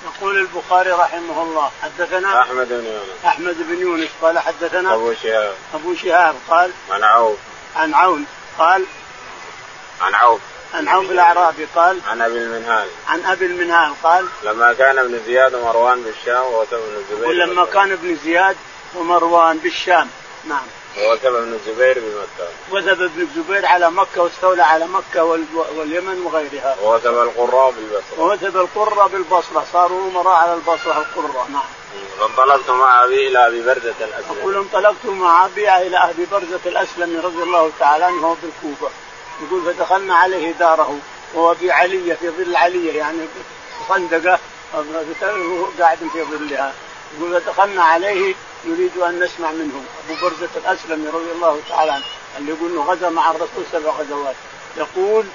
يقول 0.05 0.37
البخاري 0.37 0.91
رحمه 0.91 1.43
الله 1.43 1.71
حدثنا 1.81 2.41
أحمد 2.41 2.67
بن 2.69 2.85
يونس. 2.85 3.25
أحمد 3.25 3.55
بن 3.69 3.79
يونس 3.79 4.09
قال 4.21 4.39
حدثنا 4.39 4.93
أبو 4.93 5.13
شهاب. 5.13 5.53
أبو 5.73 5.95
شهاب 5.95 6.35
قال 6.49 6.71
عن 6.91 7.03
عوف. 7.03 7.37
عن 7.75 7.93
عون 7.93 8.25
قال 8.57 8.85
عن 10.01 10.15
عوف. 10.15 10.41
عن 10.73 10.87
عوف 10.87 11.11
الأعرابي 11.11 11.67
قال 11.75 11.99
عن 12.07 12.21
أبي 12.21 12.37
المنهال. 12.37 12.87
عن 13.07 13.25
أبي 13.25 13.45
المنهال 13.45 13.93
قال 14.03 14.25
لما 14.43 14.73
كان 14.73 14.99
ابن 14.99 15.19
زياد 15.25 15.55
ومروان 15.55 16.03
بالشام 16.03 16.43
ووثب 16.43 16.73
ابن 16.73 16.95
الزبير 16.95 17.27
ولما 17.27 17.65
كان 17.65 17.91
ابن 17.91 18.15
زياد 18.15 18.57
ومروان 18.95 19.57
بالشام. 19.57 20.09
نعم. 20.45 20.65
ووثب 20.97 21.35
ابن 21.35 21.53
الزبير 21.53 21.99
بمكة. 21.99 22.49
وثب 22.71 23.01
ابن 23.01 23.21
الزبير 23.21 23.65
على 23.65 23.91
مكة 23.91 24.21
واستولى 24.21 24.63
على 24.63 24.87
مكة 24.87 25.23
واليمن 25.77 26.21
وغيرها. 26.25 26.75
ووثب 26.83 27.17
القراء 27.17 27.71
بالبصرة. 27.71 28.19
ووثب 28.19 28.57
القراء 28.57 29.07
بالبصرة. 29.07 29.65
صاروا 29.73 30.09
أمراء 30.09 30.35
على 30.35 30.53
البصرة 30.53 30.97
القراء 30.97 31.47
نعم. 31.49 31.63
فانطلقت 32.19 32.69
مع 32.69 33.03
أبي 33.03 33.27
إلى 33.27 33.47
أبي 33.47 33.61
برزة 33.61 33.93
الأسلمي 34.01 34.39
يقول 34.39 34.55
انطلقت 34.57 35.05
مع 35.05 35.45
أبي 35.45 35.77
إلى 35.77 35.97
أبي 35.97 36.25
برزة 36.31 36.59
الأسلمي 36.65 37.19
رضي 37.19 37.43
الله 37.43 37.71
تعالى 37.79 38.05
عنه 38.05 38.27
وهو 38.27 38.35
بالكوفة 38.41 38.89
يقول 39.41 39.61
فدخلنا 39.73 40.15
عليه 40.15 40.51
داره 40.51 40.97
وهو 41.33 41.55
في 41.55 41.71
علية 41.71 42.13
في 42.13 42.29
ظل 42.29 42.55
علية 42.55 42.97
يعني 42.97 43.27
خندقة 43.89 44.39
قاعد 45.79 45.97
في 46.13 46.23
ظلها. 46.23 46.73
يقول 47.17 47.41
فدخلنا 47.41 47.83
عليه 47.83 48.35
نريد 48.65 48.97
أن 48.97 49.19
نسمع 49.19 49.51
منه 49.51 49.83
أبو 50.05 50.21
برزة 50.21 50.49
الأسلمي 50.55 51.07
رضي 51.07 51.31
الله 51.31 51.61
تعالى 51.69 51.91
عنه 51.91 52.03
اللي 52.37 52.51
يقول 52.51 52.71
إنه 52.71 52.83
غزا 52.83 53.09
مع 53.09 53.31
الرسول 53.31 53.63
سبع 53.71 53.91
غزوات. 53.91 54.35
يقول 54.77 55.25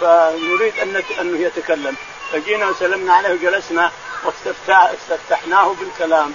فنريد 0.00 0.78
أن 0.78 1.02
أنه 1.20 1.38
يتكلم. 1.38 1.96
فجينا 2.32 2.68
وسلمنا 2.68 3.12
عليه 3.12 3.30
وجلسنا 3.30 3.92
واستفتحناه 4.24 5.74
بالكلام. 5.80 6.34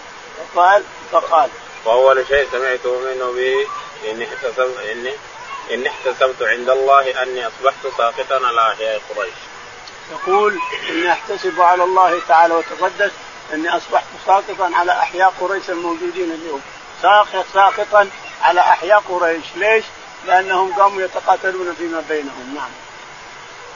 فقال 0.56 0.84
فقال. 1.12 1.50
واول 1.86 2.28
شيء 2.28 2.48
سمعته 2.52 3.00
منه 3.00 3.32
به 3.32 3.68
إني 4.12 4.26
احتسبت 4.26 4.78
اني 4.92 5.14
إني 5.72 5.90
احتسبت 5.90 6.42
عند 6.42 6.70
الله 6.70 7.24
أني 7.24 7.48
أصبحت 7.48 7.88
ساقطا 7.98 8.48
على 8.48 8.74
أحياء 8.74 9.02
قريش. 9.16 9.34
يقول 10.12 10.60
إني 10.90 11.12
أحتسب 11.12 11.62
على 11.62 11.84
الله 11.84 12.22
تعالى 12.28 12.54
وتقدس 12.54 13.12
إني 13.54 13.78
أصبحت 13.78 14.06
ساقطا 14.26 14.72
على 14.74 14.92
أحياء 14.92 15.34
قريش 15.42 15.70
الموجودين 15.70 16.32
اليوم. 16.32 16.62
ساقط 17.02 17.46
ساقطا 17.54 18.10
على 18.42 18.60
أحياء 18.60 19.04
قريش. 19.10 19.46
ليش؟ 19.56 19.84
لأنهم 20.28 20.74
قاموا 20.74 21.02
يتقاتلون 21.02 21.74
فيما 21.74 22.04
بينهم. 22.10 22.56
نعم. 22.56 22.70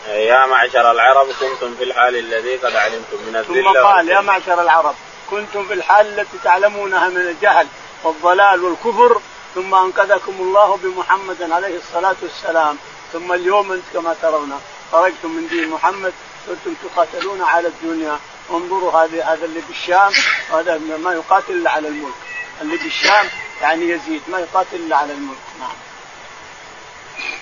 يا 0.08 0.46
معشر 0.46 0.92
العرب 0.92 1.28
كنتم 1.28 1.76
في 1.76 1.84
الحال 1.84 2.16
الذي 2.16 2.56
قد 2.56 2.76
علمتم 2.76 3.18
من 3.28 3.36
الذلة 3.36 3.74
ثم 3.74 3.80
قال 3.80 4.10
يا 4.10 4.22
معشر 4.22 4.62
العرب 4.62 4.96
كنتم 5.30 5.68
في 5.68 5.74
الحال 5.74 6.20
التي 6.20 6.38
تعلمونها 6.44 7.10
من 7.10 7.18
الجهل 7.18 7.68
والضلال 8.04 8.64
والكفر 8.64 9.22
ثم 9.56 9.76
أنقذكم 9.76 10.34
الله 10.40 10.78
بمحمد 10.84 11.52
عليه 11.52 11.78
الصلاة 11.78 12.16
والسلام. 12.22 12.78
ثم 13.14 13.34
اليوم 13.34 13.72
أنت 13.72 13.84
كما 13.94 14.16
ترون 14.22 14.62
خرجتم 14.92 15.32
من 15.32 15.48
دين 15.48 15.70
محمد 15.70 16.14
صرتم 16.48 16.74
تقاتلون 16.84 17.42
على 17.42 17.68
الدنيا 17.68 18.20
انظروا 18.50 18.92
هذا 18.92 19.24
هذا 19.24 19.46
اللي 19.46 19.62
بالشام 19.68 20.12
هذا 20.54 20.78
ما 20.78 21.14
يقاتل 21.14 21.54
إلا 21.54 21.72
على 21.72 21.88
الملك. 21.88 22.14
اللي 22.62 22.78
بالشام 22.78 23.30
يعني 23.62 23.90
يزيد 23.90 24.22
ما 24.28 24.40
يقاتل 24.40 24.76
إلا 24.76 24.96
على 24.96 25.14
الملك. 25.14 25.38
نعم. 25.60 25.76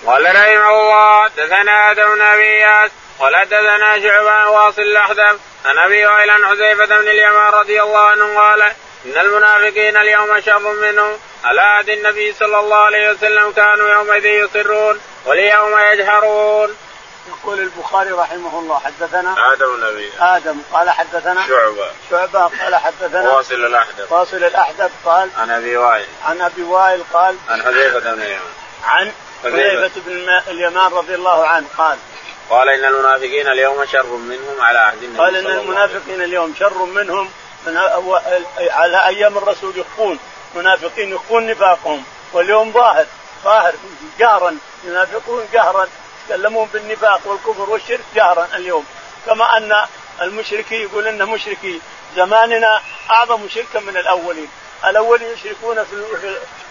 قال 0.06 0.24
رحمه 0.24 0.70
الله 0.70 1.28
دثنا 1.28 1.90
آدم 1.90 2.14
بن 2.14 2.22
إياس 2.22 2.90
قال 3.18 3.36
حدثنا 3.36 4.00
شعبان 4.00 4.46
واصل 4.46 4.82
الاحدب 4.82 5.38
عن 5.64 5.78
أبي 5.78 6.06
وائل 6.06 6.30
عن 6.30 6.46
حذيفة 6.46 6.86
بن 6.86 7.08
اليمان 7.08 7.52
رضي 7.52 7.82
الله 7.82 8.00
عنه 8.00 8.38
قال 8.38 8.62
إن 9.06 9.18
المنافقين 9.18 9.96
اليوم 9.96 10.40
شر 10.40 10.72
منهم 10.72 11.18
على 11.44 11.60
عهد 11.60 11.88
النبي 11.88 12.32
صلى 12.32 12.58
الله 12.58 12.76
عليه 12.76 13.10
وسلم 13.10 13.52
كانوا 13.52 13.88
يومئذ 13.88 14.24
يصرون 14.24 15.00
واليوم 15.26 15.78
يجهرون. 15.92 16.76
يقول 17.28 17.60
البخاري 17.60 18.10
رحمه 18.10 18.58
الله 18.58 18.78
حدثنا 18.78 19.52
آدم 19.52 19.74
النبي 19.74 20.12
آدم 20.20 20.58
قال 20.72 20.90
حدثنا 20.90 21.46
شعبة. 21.46 21.90
شعبة 22.10 22.40
قال 22.40 22.76
حدثنا 22.76 23.30
واصل 23.30 23.54
الأحدث. 23.54 24.12
واصل 24.12 24.36
الأحدث 24.36 24.90
قال 25.04 25.30
عن 25.36 25.50
أبي 25.50 25.76
وائل. 25.76 26.06
عن 26.24 26.40
أبي 26.40 26.62
وائل 26.62 27.02
قال 27.12 27.36
عن 27.48 27.62
حذيفة 27.62 27.98
بن 27.98 28.22
اليمان. 28.22 28.40
عن 28.84 29.12
حذيفة. 29.42 30.00
بن 30.06 30.28
اليمان 30.48 30.92
رضي 30.92 31.14
الله 31.14 31.46
عنه 31.46 31.66
قال 31.78 31.98
قال 32.50 32.68
إن 32.68 32.84
المنافقين 32.84 33.48
اليوم 33.48 33.84
شر 33.84 34.06
منهم 34.06 34.60
على 34.60 34.78
عهد 34.78 35.02
النبي 35.02 35.18
قال 35.18 35.36
إن 35.36 35.46
المنافقين 35.46 36.22
اليوم 36.22 36.54
شر 36.58 36.84
منهم 36.84 37.30
من 37.66 37.76
على 38.70 39.06
أيام 39.06 39.38
الرسول 39.38 39.78
يخفون 39.78 40.18
منافقين 40.54 41.12
يخفون 41.12 41.46
نفاقهم 41.46 42.04
واليوم 42.32 42.72
ظاهر 42.72 43.06
ظاهر 43.44 43.74
جهرا 44.18 44.56
ينافقون 44.84 45.48
جهرا 45.52 45.88
يتكلمون 46.30 46.68
بالنفاق 46.72 47.20
والكفر 47.24 47.70
والشرك 47.70 48.04
جهرا 48.14 48.48
اليوم. 48.54 48.84
كما 49.26 49.56
أن 49.56 49.86
المشركي 50.22 50.74
يقول 50.82 51.08
إن 51.08 51.26
مشركي 51.26 51.80
زماننا 52.16 52.82
أعظم 53.10 53.48
شركا 53.48 53.80
من 53.80 53.96
الأولين. 53.96 54.48
الأولين 54.84 55.32
يشركون 55.32 55.84
في 55.84 56.04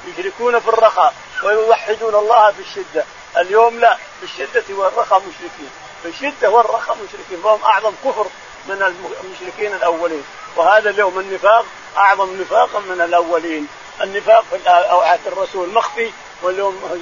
يشركون 0.08 0.60
في 0.60 0.68
الرخاء 0.68 1.14
ويوحدون 1.44 2.16
الله 2.16 2.52
في 2.52 2.60
الشدة. 2.60 3.06
اليوم 3.38 3.80
لا 3.80 3.98
في 4.20 4.24
الشدة 4.24 4.64
والرخاء 4.70 5.20
مشركين. 5.20 5.70
في 6.04 6.10
الشدة 6.10 6.50
والرخاء 6.50 6.98
مشركين. 6.98 7.42
فهم 7.44 7.64
أعظم 7.64 7.94
كفر 8.06 8.26
من 8.68 8.96
المشركين 9.24 9.74
الأولين. 9.74 10.24
وهذا 10.56 10.90
اليوم 10.90 11.20
النفاق 11.20 11.66
أعظم 11.98 12.42
نفاقا 12.42 12.80
من 12.80 13.02
الأولين. 13.02 13.68
النفاق 14.02 14.44
في 14.52 14.70
عهد 14.70 15.20
الرسول 15.28 15.70
مخفي 15.70 16.12
واليوم 16.42 17.00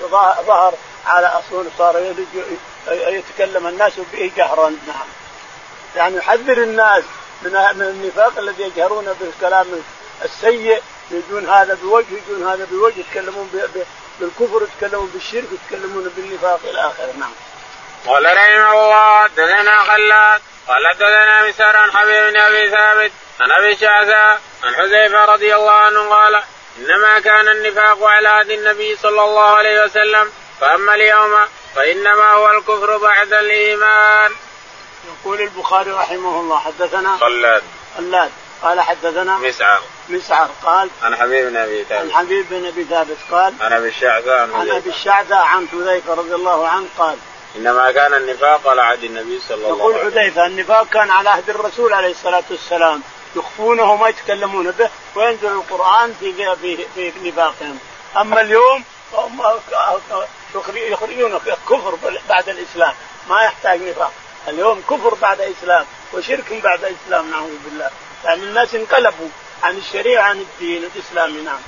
ظهر 0.48 0.74
على 1.08 1.28
أصول 1.28 1.66
صار 1.78 2.16
يتكلم 2.88 3.68
الناس 3.68 3.94
به 4.14 4.32
جهرا. 4.38 4.70
نعم. 4.70 5.08
يعني 5.96 6.18
يحذر 6.18 6.58
الناس 6.58 7.04
من 7.42 7.52
من 7.52 7.82
النفاق 7.82 8.38
الذي 8.38 8.64
يجهرون 8.64 9.14
بالكلام 9.20 9.68
السيء 10.26 10.82
يجون 11.12 11.50
هذا 11.50 11.74
بوجه 11.74 12.06
يجون 12.12 12.48
هذا 12.48 12.68
بوجه 12.72 13.00
يتكلمون 13.00 13.52
بالكفر 14.20 14.64
يتكلمون 14.64 15.10
بالشرك 15.14 15.48
يتكلمون 15.52 16.12
بالنفاق 16.16 16.60
إلى 16.64 16.80
آخره. 16.80 17.14
نعم. 17.20 17.32
قال 18.08 18.26
رحمه 18.26 18.72
الله 18.72 19.28
دثنا 19.28 19.80
خلاد 19.80 20.42
قال 20.68 20.84
دثنا 20.96 21.48
مسار 21.48 21.78
عن 21.78 21.92
حبيب 21.92 22.34
بن 22.34 22.40
أبي 22.40 22.70
ثابت 22.70 23.12
عن 23.40 23.52
أبي 23.52 23.76
شعثاء 23.76 24.42
عن 24.64 24.76
حذيفة 24.76 25.26
رضي 25.26 25.56
الله 25.56 25.72
عنه 25.72 26.10
قال 26.10 26.44
إنما 26.78 27.20
كان 27.20 27.48
النفاق 27.48 28.04
على 28.04 28.28
عهد 28.28 28.50
النبي 28.50 28.96
صلى 28.96 29.24
الله 29.24 29.56
عليه 29.56 29.84
وسلم 29.84 30.32
فأما 30.62 30.96
اليوم 30.96 31.48
فإنما 31.76 32.32
هو 32.32 32.50
الكفر 32.50 32.98
بعد 32.98 33.34
الإيمان. 33.34 34.32
يقول 35.08 35.42
البخاري 35.42 35.92
رحمه 35.92 36.40
الله 36.40 36.60
حدثنا 36.60 37.18
خلاد. 37.18 37.64
خلاد. 37.98 38.32
قال 38.64 38.82
حدثنا 38.82 39.38
مسعر. 39.38 39.82
مسعر. 40.10 40.50
قال 40.64 40.90
عن 41.04 41.16
حبيب 41.16 41.48
بن 41.48 41.58
أبي 41.58 41.84
ثابت. 41.84 42.02
عن 42.02 42.12
حبيب 42.12 42.46
بن 42.50 42.66
أبي 42.66 42.84
ثابت 42.84 43.18
قال 43.32 43.54
عن 43.62 43.74
أبي 43.74 43.88
الشعثاء 43.88 44.40
عن 44.40 44.52
عن 44.52 44.70
أبي 44.70 44.90
الشعثاء 44.90 45.42
عن 45.42 45.68
حذيفة 45.68 46.14
رضي 46.14 46.36
الله 46.36 46.68
عنه 46.68 46.88
قال 46.98 47.18
إنما 47.56 47.92
كان 47.92 48.14
النفاق 48.14 48.68
على 48.68 48.82
عهد 48.82 49.04
النبي 49.04 49.40
صلى 49.40 49.56
الله 49.56 49.68
عليه 49.68 49.84
وسلم. 49.84 49.98
يقول 49.98 50.14
حذيفه 50.14 50.46
النفاق 50.46 50.90
كان 50.90 51.10
على 51.10 51.30
عهد 51.30 51.50
الرسول 51.50 51.94
عليه 51.94 52.12
الصلاة 52.12 52.44
والسلام. 52.50 53.02
يخفونه 53.36 53.92
وما 53.92 54.08
يتكلمون 54.10 54.72
به 54.72 54.90
وينزل 55.16 55.48
القرآن 55.48 56.16
في 56.20 56.56
في 56.62 56.78
في 56.96 57.30
نفاقهم. 57.30 57.80
أما 58.18 58.42
اليوم 58.42 58.84
فهم 59.14 59.42
يخرجون 60.76 61.40
كفر 61.70 61.98
بعد 62.30 62.50
الإسلام. 62.50 62.94
ما 63.30 63.44
يحتاج 63.44 63.82
نفاق. 63.82 64.14
اليوم 64.48 64.82
كفر 64.90 65.14
بعد 65.14 65.42
إسلام 65.42 65.86
وشرك 66.14 66.54
بعد 66.54 66.84
إسلام 66.84 67.32
نعوذ 67.32 67.58
بالله. 67.66 67.90
يعني 68.26 68.44
الناس 68.44 68.76
انقلبوا 68.76 69.30
عن 69.64 69.78
الشريعة 69.78 70.24
عن 70.24 70.40
الدين 70.40 70.84
الإسلامي 70.96 71.42
نعم. 71.42 71.62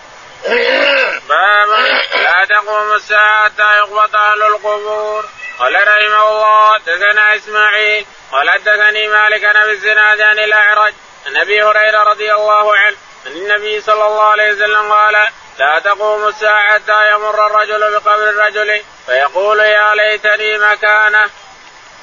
باب 1.29 1.69
لا 2.13 2.45
تقوم 2.49 2.93
الساعة 2.95 3.45
حتى 3.45 3.77
يقبض 3.77 4.15
أهل 4.15 4.41
القبور. 4.43 5.25
قال 5.60 5.75
رحمه 5.75 6.29
الله 6.29 6.77
دثنا 6.77 7.36
إسماعيل. 7.36 8.05
قال 8.31 8.49
حدثني 8.49 9.08
مالك 9.08 9.43
عن 9.43 9.55
أبي 9.55 9.71
الزناد 9.71 10.21
عن 10.21 10.39
الأعرج. 10.39 10.93
عن 11.25 11.38
أبي 11.38 11.63
هريرة 11.63 12.03
رضي 12.03 12.34
الله 12.34 12.75
عنه 12.75 12.95
عن 13.25 13.31
النبي 13.31 13.81
صلى 13.81 14.08
الله 14.08 14.23
عليه 14.23 14.53
وسلم 14.53 14.91
قال 14.91 15.27
لا 15.60 15.80
تقوم 15.80 16.28
الساعة 16.28 16.74
حتى 16.74 17.12
يمر 17.13 17.46
الرجل 17.46 17.91
بقبر 17.91 18.30
الرجل 18.30 18.82
فيقول 19.06 19.60
يا 19.60 19.96
ليتني 19.96 20.58
مكانه. 20.58 21.30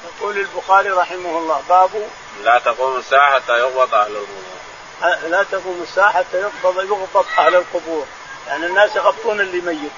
يقول 0.05 0.37
البخاري 0.37 0.89
رحمه 0.89 1.37
الله 1.37 1.63
باب 1.69 2.07
لا 2.43 2.59
تقوم 2.59 2.97
الساعة 2.97 3.35
حتى 3.35 3.53
يقبض 3.53 3.93
أهل 3.93 4.11
القبور. 4.11 5.29
لا 5.29 5.43
تقوم 5.43 5.85
الساعة 5.89 6.11
حتى 6.11 6.37
يقبض 6.37 6.83
يقبض 6.83 7.25
أهل 7.39 7.55
القبور، 7.55 8.05
يعني 8.47 8.65
الناس 8.65 8.95
يغطون 8.95 9.41
اللي 9.41 9.61
ميت 9.61 9.91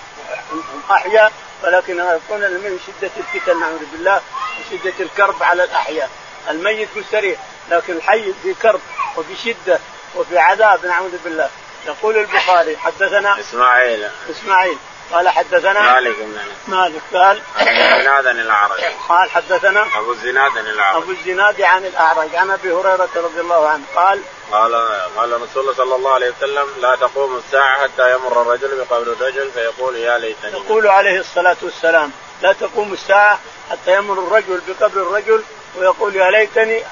أحياء 0.91 1.31
ولكن 1.63 1.97
يغطون 1.97 2.43
اللي 2.43 2.69
من 2.69 2.79
شدة 2.87 3.11
الفتن 3.17 3.59
نعوذ 3.59 3.85
بالله 3.91 4.21
وشدة 4.59 4.93
الكرب 4.99 5.43
على 5.43 5.63
الأحياء، 5.63 6.09
الميت 6.49 6.89
مستريح 6.95 7.39
لكن 7.69 7.93
الحي 7.97 8.33
في 8.43 8.53
كرب 8.53 8.81
وفي 9.17 9.35
شدة 9.35 9.79
وفي 10.15 10.37
عذاب 10.37 10.85
نعوذ 10.85 11.17
بالله، 11.23 11.49
يقول 11.87 12.17
البخاري 12.17 12.77
حدثنا 12.77 13.39
إسماعيل. 13.39 14.09
إسماعيل. 14.29 14.77
قال 15.11 15.29
حدثنا 15.29 15.93
مالك 15.93 16.15
بن 16.19 16.37
مالك 16.67 17.01
قال 17.13 17.41
الزناد 17.59 18.27
عن 18.27 18.39
الأعرج. 18.39 18.79
قال 19.09 19.31
حدثنا 19.31 19.85
أبو 19.97 20.11
الزناد 20.11 20.57
عن 20.57 20.67
الأعرج. 20.67 21.03
أبو 21.03 21.11
الزناد 21.11 21.61
عن 21.61 21.85
الأعرج. 21.85 22.35
عن 22.35 22.51
أبي 22.51 22.71
هريرة 22.71 23.09
رضي 23.15 23.41
الله 23.41 23.69
عنه 23.69 23.83
قال 23.95 24.21
قال 24.51 24.75
قال 25.17 25.41
رسول 25.41 25.63
الله 25.63 25.73
صلى 25.73 25.95
الله 25.95 26.13
عليه 26.13 26.33
وسلم 26.37 26.67
لا 26.81 26.95
تقوم 26.95 27.37
الساعة 27.37 27.81
حتى 27.83 28.13
يمر 28.13 28.41
الرجل 28.41 28.77
بقبر 28.77 29.13
الرجل 29.13 29.51
فيقول 29.51 29.95
يا 29.95 30.17
ليتني 30.17 30.51
يقول 30.51 30.87
عليه 30.87 31.19
الصلاة 31.19 31.57
والسلام 31.61 32.11
لا 32.41 32.53
تقوم 32.53 32.93
الساعة 32.93 33.39
حتى 33.71 33.95
يمر 33.95 34.13
الرجل 34.13 34.61
بقبر 34.67 35.01
الرجل 35.01 35.43
ويقول 35.77 36.15
يا 36.15 36.31
ليتني 36.31 36.83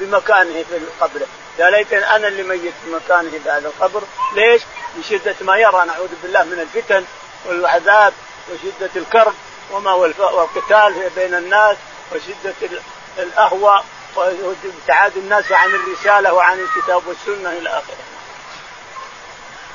بمكانه 0.00 0.62
في 0.62 0.80
قبره 1.00 1.26
يا 1.58 1.70
ليتني 1.70 2.16
أنا 2.16 2.28
اللي 2.28 2.42
ميت 2.42 2.74
في 2.84 2.90
مكانه 2.90 3.40
هذا 3.46 3.68
القبر 3.68 4.02
ليش؟ 4.34 4.62
لشدة 4.98 5.34
ما 5.40 5.56
يرى 5.56 5.84
نعوذ 5.86 6.08
بالله 6.22 6.44
من 6.44 6.60
الفتن 6.60 7.04
والعذاب 7.46 8.12
وشدة 8.50 8.90
الكرب 8.96 9.34
وما 9.70 9.92
والقتال 9.92 11.10
بين 11.16 11.34
الناس 11.34 11.76
وشدة 12.12 12.80
الأهوى 13.18 13.82
وابتعاد 14.16 15.16
الناس 15.16 15.52
عن 15.52 15.74
الرسالة 15.74 16.32
وعن 16.32 16.60
الكتاب 16.60 17.06
والسنة 17.06 17.50
إلى 17.52 17.68
آخره. 17.68 17.96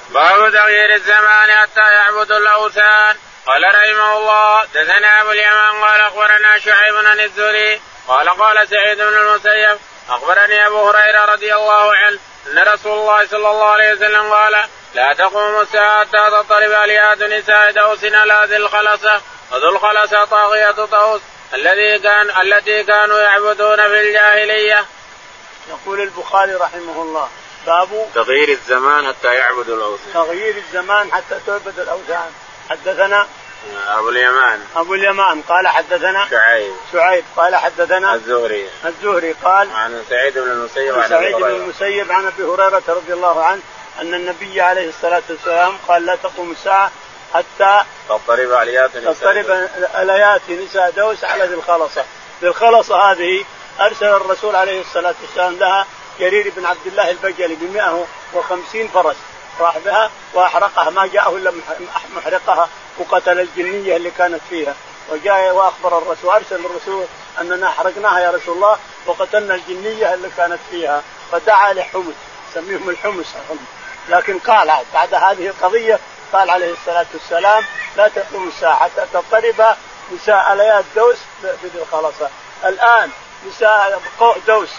باب 0.10 0.52
تغيير 0.52 0.96
الزمان 0.96 1.52
حتى 1.52 1.80
يعبدوا 1.80 2.38
الأوثان 2.38 3.16
قال 3.46 3.64
رحمه 3.64 4.18
الله 4.18 4.64
دثنا 4.66 5.22
أبو 5.22 5.32
اليمان 5.32 5.84
قال 5.84 6.02
أخبرنا 6.02 6.60
شعيب 6.60 6.96
عن 6.96 7.20
الزهري 7.20 7.82
قال 8.08 8.30
قال 8.30 8.68
سعيد 8.68 8.98
بن 8.98 9.18
المسيب 9.18 9.80
أخبرني 10.12 10.68
أبو 10.68 10.90
هريرة 10.90 11.26
رضي 11.26 11.56
الله 11.56 11.96
عنه 11.96 12.20
أن 12.48 12.60
رسول 12.74 13.00
الله 13.00 13.28
صلى 13.28 13.50
الله 13.52 13.66
عليه 13.66 13.94
وسلم 13.94 14.34
قال 14.34 14.66
لا 14.94 15.14
تقوم 15.14 15.62
الساعة 15.62 16.00
حتى 16.00 16.30
تضطرب 16.32 16.72
اليات 16.72 17.22
نساء 17.22 17.72
دوس 17.72 18.04
على 18.04 18.42
ذي 18.46 18.56
الخلصة 18.56 19.22
وذو 19.52 19.70
الخلصة 19.70 20.26
طاغية 20.26 20.72
طوس 20.72 21.22
الذي 21.54 22.00
كان 22.00 22.42
التي 22.42 22.84
كانوا 22.84 23.20
يعبدون 23.20 23.78
في 23.78 24.00
الجاهلية. 24.00 24.86
يقول 25.70 26.02
البخاري 26.02 26.54
رحمه 26.54 27.02
الله 27.02 27.30
باب 27.68 28.08
تغيير 28.16 28.50
الزمان 28.50 29.08
حتى 29.08 29.34
يعبدوا 29.34 29.76
الأوثان. 29.76 30.14
تغيير 30.14 30.56
الزمان 30.56 31.12
حتى 31.12 31.40
تعبد 31.48 31.80
الأوثان 31.80 32.32
حدثنا 32.70 33.28
أبو 33.88 34.10
اليمان. 34.10 34.60
أبو 34.76 34.94
اليمان. 34.94 35.42
قال 35.42 35.68
حدثنا 35.68 36.28
شعيب. 36.30 36.74
شعيب. 36.94 37.24
قال 37.38 37.56
حدثنا 37.56 38.14
الزهري. 38.16 38.70
الزهري. 38.86 39.32
قال 39.44 39.70
عن 39.72 40.04
سعيد 40.10 40.38
بن 40.38 40.52
المسيب 40.52 41.00
عن 41.00 41.10
سعيد 41.10 41.36
بن 41.36 41.46
المسيب 41.46 42.12
عن 42.12 42.26
أبي 42.26 42.44
هريرة 42.44 42.84
رضي 42.88 43.14
الله 43.14 43.44
عنه 43.44 43.62
أن 44.02 44.14
النبي 44.14 44.62
عليه 44.62 44.90
الصلاة 44.90 45.24
والسلام 45.30 45.78
قال 45.88 46.06
لا 46.06 46.16
تقوم 46.16 46.52
الساعة 46.52 46.92
حتى 47.34 47.82
تضطرب 48.10 48.52
آليات 48.52 48.98
نساء 48.98 49.14
تضطرب 49.14 49.70
الايات 49.96 50.42
نساء 50.50 50.92
دوس 50.92 51.24
على 51.24 51.46
ذي 51.46 51.54
الخلصة. 51.54 52.06
ذي 52.42 52.48
الخلصة 52.48 53.12
هذه 53.12 53.46
أرسل 53.82 54.06
الرسول 54.06 54.56
عليه 54.56 54.82
الصلاة 54.82 55.16
والسلام 55.22 55.56
لها 55.56 55.86
جرير 56.20 56.54
بن 56.56 56.66
عبد 56.66 56.88
الله 56.88 57.12
البجلي 57.12 57.56
ب 57.56 57.74
150 57.74 58.88
فرس. 58.88 59.16
راح 59.60 59.78
بها 59.78 60.12
وأحرقها. 60.34 60.90
ما 60.90 61.08
جاءه 61.08 61.38
إلا 61.38 61.54
محرقها 62.16 62.70
وقتل 62.98 63.40
الجنية 63.40 63.96
اللي 63.96 64.12
كانت 64.12 64.42
فيها. 64.50 64.76
وجاء 65.10 65.56
وأخبر 65.56 65.98
الرسول 65.98 66.30
أرسل 66.30 66.66
الرسول 66.66 67.06
أننا 67.42 67.70
حرقناها 67.70 68.20
يا 68.20 68.32
رسول 68.32 68.56
الله 68.56 68.78
وقتلنا 69.06 69.56
الجنية 69.56 70.14
اللي 70.14 70.30
كانت 70.38 70.60
فيها. 70.72 71.04
فدعا 71.32 71.74
لحمص 71.74 72.14
سميهم 72.54 72.90
الحمص 72.90 73.26
لكن 74.10 74.40
قال 74.40 74.72
بعد 74.94 75.14
هذه 75.14 75.48
القضية 75.48 76.00
قال 76.34 76.50
عليه 76.50 76.74
الصلاة 76.74 77.06
والسلام 77.14 77.64
لا 77.98 78.08
تقوم 78.08 78.48
الساعة 78.48 78.76
حتى 78.76 79.06
تضطرب 79.14 79.76
نساء 80.14 80.54
اليات 80.54 80.86
دوس 80.96 81.18
بذي 81.44 81.82
الخلصه 81.82 82.30
الآن 82.66 83.10
نساء 83.48 84.02
دوس. 84.48 84.70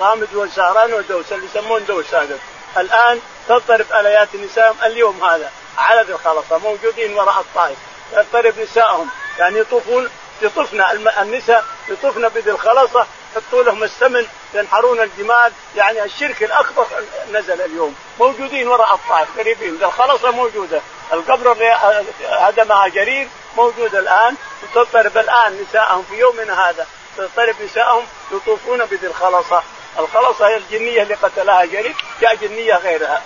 غامد 0.00 0.34
وزهران 0.34 0.92
ودوس 0.92 1.32
اللي 1.32 1.46
يسمون 1.46 1.84
دوس 1.84 2.14
هذا. 2.14 2.38
الآن 2.76 3.20
تضطرب 3.48 3.86
آليات 3.92 4.34
نسائهم 4.34 4.76
اليوم 4.84 5.24
هذا 5.24 5.50
على 5.78 6.02
ذي 6.02 6.12
الخلصه 6.12 6.58
موجودين 6.58 7.18
وراء 7.18 7.40
الطائف. 7.40 7.76
تضطرب 8.12 8.58
نسائهم 8.58 9.08
يعني 9.38 9.58
يطوفون 9.58 10.10
يطفن 10.42 10.80
النساء 11.20 11.64
يطفن 11.88 12.28
بذي 12.28 12.50
الخلصه 12.50 13.06
يحطوا 13.32 13.62
لهم 13.62 13.82
السمن 13.82 14.26
ينحرون 14.54 15.00
الجمال 15.00 15.52
يعني 15.76 16.04
الشرك 16.04 16.42
الأكبر 16.42 16.86
نزل 17.32 17.60
اليوم. 17.60 17.94
موجودين 18.20 18.68
وراء 18.68 18.94
الطائف 18.94 19.38
قريبين. 19.38 19.76
ذي 19.76 19.84
الخلصه 19.84 20.30
موجودة. 20.30 20.80
القبر 21.12 21.52
اللي 21.52 22.04
هدمها 22.22 22.88
جرير 22.88 23.28
موجود 23.56 23.94
الآن. 23.94 24.36
وتضطرب 24.62 25.18
الآن 25.18 25.66
نساءهم 25.68 26.02
في 26.02 26.18
يومنا 26.18 26.68
هذا. 26.68 26.86
تضطرب 27.16 27.54
نساءهم 27.62 28.06
يطوفون 28.32 28.84
بذي 28.84 29.06
الخلصه 29.06 29.62
الخلصه 29.98 30.48
هي 30.48 30.56
الجنية 30.56 31.02
اللي 31.02 31.14
قتلها 31.14 31.64
جرير 31.64 31.94
جاء 32.20 32.34
جنية 32.34 32.74
غيرها 32.74 33.22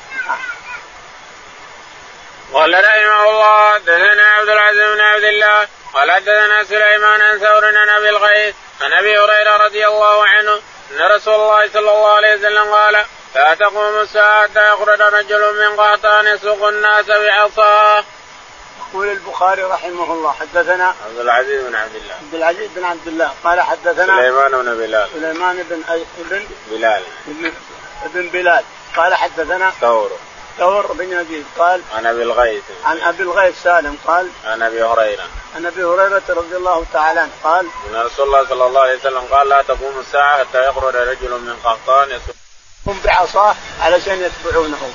قال 2.53 2.85
رحمه 2.85 3.31
الله 3.31 3.79
دثنا 3.79 4.25
عبد 4.25 4.49
العزيز 4.49 4.95
بن 4.95 5.01
عبد 5.01 5.25
الله 5.25 5.69
قال 5.95 6.11
حدثنا 6.11 6.65
سليمان 6.65 7.21
عن 7.23 7.39
ثور 7.39 7.65
عن 7.65 7.89
أبي 7.89 8.09
الغيث 8.09 8.55
عن 8.81 8.93
أبي 8.93 9.19
هريرة 9.19 9.57
رضي 9.57 9.87
الله 9.87 10.27
عنه 10.27 10.61
أن 10.91 11.03
رسول 11.17 11.35
الله 11.35 11.69
صلى 11.69 11.91
الله 11.91 12.13
عليه 12.13 12.35
وسلم 12.35 12.73
قال 12.75 13.05
لا 13.35 13.55
تقوم 13.55 14.01
الساعة 14.01 14.43
حتى 14.43 14.73
يخرج 14.73 15.01
رجل 15.01 15.55
من 15.55 15.77
قهطان 15.77 16.27
يسوق 16.27 16.69
الناس 16.69 17.07
بعصاه. 17.07 18.05
يقول 18.95 19.09
البخاري 19.09 19.63
رحمه 19.63 20.13
الله 20.13 20.33
حدثنا 20.33 20.95
عبد 21.07 21.19
العزيز 21.19 21.63
بن 21.65 21.75
عبد 21.75 21.95
الله. 21.95 22.15
عبد 22.15 22.35
العزيز 22.35 22.71
بن 22.77 22.85
عبد 22.85 23.07
الله 23.07 23.33
قال 23.45 23.61
حدثنا 23.61 24.17
سليمان 24.17 24.51
بن 24.51 24.75
بلال. 24.75 25.09
سليمان 25.15 25.57
بن 25.71 25.83
بن 26.31 26.43
بلال. 26.71 27.03
بن 28.15 28.29
بلال. 28.29 28.65
قال 28.97 29.15
حدثنا 29.15 29.71
ثور. 29.81 30.11
ثور 30.59 30.93
بن 30.93 31.13
يزيد 31.13 31.47
قال 31.59 31.83
عن 31.95 32.07
أبي 32.07 32.23
الغيث. 32.23 32.63
عن 32.85 33.01
أبي 33.01 33.23
الغيث 33.23 33.63
سالم 33.63 33.99
قال 34.07 34.29
عن 34.45 34.63
أبي 34.63 34.83
هريرة. 34.83 35.25
عن 35.57 35.67
أبي 35.67 35.85
هريرة 35.85 36.23
رضي 36.29 36.57
الله 36.57 36.85
تعالى 36.93 37.21
عنه 37.21 37.33
قال 37.45 37.67
إن 37.91 37.97
رسول 37.97 38.27
الله 38.27 38.49
صلى 38.49 38.67
الله 38.67 38.81
عليه 38.81 38.99
وسلم 38.99 39.23
قال 39.31 39.49
لا 39.49 39.63
تقوم 39.63 40.01
الساعة 40.01 40.39
حتى 40.39 40.69
يخرج 40.69 40.97
رجل 40.97 41.31
من 41.31 41.57
قحطان 41.65 42.11
يسوق 42.11 42.97
بعصاه 43.05 43.55
علشان 43.81 44.23
يتبعونه. 44.23 44.93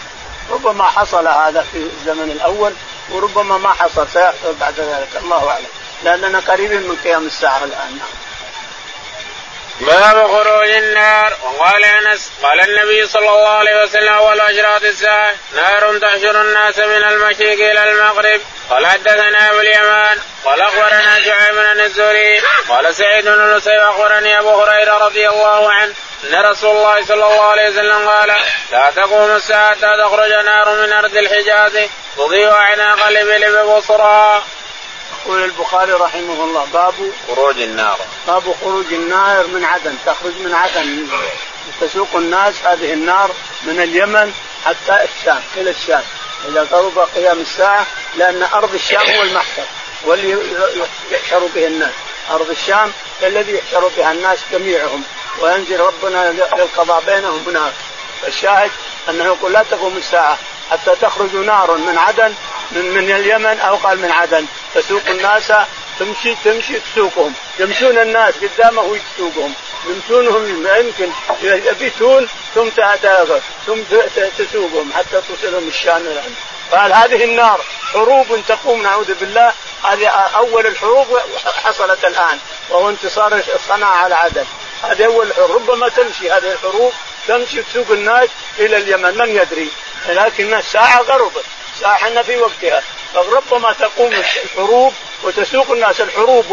ربما 0.52 0.84
حصل 0.84 1.28
هذا 1.28 1.62
في 1.62 1.78
الزمن 1.78 2.32
الأول 2.32 2.74
وربما 3.10 3.58
ما 3.58 3.74
حصل 3.74 4.08
سيحصل 4.14 4.54
بعد 4.60 4.80
ذلك. 4.80 5.10
الله 5.24 5.50
أعلم. 5.50 5.68
لأننا 6.04 6.40
قريبين 6.40 6.82
من 6.82 6.98
قيام 7.04 7.26
الساعة 7.26 7.64
الآن. 7.64 8.00
باب 9.82 10.28
خروج 10.28 10.70
النار. 10.70 11.34
وقال 11.44 11.84
أنس 11.84 12.32
قال 12.44 12.62
النبي 12.62 13.08
صلى 13.08 13.30
الله 13.30 13.50
عليه 13.50 13.84
وسلم 13.84 14.14
أول 14.14 14.40
أشراط 14.42 14.84
الساعة 14.84 15.34
نار 15.56 15.98
تحشر 15.98 16.42
الناس 16.42 16.80
من 16.80 17.04
المشرق 17.04 17.72
إلى 17.72 17.92
المغرب. 17.92 18.42
قال 18.70 18.88
حدثنا 18.88 19.50
أبو 19.50 19.60
اليمان 19.60 20.18
قال 20.46 20.62
أخبرنا 20.62 21.24
شعيب 21.26 21.56
بن 21.56 21.80
الزهري 21.82 22.42
قال 22.70 22.96
سعيد 22.96 23.26
بن 23.26 23.34
المسيب 23.34 23.80
أخبرني 23.80 24.40
أبو 24.40 24.62
هريرة 24.62 24.98
رضي 24.98 25.30
الله 25.30 25.72
عنه 25.72 25.94
أن 26.24 26.46
رسول 26.46 26.76
الله 26.78 27.06
صلى 27.06 27.14
الله 27.26 27.44
عليه 27.52 27.70
وسلم 27.70 28.10
قال 28.10 28.36
لا 28.72 28.92
تقوم 28.96 29.36
الساعة 29.36 29.70
حتى 29.72 29.98
تخرج 30.04 30.32
نار 30.32 30.76
من 30.82 30.94
أرض 30.94 31.18
الحجاز 31.18 31.90
تضيء 32.18 32.52
أعناق 32.52 33.08
الإبل 33.08 33.64
ببصرى. 33.64 34.44
يقول 35.28 35.44
البخاري 35.44 35.92
رحمه 35.92 36.44
الله 36.44 36.66
باب 36.74 36.94
خروج 37.28 37.62
النار. 37.62 38.00
باب 38.28 38.56
خروج 38.62 38.94
النار 38.94 39.48
من 39.48 39.66
عدن 39.66 39.96
تخرج 40.06 40.34
من 40.40 40.54
عدن. 40.54 41.08
تسوق 41.82 42.08
الناس 42.16 42.54
هذه 42.64 42.94
النار 42.94 43.32
من 43.64 43.82
اليمن 43.82 44.34
حتى 44.66 45.04
الشام 45.04 45.42
إلى 45.58 45.70
الشام. 45.70 46.04
إذا 46.48 46.68
قرب 46.72 47.00
قيام 47.16 47.40
الساعة 47.40 47.86
لأن 48.18 48.44
أرض 48.44 48.74
الشام 48.74 49.02
هو 49.02 49.24
المحشر 49.24 49.66
واللي 50.06 50.38
يحشر 51.12 51.40
به 51.56 51.68
الناس. 51.68 51.94
أرض 52.32 52.50
الشام 52.50 52.92
الذي 53.24 53.56
يحشر 53.56 53.92
بها 53.98 54.12
الناس 54.12 54.40
جميعهم 54.52 55.04
وينزل 55.40 55.80
ربنا 55.80 56.32
للقضاء 56.32 57.04
بينهم 57.06 57.44
هناك 57.48 57.74
الشاهد 58.28 58.72
أنه 59.10 59.24
يقول 59.24 59.54
لا 59.54 59.64
تقوم 59.72 59.98
الساعة 59.98 60.38
حتى 60.72 60.92
تخرج 61.02 61.36
نار 61.36 61.78
من 61.78 61.98
عدن 61.98 62.34
من, 62.72 62.94
من 62.94 63.12
اليمن 63.12 63.60
أو 63.60 63.76
قال 63.76 64.00
من 64.00 64.12
عدن. 64.12 64.46
تسوق 64.82 65.02
الناس 65.10 65.52
تمشي 66.00 66.36
تمشي 66.44 66.80
تسوقهم. 66.80 67.34
يمشون 67.60 67.98
الناس 67.98 68.34
قدامه 68.44 68.82
ويسوقهم. 68.82 69.54
يمشونهم 69.86 70.68
يمكن 70.68 71.10
يبيتون 71.42 72.28
ثم 72.56 72.70
ثم 73.66 73.82
تسوقهم 74.38 74.94
حتى 74.94 75.22
توصلهم 75.28 75.68
الشام 75.68 76.02
الآن. 76.02 76.36
قال 76.72 76.94
هذه 76.94 77.24
النار 77.24 77.62
حروب 77.94 78.44
تقوم 78.48 78.82
نعوذ 78.82 79.14
بالله. 79.14 79.54
هذه 79.84 80.08
أول 80.08 80.68
الحروب 80.68 81.20
حصلت 81.64 82.06
الآن 82.06 82.38
وهو 82.70 82.90
انتصار 82.90 83.42
الصناعه 83.56 83.98
على 84.04 84.16
عدن 84.16 84.46
هذه 84.84 85.06
أول 85.06 85.28
الحروب 85.28 85.52
ربما 85.52 85.90
تمشي 85.90 86.32
هذه 86.32 86.52
الحروب 86.52 86.94
تمشي 87.28 87.64
تسوق 87.64 87.92
الناس 87.92 88.30
إلى 88.60 88.78
اليمن. 88.78 89.18
من 89.18 89.30
يدري؟ 89.36 89.72
لكن 90.08 90.54
الساعة 90.54 91.02
غربت. 91.02 91.46
ساعه 91.82 91.96
إحنا 91.96 92.24
في 92.24 92.38
وقتها. 92.38 92.84
فربما 93.14 93.74
تقوم 93.74 94.14
الحروب 94.14 94.94
وتسوق 95.24 95.72
الناس 95.72 96.02
الحروب 96.02 96.52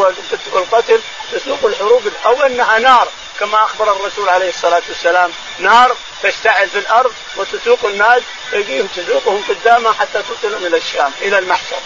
والقتل 0.52 1.00
تسوق 1.32 1.58
الحروب 1.64 2.02
أو 2.26 2.42
إنها 2.42 2.78
نار. 2.78 3.08
كما 3.40 3.64
أخبر 3.64 3.92
الرسول 3.96 4.28
عليه 4.28 4.48
الصلاة 4.48 4.82
والسلام 4.88 5.32
نار 5.58 5.96
تشتعل 6.22 6.68
في 6.68 6.78
الأرض 6.78 7.12
وتسوق 7.36 7.78
الناس 7.84 8.22
تجيهم 8.52 8.86
تسوقهم 8.86 9.44
قدامها 9.48 9.92
حتى 9.92 10.22
تصلهم 10.22 10.66
إلى 10.66 10.76
الشام 10.76 11.12
إلى 11.20 11.38
المحشر. 11.38 11.76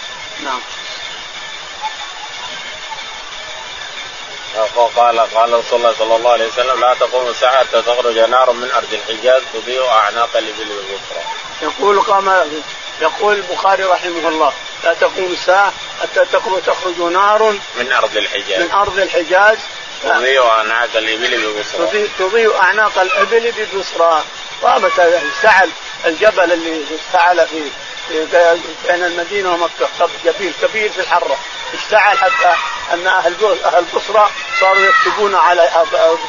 نعم. 0.44 0.60
قال 4.96 5.20
قال 5.20 5.52
رسول 5.52 5.78
الله 5.78 5.94
صلى 5.98 6.16
الله 6.16 6.32
عليه 6.32 6.48
وسلم 6.48 6.80
لا 6.80 6.94
تقوم 6.94 7.28
الساعة 7.28 7.58
حتى 7.58 7.82
تخرج 7.82 8.18
نار 8.18 8.52
من 8.52 8.70
أرض 8.70 8.94
الحجاز 8.94 9.42
تضيء 9.54 9.86
أعناق 9.86 10.36
الإبل 10.36 10.72
والبصرى. 10.72 11.22
يقول 11.62 12.00
قام 12.00 12.28
يقول 13.00 13.34
البخاري 13.34 13.84
رحمه 13.84 14.28
الله 14.28 14.52
لا 14.84 14.94
تقوم 14.94 15.32
الساعة 15.32 15.72
حتى 16.02 16.24
تخرج 16.66 17.00
نار 17.12 17.42
من 17.76 17.92
أرض 17.92 18.16
الحجاز. 18.16 18.62
من 18.62 18.70
أرض 18.70 18.98
الحجاز. 18.98 19.58
تضيء 20.02 20.46
أعناق 20.46 20.96
الإبل 20.96 21.46
ببصرى 21.46 22.08
تضيء 22.18 22.56
أعناق 22.56 22.98
الإبل 22.98 23.52
ببصرى 23.52 24.24
قامت 24.62 24.98
اشتعل 24.98 25.70
الجبل 26.06 26.52
اللي 26.52 26.84
اشتعل 27.06 27.46
في 27.48 27.70
بين 28.88 29.04
المدينة 29.04 29.52
ومكة 29.52 29.88
جبيل 30.24 30.52
كبير 30.62 30.92
في 30.92 31.00
الحرة. 31.00 31.36
اشتعل 31.74 32.18
حتى 32.18 32.52
أن 32.92 33.06
أهل 33.06 33.34
أهل 33.64 33.78
البصره 33.78 34.30
صاروا 34.60 34.82
يكتبون 34.82 35.34
على 35.34 35.70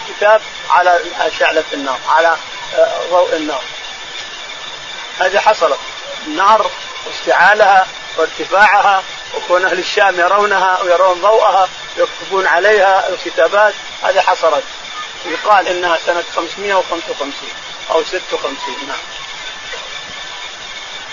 الكتاب 0.10 0.41
على 0.69 0.99
شعله 1.39 1.63
النار 1.73 1.99
على 2.10 2.38
ضوء 3.10 3.36
النار. 3.36 3.63
هذه 5.19 5.38
حصلت. 5.38 5.79
النار 6.27 6.71
واشتعالها 7.05 7.88
وارتفاعها 8.17 9.03
وكون 9.36 9.65
أهل 9.65 9.79
الشام 9.79 10.19
يرونها 10.19 10.82
ويرون 10.84 11.21
ضوءها 11.21 11.69
يكتبون 11.97 12.47
عليها 12.47 13.10
الكتابات 13.10 13.73
هذه 14.03 14.19
حصلت 14.19 14.63
يقال 15.25 15.67
إنها 15.67 15.97
سنة 16.05 16.23
555 16.36 17.34
أو 17.91 18.03
56 18.03 18.53
نعم. 18.88 18.97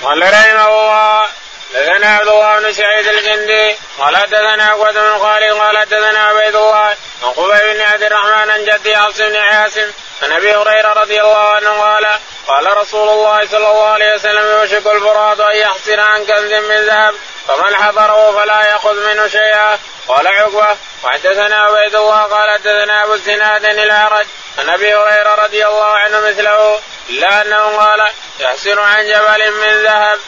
قال 0.03 0.23
رحمه 0.23 0.69
الله 0.69 1.29
دثنا 1.75 2.17
عبد 2.17 2.29
الله 2.29 2.61
بن 2.61 2.73
سعيد 2.73 3.09
الجندي 3.09 3.77
قال 3.99 4.17
حدثنا 4.17 4.65
عقبة 4.65 4.93
بن 4.93 5.19
خالد 5.19 5.53
قال 5.53 5.79
حدثنا 5.79 6.19
عبيد 6.19 6.57
الله 6.57 6.97
عن 7.23 7.31
قبيل 7.37 7.75
بن 7.75 7.81
عبد 7.81 8.03
الرحمن 8.03 8.51
عن 8.51 8.65
جدي 8.65 8.97
حفص 8.97 9.19
بن 9.19 9.37
عاصم 9.37 9.91
عن 10.23 10.33
أبي 10.33 10.55
هريرة 10.55 10.93
رضي 10.93 11.21
الله 11.21 11.49
عنه 11.49 11.81
قال 11.81 12.07
قال 12.47 12.77
رسول 12.77 13.09
الله 13.09 13.47
صلى 13.47 13.71
الله 13.71 13.87
عليه 13.87 14.15
وسلم 14.15 14.61
يوشك 14.61 14.87
الفرات 14.87 15.41
أن 15.41 15.57
يحصر 15.57 16.01
عن 16.01 16.25
كنز 16.25 16.53
من 16.53 16.87
ذهب 16.87 17.15
فمن 17.49 17.77
حضره 17.77 18.33
فلا 18.33 18.63
يأخذ 18.63 19.07
منه 19.07 19.29
شيئا. 19.29 19.79
قال 20.09 20.27
عقبة 20.27 20.77
وحدثنا 21.05 21.57
عبيد 21.57 21.95
الله 21.95 22.23
قال 22.23 22.51
حدثنا 22.51 23.05
أبو 23.05 23.15
الزناد 23.15 23.65
الأعرج 23.65 24.27
عن 24.59 24.69
أبي 24.71 24.95
هريرة 24.95 25.35
رضي 25.35 25.67
الله 25.67 25.85
عنه 25.85 26.21
مثله 26.21 26.81
إلا 27.09 27.43
أنه 27.43 27.77
قال 27.77 28.11
يحسن 28.41 28.79
عن 28.79 29.07
جبل 29.07 29.53
من 29.53 29.83
ذهب. 29.83 30.19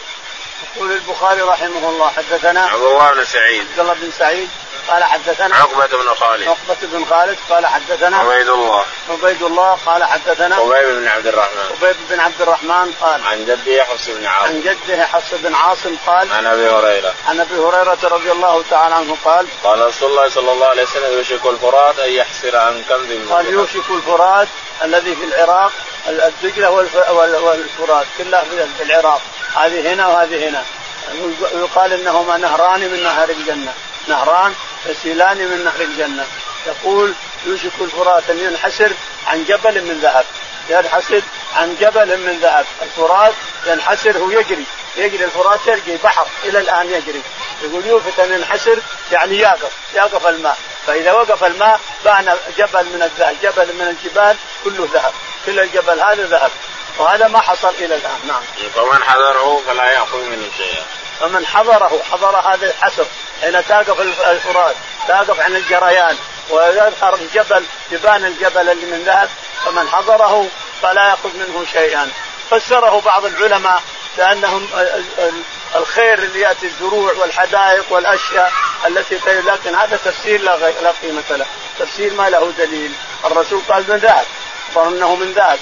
يقول 0.76 0.92
البخاري 0.92 1.42
رحمه 1.42 1.88
الله 1.88 2.10
حدثنا 2.10 2.66
عبد 2.66 2.82
الله 2.82 3.14
بن 3.14 3.24
سعيد. 3.24 3.66
عبد 3.70 3.80
الله 3.80 3.94
بن 3.94 4.10
سعيد. 4.18 4.50
قال 4.88 5.04
حدثنا 5.04 5.56
عقبة 5.56 5.86
بن 5.86 6.14
خالد. 6.14 6.48
عقبة 6.48 6.76
بن 6.82 7.04
خالد 7.04 7.38
قال 7.50 7.66
حدثنا 7.66 8.16
عبيد 8.16 8.48
الله. 8.48 8.84
عبيد 9.10 9.42
الله 9.42 9.78
قال 9.86 10.04
حدثنا 10.04 10.56
خبيب 10.56 10.84
بن 10.88 11.08
عبد 11.08 11.26
الرحمن. 11.26 11.76
عبيد 11.82 11.96
بن 12.10 12.20
عبد 12.20 12.42
الرحمن 12.42 12.92
قال 13.00 13.26
عن 13.26 13.44
جده 13.46 13.84
حفص 13.84 14.08
بن 14.08 14.26
عاصم. 14.26 14.48
عن 14.48 14.60
جده 14.60 15.06
حفص 15.06 15.34
بن 15.34 15.54
عاصم 15.54 15.96
قال 16.06 16.32
عن 16.32 16.46
أبي 16.46 16.68
هريرة. 16.68 17.14
عن 17.28 17.40
أبي 17.40 17.54
هريرة 17.54 17.98
رضي 18.02 18.32
الله 18.32 18.64
تعالى 18.70 18.94
عنه 18.94 19.16
قال 19.24 19.46
قال 19.64 19.86
رسول 19.86 20.10
الله 20.10 20.28
صلى 20.28 20.52
الله 20.52 20.66
عليه 20.66 20.82
وسلم 20.82 21.18
يوشك 21.18 21.46
الفرات 21.46 21.98
أن 21.98 22.12
يحسر 22.12 22.56
عن 22.56 22.84
كنز 22.88 23.10
من 23.10 23.28
قال. 23.30 23.46
يوشك 23.46 23.90
الفرات 23.90 24.48
الذي 24.84 25.14
في 25.14 25.24
العراق 25.24 25.72
وال- 27.10 27.36
والفرات 27.36 28.06
كلها 28.18 28.44
في 28.78 28.82
العراق. 28.82 29.20
هذه 29.54 29.92
هنا 29.94 30.06
وهذه 30.06 30.48
هنا. 30.48 30.64
يقال 31.54 31.92
إنهما 31.92 32.36
نهران 32.36 32.80
من 32.80 33.02
نهر 33.02 33.30
الجنة. 33.30 33.72
نهران 34.08 34.54
يسيلان 34.86 35.38
من 35.38 35.64
نهر 35.64 35.80
الجنة. 35.80 36.26
يقول 36.66 37.14
يوشك 37.46 37.72
الفرات 37.80 38.30
ان 38.30 38.38
ينحسر 38.38 38.92
عن 39.26 39.44
جبل 39.44 39.84
من 39.84 40.00
ذهب. 40.02 40.24
ينحسر 40.68 41.22
عن 41.56 41.76
جبل 41.80 42.18
من 42.18 42.38
ذهب. 42.42 42.66
الفرات 42.82 43.34
ينحسر 43.66 44.18
هو 44.18 44.30
يجري. 44.30 44.64
يجري 44.96 45.24
الفرات 45.24 45.60
يجري 45.66 45.96
بحر. 46.04 46.26
إلى 46.44 46.58
الآن 46.58 46.90
يجري. 46.90 47.22
يقول 47.62 47.86
يوفت 47.86 48.20
ان 48.20 48.32
ينحسر 48.32 48.78
يعني 49.12 49.38
يقف. 49.38 49.72
يقف 49.94 50.26
الماء. 50.26 50.58
فإذا 50.86 51.12
وقف 51.12 51.44
الماء 51.44 51.80
بان 52.04 52.36
جبل 52.58 52.84
من 52.84 53.02
الذهب. 53.02 53.36
جبل 53.42 53.74
من 53.74 53.88
الجبال 53.88 54.36
كله 54.64 54.88
ذهب. 54.92 55.12
كل 55.46 55.60
الجبل 55.60 56.00
هذا 56.00 56.26
ذهب. 56.26 56.50
وهذا 56.98 57.28
ما 57.28 57.40
حصل 57.40 57.74
إلى 57.78 57.94
الآن. 57.94 58.18
نعم. 58.26 58.42
فمن 58.74 59.02
حذره 59.02 59.62
فلا 59.66 59.92
يأخذ 59.92 60.18
منه 60.18 60.50
شيئا. 60.56 61.07
فمن 61.20 61.46
حضره 61.46 62.00
حضر 62.12 62.36
هذا 62.36 62.66
الحسر 62.66 63.06
حين 63.42 63.64
تقف 63.68 64.00
الفرات 64.26 64.74
تقف 65.08 65.40
عن 65.40 65.56
الجريان 65.56 66.16
ويظهر 66.50 67.14
الجبل 67.14 67.64
يبان 67.90 68.24
الجبل 68.24 68.68
اللي 68.68 68.86
من 68.86 69.04
ذهب 69.04 69.28
فمن 69.64 69.88
حضره 69.88 70.46
فلا 70.82 71.08
يأخذ 71.08 71.36
منه 71.36 71.64
شيئا. 71.72 72.10
فسره 72.50 73.00
بعض 73.00 73.24
العلماء 73.24 73.82
بأنهم 74.16 74.68
الخير 75.74 76.18
اللي 76.18 76.40
يأتي 76.40 76.66
الزروع 76.66 77.12
والحدائق 77.12 77.84
والأشياء 77.90 78.52
التي 78.86 79.18
تي- 79.18 79.40
لكن 79.40 79.74
هذا 79.74 79.98
تفسير 80.04 80.40
لا 80.42 80.56
لا 80.56 80.92
قيمة 81.02 81.22
له، 81.30 81.46
تفسير 81.78 82.12
ما 82.12 82.30
له 82.30 82.52
دليل، 82.58 82.92
الرسول 83.24 83.60
قال 83.68 83.84
من 83.88 83.96
ذهب، 83.96 84.24
أخبر 84.68 84.88
انه 84.88 85.14
من 85.16 85.32
ذهب، 85.32 85.58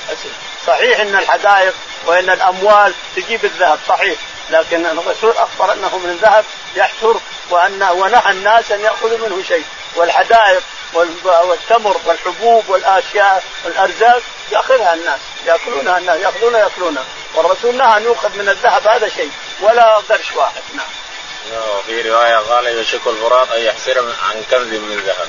صحيح 0.67 1.01
إن 1.01 1.17
الحدائق 1.17 1.75
وإن 2.07 2.31
الأموال 2.31 2.95
تجيب 3.17 3.45
الذهب 3.45 3.79
صحيح، 3.89 4.19
لكن 4.51 4.87
الرسول 4.87 5.31
أخبر 5.37 5.73
أنه 5.73 5.99
من 5.99 6.19
ذهب 6.23 6.45
يحشر 6.77 7.21
وأن 7.51 7.83
ونهى 7.83 8.31
الناس 8.31 8.73
أن 8.73 8.81
يأخذوا 8.81 9.29
منه 9.29 9.43
شيء، 9.49 9.65
والحدائق 9.97 10.63
وال- 10.93 11.27
والتمر 11.45 11.97
والحبوب 12.05 12.69
والأشياء 12.69 13.45
والأرزاق 13.65 14.23
يأخذها 14.53 14.95
الناس، 14.95 15.21
يأكلونها 15.47 15.99
الناس، 15.99 16.21
ياخذونها 16.21 16.61
يأكلونها، 16.61 17.05
والرسول 17.35 17.77
نهى 17.77 17.97
أن 17.97 18.03
يؤخذ 18.03 18.39
من 18.39 18.49
الذهب 18.49 18.87
هذا 18.89 19.09
شيء 19.09 19.31
ولا 19.61 19.95
قرش 19.95 20.33
واحد، 20.35 20.63
نعم. 20.75 20.87
وفي 21.79 22.11
رواية 22.11 22.37
قال 22.37 22.67
يوشك 22.67 23.07
الفرات 23.07 23.53
أن 23.53 23.61
يحسر 23.61 23.99
عن 23.99 24.43
كنز 24.51 24.67
من 24.75 25.03
ذهب. 25.07 25.29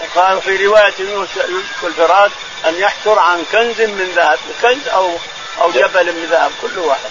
وقال 0.00 0.42
في 0.42 0.66
رواية 0.66 0.94
يوسف 0.98 1.36
يوسف 1.36 1.84
الفرات 1.84 2.30
أن 2.66 2.74
يحفر 2.74 3.18
عن 3.18 3.44
كنز 3.52 3.80
من 3.80 4.12
ذهب 4.16 4.38
كنز 4.62 4.88
أو 4.88 5.18
أو 5.60 5.70
جبل 5.70 6.12
من 6.12 6.26
ذهب 6.26 6.52
كل 6.62 6.78
واحد. 6.78 7.10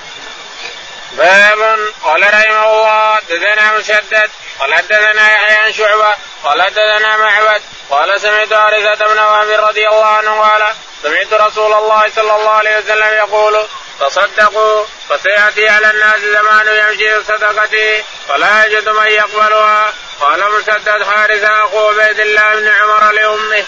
باب 1.18 1.80
قال 2.03 2.24
رحمه 2.24 2.72
الله 2.72 3.16
حدثنا 3.16 3.78
مسدد 3.78 4.30
قال 4.59 4.74
حدثنا 4.74 5.34
يحيى 5.34 5.55
عن 5.55 5.74
شعبة. 5.74 6.16
قال 6.43 6.61
حدثنا 6.61 7.18
معبد. 7.18 7.61
قال 7.89 8.22
سمعت 8.22 8.53
حارثة 8.53 9.07
بن 9.07 9.20
وهب 9.20 9.49
رضي 9.49 9.88
الله 9.88 10.05
عنه 10.05 10.41
قال 10.41 10.63
سمعت 11.03 11.34
رسول 11.34 11.74
الله 11.74 12.11
صلى 12.16 12.36
الله 12.36 12.51
عليه 12.51 12.78
وسلم 12.78 13.13
يقول 13.13 13.68
تصدقوا 13.99 14.86
فسيأتي 15.09 15.70
على 15.70 15.91
الناس 15.91 16.20
زمان 16.20 16.68
يمشي 16.68 17.20
بصدقته 17.20 18.03
فلا 18.28 18.66
يجد 18.66 18.89
من 18.89 19.07
يقبلها. 19.07 19.93
قال 20.22 20.51
مسدد 20.51 21.03
حارثة 21.03 21.63
أخو 21.66 21.89
عبيد 21.89 22.20
الله 22.20 22.55
بن 22.55 22.68
عمر 22.68 23.11
لأمه. 23.11 23.66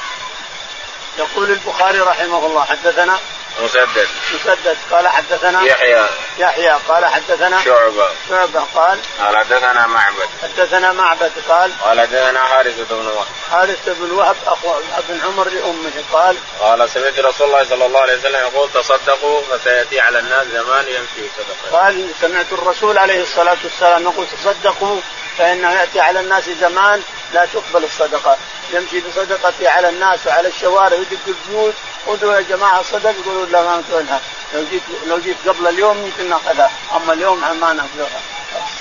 يقول 1.17 1.49
البخاري 1.49 1.99
رحمه 1.99 2.45
الله 2.45 2.65
حدثنا 2.65 3.19
مسدد. 3.61 4.07
مسدد. 4.33 4.77
قال 4.91 5.07
حدثنا 5.07 5.63
يحيى. 5.63 6.05
يحيى. 6.39 6.75
قال 6.87 7.05
حدثنا 7.05 7.63
شعبة. 7.63 8.07
شعبة. 8.29 8.59
قال 8.75 8.99
قال 9.19 9.37
حدثنا 9.37 9.87
معبد. 9.87 10.29
حدثنا 10.43 10.91
معبد. 10.91 11.31
قال 11.49 11.71
قال 11.81 11.99
حدثنا 11.99 12.39
حارثة 12.39 12.85
بن 12.89 13.07
وهب. 13.07 13.27
حارث 13.51 13.89
بن 13.89 14.11
وهب 14.11 14.35
أخو 14.47 14.73
ابن 14.97 15.21
عمر 15.25 15.49
لأمه. 15.49 16.03
قال 16.13 16.37
قال 16.59 16.89
سمعت 16.89 17.19
رسول 17.19 17.47
الله 17.47 17.63
صلى 17.63 17.85
الله 17.85 17.99
عليه 17.99 18.17
وسلم 18.17 18.41
يقول 18.41 18.69
تصدقوا 18.71 19.41
فسيأتي 19.41 19.99
على 19.99 20.19
الناس 20.19 20.47
زمان 20.47 20.85
يمشي. 20.87 21.29
صدقه 21.37 21.77
قال 21.77 22.09
سمعت 22.21 22.51
الرسول 22.51 22.97
عليه 22.97 23.21
الصلاة 23.21 23.57
والسلام 23.63 24.03
يقول 24.03 24.27
تصدقوا 24.27 25.01
فإنه 25.37 25.71
يأتي 25.71 25.99
على 25.99 26.19
الناس 26.19 26.49
زمان 26.49 27.03
لا 27.33 27.45
تقبل 27.45 27.83
الصدقة. 27.83 28.37
يمشي 28.73 28.99
بصدقته 28.99 29.69
على 29.69 29.89
الناس 29.89 30.19
وعلى 30.27 30.47
الشوارع 30.47 30.97
يدق 30.97 31.17
البيوت. 31.27 31.73
خذوا 32.07 32.35
يا 32.35 32.41
جماعة 32.41 32.83
صدق 32.83 33.15
يقولوا 33.19 33.45
لا 33.45 33.61
ما 33.61 33.75
ناخذها 33.75 34.21
لو 34.53 34.65
جيت 34.71 34.81
لو 35.07 35.19
جيت 35.19 35.37
قبل 35.47 35.67
اليوم 35.67 35.97
يمكن 35.97 36.29
نأخذها. 36.29 36.71
أما 36.95 37.13
اليوم 37.13 37.59
ما 37.59 37.73
نأخذها. 37.73 38.21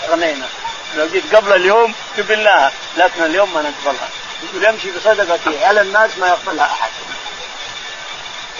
استغنينا 0.03 0.49
لو 0.97 1.09
جيت 1.09 1.35
قبل 1.35 1.53
اليوم 1.53 1.95
قبلناها 2.19 2.73
لكن 2.97 3.23
اليوم 3.23 3.55
ما 3.55 3.63
نقبلها. 3.63 4.09
يقول 4.43 4.65
يمشي 4.65 4.91
بصدقته 4.91 5.67
على 5.67 5.81
الناس 5.81 6.19
ما 6.19 6.29
يقبلها 6.29 6.65
أحد. 6.65 6.91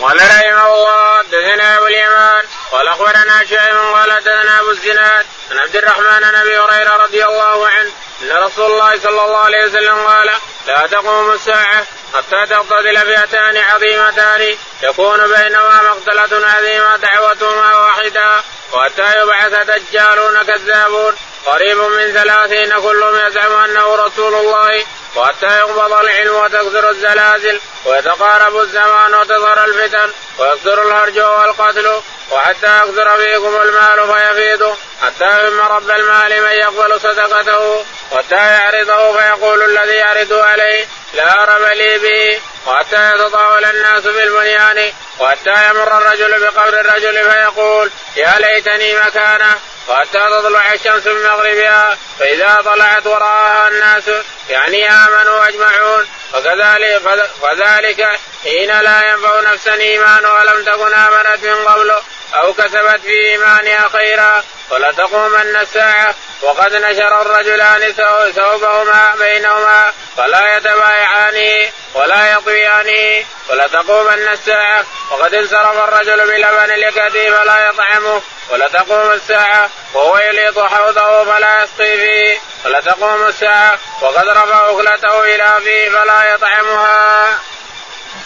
قال 0.03 0.17
رحمه 0.17 0.75
الله 0.75 1.19
حدثنا 1.19 1.77
أبو 1.77 1.87
اليمان. 1.87 2.45
قال 2.73 2.89
أخبرنا 2.89 3.45
شيخ 3.45 3.93
قال 3.95 4.13
حدثنا 4.13 4.61
أبو 4.61 4.71
الزناد. 4.71 5.27
عن 5.51 5.59
عبد 5.59 5.77
الرحمن 5.77 6.25
عن 6.25 6.35
أبي 6.35 6.59
هريرة 6.59 6.97
رضي 6.97 7.25
الله 7.25 7.69
عنه 7.69 7.91
أن 8.23 8.43
رسول 8.43 8.71
الله 8.71 8.99
صلى 8.99 9.25
الله 9.25 9.39
عليه 9.39 9.65
وسلم 9.65 10.07
قال 10.07 10.31
لا 10.67 10.87
تقوم 10.87 11.33
الساعة 11.33 11.87
حتى 12.15 12.47
تقتتل 12.47 12.97
فئتان 12.97 13.57
عظيمتان. 13.57 14.57
يكون 14.83 15.19
بينهما 15.19 15.83
مقتلة 15.83 16.47
عظيمة 16.47 16.97
دعوتهما 16.97 17.79
واحدة 17.79 18.43
وحتى 18.73 19.21
يبعث 19.21 19.53
دجالون 19.53 20.43
كذابون. 20.43 21.17
قريب 21.47 21.79
من 21.79 22.13
ثلاثين 22.13 22.81
كلهم 22.81 23.27
يزعم 23.27 23.53
أنه 23.53 23.95
رسول 23.95 24.35
الله. 24.35 24.85
وحتى 25.17 25.59
يقبض 25.59 25.93
العلم 25.93 26.35
وتكثر 26.35 26.91
الزلازل 26.91 27.61
ويتقارب 27.85 28.57
الزمان 28.57 29.15
وتظهر 29.15 29.65
الفتن 29.65 30.13
ويكثر 30.39 30.83
الهرج 30.83 31.19
والقتل. 31.19 32.03
وحتى 32.31 32.79
يكثر 32.79 33.17
فيكم 33.17 33.61
المال 33.63 34.15
فيفيض 34.15 34.77
حتى 35.03 35.25
يهم 35.25 35.61
رب 35.61 35.91
المال 35.91 36.43
من 36.43 36.53
يقبل 36.53 37.01
صدقته 37.01 37.85
وحتى 38.13 38.37
يعرضه 38.37 39.19
فيقول 39.19 39.63
الذي 39.63 39.95
يعرض 39.95 40.33
عليه 40.33 40.87
لا 41.15 41.45
رب 41.45 41.63
لي 41.63 41.99
به. 41.99 42.41
وحتى 42.67 43.15
يتطاول 43.15 43.65
الناس 43.65 44.03
بالبنيان 44.03 44.93
وحتى 45.19 45.71
يمر 45.71 45.99
الرجل 45.99 46.41
بقبر 46.41 46.81
الرجل 46.81 47.31
فيقول 47.31 47.91
يا 48.17 48.35
ليتني 48.39 48.95
مكانه. 48.97 49.55
وحتى 49.89 50.19
تطلع 50.19 50.73
الشمس 50.73 51.07
من 51.07 51.23
مغربها 51.23 51.99
فإذا 52.19 52.63
طلعت 52.65 53.07
وراءها 53.07 53.69
الناس 53.69 54.03
يعني 54.51 54.91
آمنوا 54.91 55.49
أجمعون 55.49 56.07
وكذلك 56.35 57.03
فذلك 57.43 58.19
حين 58.45 58.81
لا 58.81 59.11
ينفع 59.11 59.41
نفسا 59.41 59.75
إيمان 59.75 60.27
ولم 60.27 60.65
تكن 60.65 60.95
آمنت 60.95 61.45
من 61.45 61.69
قبل. 61.69 61.97
أو 62.35 62.53
كسبت 62.53 63.01
في 63.01 63.31
إيمانها 63.33 63.89
خيرا 63.89 64.43
ولتقومن 64.71 65.57
الساعة. 65.57 66.15
وقد 66.43 66.75
نشر 66.75 67.23
الرجلان 67.23 67.93
ثوبهما 68.33 69.15
بينهما 69.19 69.93
فلا 70.17 70.57
يتبايعان 70.57 71.69
ولا 71.95 72.33
يطويان 72.33 73.25
ولتقومن 73.49 74.29
الساعة. 74.29 74.85
وقد 75.11 75.35
انصرف 75.35 75.79
الرجل 75.79 76.27
بلبن 76.27 76.75
لكدي 76.75 77.31
فلا 77.31 77.69
يطعمه. 77.69 78.23
ولتقوم 78.51 79.11
الساعة 79.11 79.71
وهو 79.95 80.19
يليط 80.19 80.59
حوضه 80.59 81.25
فلا 81.25 81.63
يسقي 81.63 81.97
فيه. 81.97 82.39
ولتقوم 82.65 83.27
الساعة 83.27 83.79
وقد 84.03 84.29
رفع 84.29 84.71
أكلته 84.71 85.25
إلى 85.25 85.61
فيه 85.65 85.91
فلا 85.91 86.35
يطعمها. 86.35 87.39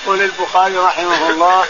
يقول 0.03 0.21
البخاري 0.21 0.77
رحمه 0.77 1.31
الله 1.31 1.67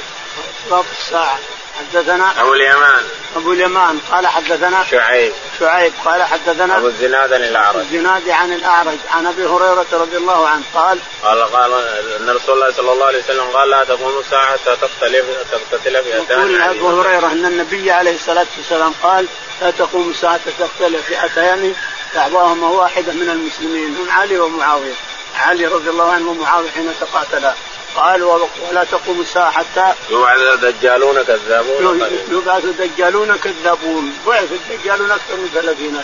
أسباب 0.64 0.84
الساعة 1.00 1.38
حدثنا 1.78 2.40
أبو 2.40 2.54
اليمان. 2.54 3.04
أبو 3.36 3.52
اليمان. 3.52 3.98
قال 4.12 4.26
حدثنا 4.26 4.84
شعيب. 4.90 5.32
شعيب. 5.60 5.92
قال 6.04 6.22
حدثنا 6.22 6.76
أبو 6.76 6.86
الزناد 6.86 7.32
عن 7.32 7.42
الأعرج. 7.42 7.76
الزناد 7.76 8.28
عن 8.28 8.52
الأعرج. 8.52 8.98
عن 9.10 9.26
أبي 9.26 9.46
هريرة 9.46 9.86
رضي 9.92 10.16
الله 10.16 10.48
عنه. 10.48 10.62
قال 10.74 10.98
قال 11.22 11.42
قال 11.42 11.72
إن 12.20 12.30
رسول 12.30 12.54
الله 12.54 12.72
صلى 12.72 12.92
الله 12.92 13.06
عليه 13.06 13.18
وسلم 13.18 13.44
قال 13.44 13.70
لا 13.70 13.84
تقوم 13.84 14.18
الساعة 14.18 14.52
حتى 14.52 14.76
تختلف 14.76 15.26
تقتتل 15.50 16.04
فئتان 16.04 16.50
يقول 16.50 16.62
أبو 16.62 17.00
هريرة 17.00 17.26
أن 17.26 17.46
النبي 17.46 17.90
عليه 17.90 18.14
الصلاة 18.14 18.46
والسلام 18.56 18.94
قال 19.02 19.26
لا 19.62 19.70
تقوم 19.70 20.10
الساعة 20.10 20.40
تختلف 20.58 21.06
فئتان 21.06 21.74
دعواهما 22.14 22.68
واحدة 22.68 23.12
من 23.12 23.30
المسلمين. 23.30 23.96
هم 23.96 24.10
علي 24.10 24.38
ومعاوية. 24.38 24.94
علي 25.36 25.66
رضي 25.66 25.90
الله 25.90 26.12
عنه 26.12 26.30
ومعاوية 26.30 26.70
حين 26.70 26.94
تقاتلا. 27.00 27.54
قال 27.96 28.22
ولا 28.22 28.84
تقوم 28.84 29.20
الساعة 29.20 29.50
حتى 29.50 29.94
يبعث 30.10 30.58
دجالون 30.60 31.22
كذابون. 31.22 32.00
يبعث 32.30 32.64
دجالون 32.64 33.36
كذابون. 33.36 34.18
بعث 34.26 34.52
الدجالون 34.52 35.10
أكثر 35.10 35.36
من 35.36 35.50
30 35.54 36.02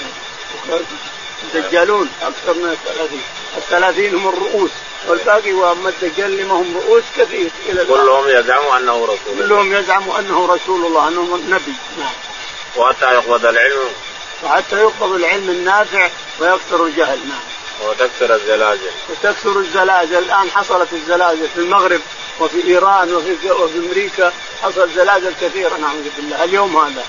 الدجالون 1.54 2.10
أكثر 2.22 2.54
من 2.54 2.70
الثلاثين 2.70 3.22
الثلاثين 3.56 4.14
هم 4.14 4.28
الرؤوس. 4.28 4.70
والباقي 5.08 5.52
وأما 5.52 5.88
الدجال 5.88 6.26
اللي 6.26 6.44
ما 6.44 6.54
هم 6.54 6.76
رؤوس 6.76 7.02
كثير. 7.16 7.50
إلى 7.68 7.84
كلهم 7.84 8.28
يزعموا 8.28 8.76
أنه 8.76 9.04
رسول 9.04 9.46
كلهم 9.46 9.72
يزعموا 9.72 10.18
أنه 10.18 10.46
رسول 10.46 10.86
الله 10.86 11.08
انه 11.08 11.40
نبي. 11.48 11.74
نعم. 11.98 12.12
وحتى 12.76 13.14
يقبض 13.14 13.46
العلم. 13.46 13.88
وحتى 14.44 14.76
يقبض 14.76 15.12
العلم 15.12 15.50
النافع 15.50 16.10
ويكثر 16.40 16.84
الجهل. 16.84 17.18
نعم. 17.28 17.55
وتكثر 17.82 18.34
الزلازل 18.34 18.90
وتكثر 19.10 19.58
الزلازل 19.58 20.18
الآن 20.18 20.50
حصلت 20.50 20.92
الزلازل 20.92 21.48
في 21.48 21.60
المغرب 21.60 22.00
وفي 22.40 22.64
إيران 22.68 23.14
وفي 23.14 23.50
وفي 23.50 23.78
أمريكا. 23.78 24.32
حصل 24.62 24.90
زلازل 24.90 25.34
كثيرة 25.40 25.76
نعوذ 25.76 26.08
بالله. 26.16 26.44
اليوم 26.44 26.76
هذا. 26.76 27.04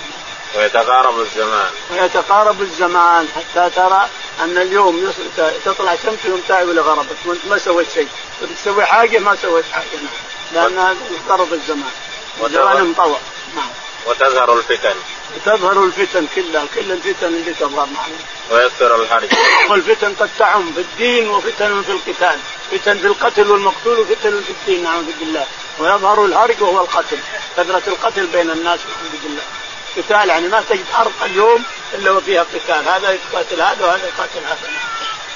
ويتقارب 0.56 1.20
الزمان. 1.20 1.72
ويتقارب 1.92 2.62
الزمان. 2.62 3.28
حتى 3.36 3.70
ترى 3.76 4.10
أن 4.40 4.58
اليوم 4.58 5.14
تطلع 5.66 5.96
شمس 5.96 6.26
يوم 6.26 6.42
تعب 6.48 6.70
إلى 6.70 6.82
غربت 6.82 7.18
وانت 7.26 7.46
ما 7.50 7.58
سويت 7.58 7.92
شيء. 7.92 8.08
تسوي 8.56 8.86
حاجة 8.86 9.20
ما 9.20 9.36
سويت 9.36 9.66
حاجة. 9.72 9.86
نعم. 10.54 10.74
لأن 10.74 10.98
اقترب 11.30 11.54
الزمان. 11.54 11.92
الزمان 12.44 12.78
انطوى 12.78 13.18
نعم. 13.56 13.70
وتظهر 14.08 14.58
الفتن. 14.58 14.96
وتظهر 15.36 15.84
الفتن 15.84 16.28
كلها 16.36 16.66
كل 16.76 16.92
الفتن 16.92 17.28
اللي 17.28 17.54
تظهر 17.54 17.86
معنا. 17.86 18.18
ويكثر 18.52 19.02
الحرج 19.02 19.30
والفتن 19.70 20.14
قد 20.20 20.30
تعم 20.40 20.74
في 20.74 20.82
الدين 20.82 21.30
وفتن 21.30 21.82
في 21.82 21.92
القتال. 21.92 22.40
فتن 22.72 22.98
في 22.98 23.08
القتل 23.08 23.52
والمقتول 23.52 24.00
وفتن 24.00 24.42
في 24.42 24.50
الدين 24.50 24.84
نعوذ 24.84 25.12
بالله. 25.20 25.46
ويظهر 25.80 26.26
الهرج 26.26 26.62
وهو 26.62 26.82
القتل. 26.82 27.18
كثرة 27.58 27.84
القتل 27.88 28.28
بين 28.28 28.52
الناس 28.52 28.80
نعوذ 28.80 29.22
بالله. 29.24 29.44
قتال 29.98 30.30
يعني 30.30 30.48
ما 30.48 30.64
تجد 30.70 30.86
أرض 31.00 31.12
اليوم 31.26 31.64
إلا 31.94 32.12
وفيها 32.12 32.44
قتال. 32.44 32.88
هذا 32.88 33.12
يقاتل 33.12 33.62
هذا 33.62 33.86
وهذا 33.86 34.08
يقاتل 34.08 34.46
هذا. 34.46 34.70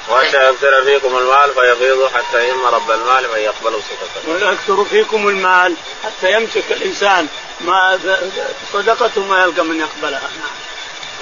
وحتى 0.10 0.50
يكثر 0.50 0.84
فيكم 0.84 1.18
المال 1.18 1.54
فيغيظ 1.54 2.14
حتى 2.14 2.50
يم 2.50 2.66
رب 2.66 2.92
المال 2.92 3.32
من 3.34 3.40
يقبل 3.40 3.74
صدقته. 3.74 4.48
ويكثر 4.48 4.86
فيكم 4.86 5.28
المال 5.28 5.76
حتى 6.04 6.32
يمسك 6.32 6.72
الإنسان 6.72 7.28
ما 7.62 8.00
صدقته 8.74 9.22
ما 9.22 9.44
يلقى 9.44 9.64
من 9.64 9.80
يقبلها. 9.80 10.30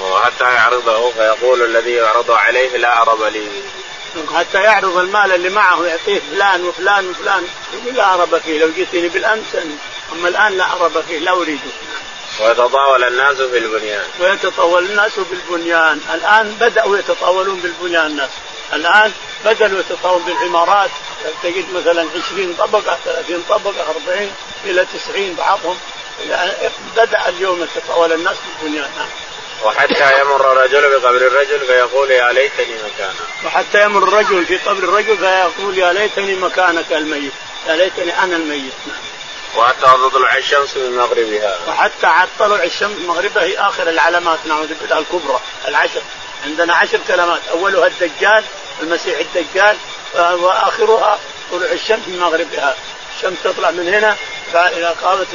وحتى 0.01 0.43
يعرضه 0.43 1.11
فيقول 1.11 1.61
الذي 1.61 1.91
يعرض 1.91 2.31
عليه 2.31 2.77
لا 2.77 2.89
عرب 2.89 3.23
لي. 3.23 3.47
حتى 4.35 4.57
يعرض 4.57 4.97
المال 4.97 5.31
اللي 5.31 5.49
معه 5.49 5.85
يعطيه 5.85 6.19
فلان 6.31 6.65
وفلان 6.65 7.09
وفلان 7.09 7.47
يقول 7.73 7.95
لا 7.95 8.05
عرب 8.05 8.37
فيه 8.37 8.59
لو 8.59 8.69
جئتني 8.69 9.09
بالامس 9.09 9.55
أما 10.11 10.27
الآن 10.27 10.57
لا 10.57 10.65
عرب 10.65 11.03
فيه 11.07 11.19
لا 11.19 11.31
اريده. 11.31 11.71
ويتطاول 12.39 13.03
الناس 13.03 13.37
في 13.37 13.57
البنيان 13.57 14.05
ويتطاول 14.19 14.85
الناس 14.85 15.11
بالبنيان 15.19 16.01
الآن 16.13 16.57
بدأوا 16.59 16.97
يتطاولون 16.97 17.59
بالبنيان 17.59 18.05
الناس 18.05 18.29
الآن 18.73 19.11
بدأوا 19.45 19.79
يتطاولون 19.79 20.23
بالعمارات 20.23 20.89
تجد 21.43 21.65
مثلا 21.73 22.07
20 22.31 22.55
طبقة 22.59 22.97
30 23.05 23.43
طبقة 23.49 23.85
40 24.07 24.31
إلى 24.65 24.85
90 24.85 25.33
بعضهم. 25.33 25.77
يعني 26.29 26.51
بدأ 26.97 27.29
اليوم 27.29 27.63
يتطاول 27.63 28.13
الناس 28.13 28.35
بالبنيان 28.61 28.89
وحتى 29.63 30.21
يمر 30.21 30.51
الرجل 30.51 30.89
بقبر 30.89 31.27
الرجل 31.27 31.59
فيقول 31.59 32.11
يا 32.11 32.31
ليتني 32.31 32.75
مكانه 32.75 33.19
وحتى 33.45 33.83
يمر 33.83 34.03
الرجل 34.03 34.45
في 34.45 34.57
قبر 34.57 34.83
الرجل 34.83 35.17
فيقول 35.17 35.77
يا 35.77 35.93
ليتني 35.93 36.35
مكانك 36.35 36.93
الميت. 36.93 37.31
يا 37.67 37.75
ليتني 37.75 38.23
أنا 38.23 38.35
الميت. 38.35 38.73
وحتى 39.57 39.81
تطلع 39.81 40.37
الشمس 40.37 40.77
من 40.77 40.97
مغربها. 40.97 41.57
وحتى 41.67 42.11
طلوع 42.39 42.63
الشمس 42.63 42.97
من 42.97 43.07
مغربها 43.07 43.43
هي 43.43 43.57
آخر 43.57 43.89
العلامات 43.89 44.39
نعوذ 44.45 44.73
بالله 44.81 44.99
الكبرى 44.99 45.39
العشر. 45.67 46.01
عندنا 46.45 46.75
عشر 46.75 46.99
كلمات. 47.07 47.41
أولها 47.51 47.87
الدجال 47.87 48.43
المسيح 48.81 49.19
الدجال 49.19 49.77
وآخرها 50.15 51.19
طلوع 51.51 51.71
الشمس 51.71 52.07
من 52.07 52.19
مغربها. 52.19 52.75
الشمس 53.17 53.37
تطلع 53.43 53.71
من 53.71 53.93
هنا 53.93 54.15
فإذا 54.53 54.95
قامت 55.03 55.27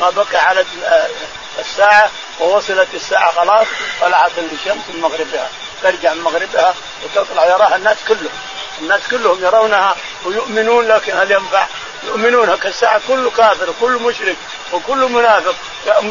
ما 0.00 0.10
بقى 0.10 0.44
على 0.44 0.64
الساعة 1.58 2.10
ووصلت 2.40 2.88
الساعة 2.94 3.32
خلاص 3.32 3.66
طلعت 4.00 4.32
الشمس 4.38 4.82
من 4.94 5.00
مغربها. 5.00 5.50
ترجع 5.82 6.14
من 6.14 6.22
مغربها 6.22 6.74
وتطلع 7.04 7.46
يراها 7.46 7.76
الناس 7.76 7.96
كلهم. 8.08 8.38
الناس 8.80 9.00
كلهم 9.10 9.44
يرونها 9.44 9.96
ويؤمنون 10.24 10.88
لكن 10.88 11.16
هل 11.18 11.30
ينفع؟ 11.30 11.66
يؤمنون 12.04 12.56
كالساعة 12.56 13.00
كل 13.08 13.30
كافر 13.36 13.70
وكل 13.70 13.92
مشرك 13.92 14.36
وكل 14.72 14.98
منافق 14.98 15.54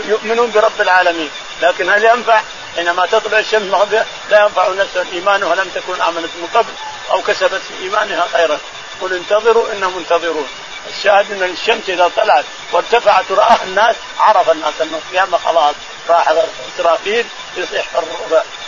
يؤمنون 0.06 0.52
برب 0.52 0.82
العالمين. 0.82 1.30
لكن 1.62 1.90
هل 1.90 2.04
ينفع؟ 2.04 2.42
حينما 2.76 3.06
تطلع 3.06 3.40
الشمس 3.40 3.72
مغربها 3.72 4.06
لا 4.30 4.44
ينفع 4.44 4.70
نفسا 4.70 5.06
إيمانها 5.14 5.56
لم 5.56 5.70
تكن 5.76 6.02
آمنت 6.02 6.30
من 6.36 6.48
قبل 6.54 6.72
أو 7.12 7.22
كسبت 7.22 7.62
في 7.68 7.84
إيمانها 7.84 8.28
خيرا. 8.34 8.60
قل 9.02 9.14
انتظروا 9.14 9.72
إنهم 9.72 9.98
منتظرون. 9.98 10.48
الشاهد 10.90 11.32
إن 11.32 11.44
الشمس 11.44 11.90
إذا 11.90 12.12
طلعت 12.16 12.46
وارتفعت 12.72 13.32
وراها 13.32 13.64
الناس 13.64 13.96
عرف 14.20 14.50
الناس 14.52 14.74
ان 14.82 14.96
القيامه 14.96 15.38
خلاص. 15.38 15.76
راح 16.10 16.34
إسرافيل 16.76 17.26
يصيح 17.58 17.86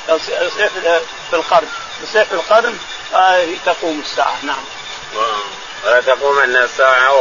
يصيح 0.10 0.70
في 1.30 1.34
القرن. 1.34 1.68
يصيح 2.04 2.24
في 2.24 2.34
القرن 2.34 2.78
آه 3.14 3.48
تقوم 3.66 4.00
الساعة. 4.00 4.36
نعم. 4.44 4.64
ولا 5.86 6.02
تقومن 6.02 6.58
الساعة 6.58 7.16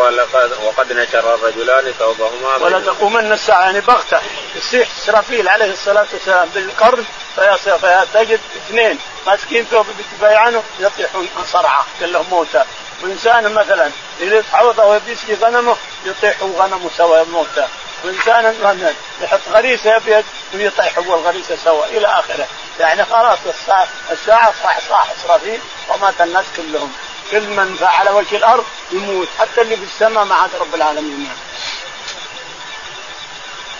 وقد 0.65 0.93
نشر 0.93 1.35
الرجلان 1.35 1.93
ثوبهما 1.99 2.57
ولا 2.57 2.81
تقومن 2.81 3.33
الساعة 3.33 3.61
يعني 3.61 3.81
بغتة. 3.81 4.21
يصيح 4.57 4.89
إسرافيل 5.03 5.49
عليه 5.49 5.73
الصلاة 5.73 6.07
والسلام 6.13 6.49
بالقرن 6.49 7.05
فتجد 7.37 8.41
اثنين 8.57 8.99
ماسكين 9.27 9.65
ثوب 9.65 9.87
بيعانه 10.21 10.63
يطيحون 10.79 11.29
صرعة 11.53 11.87
كلهم 12.01 12.27
موتى. 12.31 12.65
وإنسان 13.03 13.55
مثلا 13.55 13.91
يريد 14.21 14.45
حوضه 14.53 14.85
ويسقي 14.85 15.35
غنمه 15.35 15.77
يطيحوا 16.05 16.49
غنمه 16.59 16.91
سوا 16.97 17.25
موتى. 17.25 17.67
وإنسان 18.05 18.55
مثلا 18.63 18.93
يحط 19.21 19.41
غريسة 19.53 19.97
يبيض 19.97 20.25
ويطيح 20.55 20.99
هو 20.99 21.15
الغريسة 21.15 21.57
سوا 21.65 21.87
إلى 21.87 22.07
آخره. 22.07 22.47
يعني 22.81 23.05
خلاص 23.05 23.39
الساعة 23.47 23.89
الساعة 24.11 24.53
صاح 24.63 24.81
صاح 24.89 25.11
إسرافيل 25.11 25.61
ومات 25.89 26.21
الناس 26.21 26.45
كلهم. 26.57 26.93
كل 27.31 27.41
من 27.41 27.79
على 27.83 28.11
وجه 28.11 28.37
الأرض 28.37 28.66
يموت 28.93 29.29
حتى 29.39 29.61
اللي 29.61 29.76
في 29.76 29.83
السماء 29.83 30.24
ما 30.24 30.35
عاد 30.35 30.51
رب 30.61 30.74
العالمين 30.74 31.37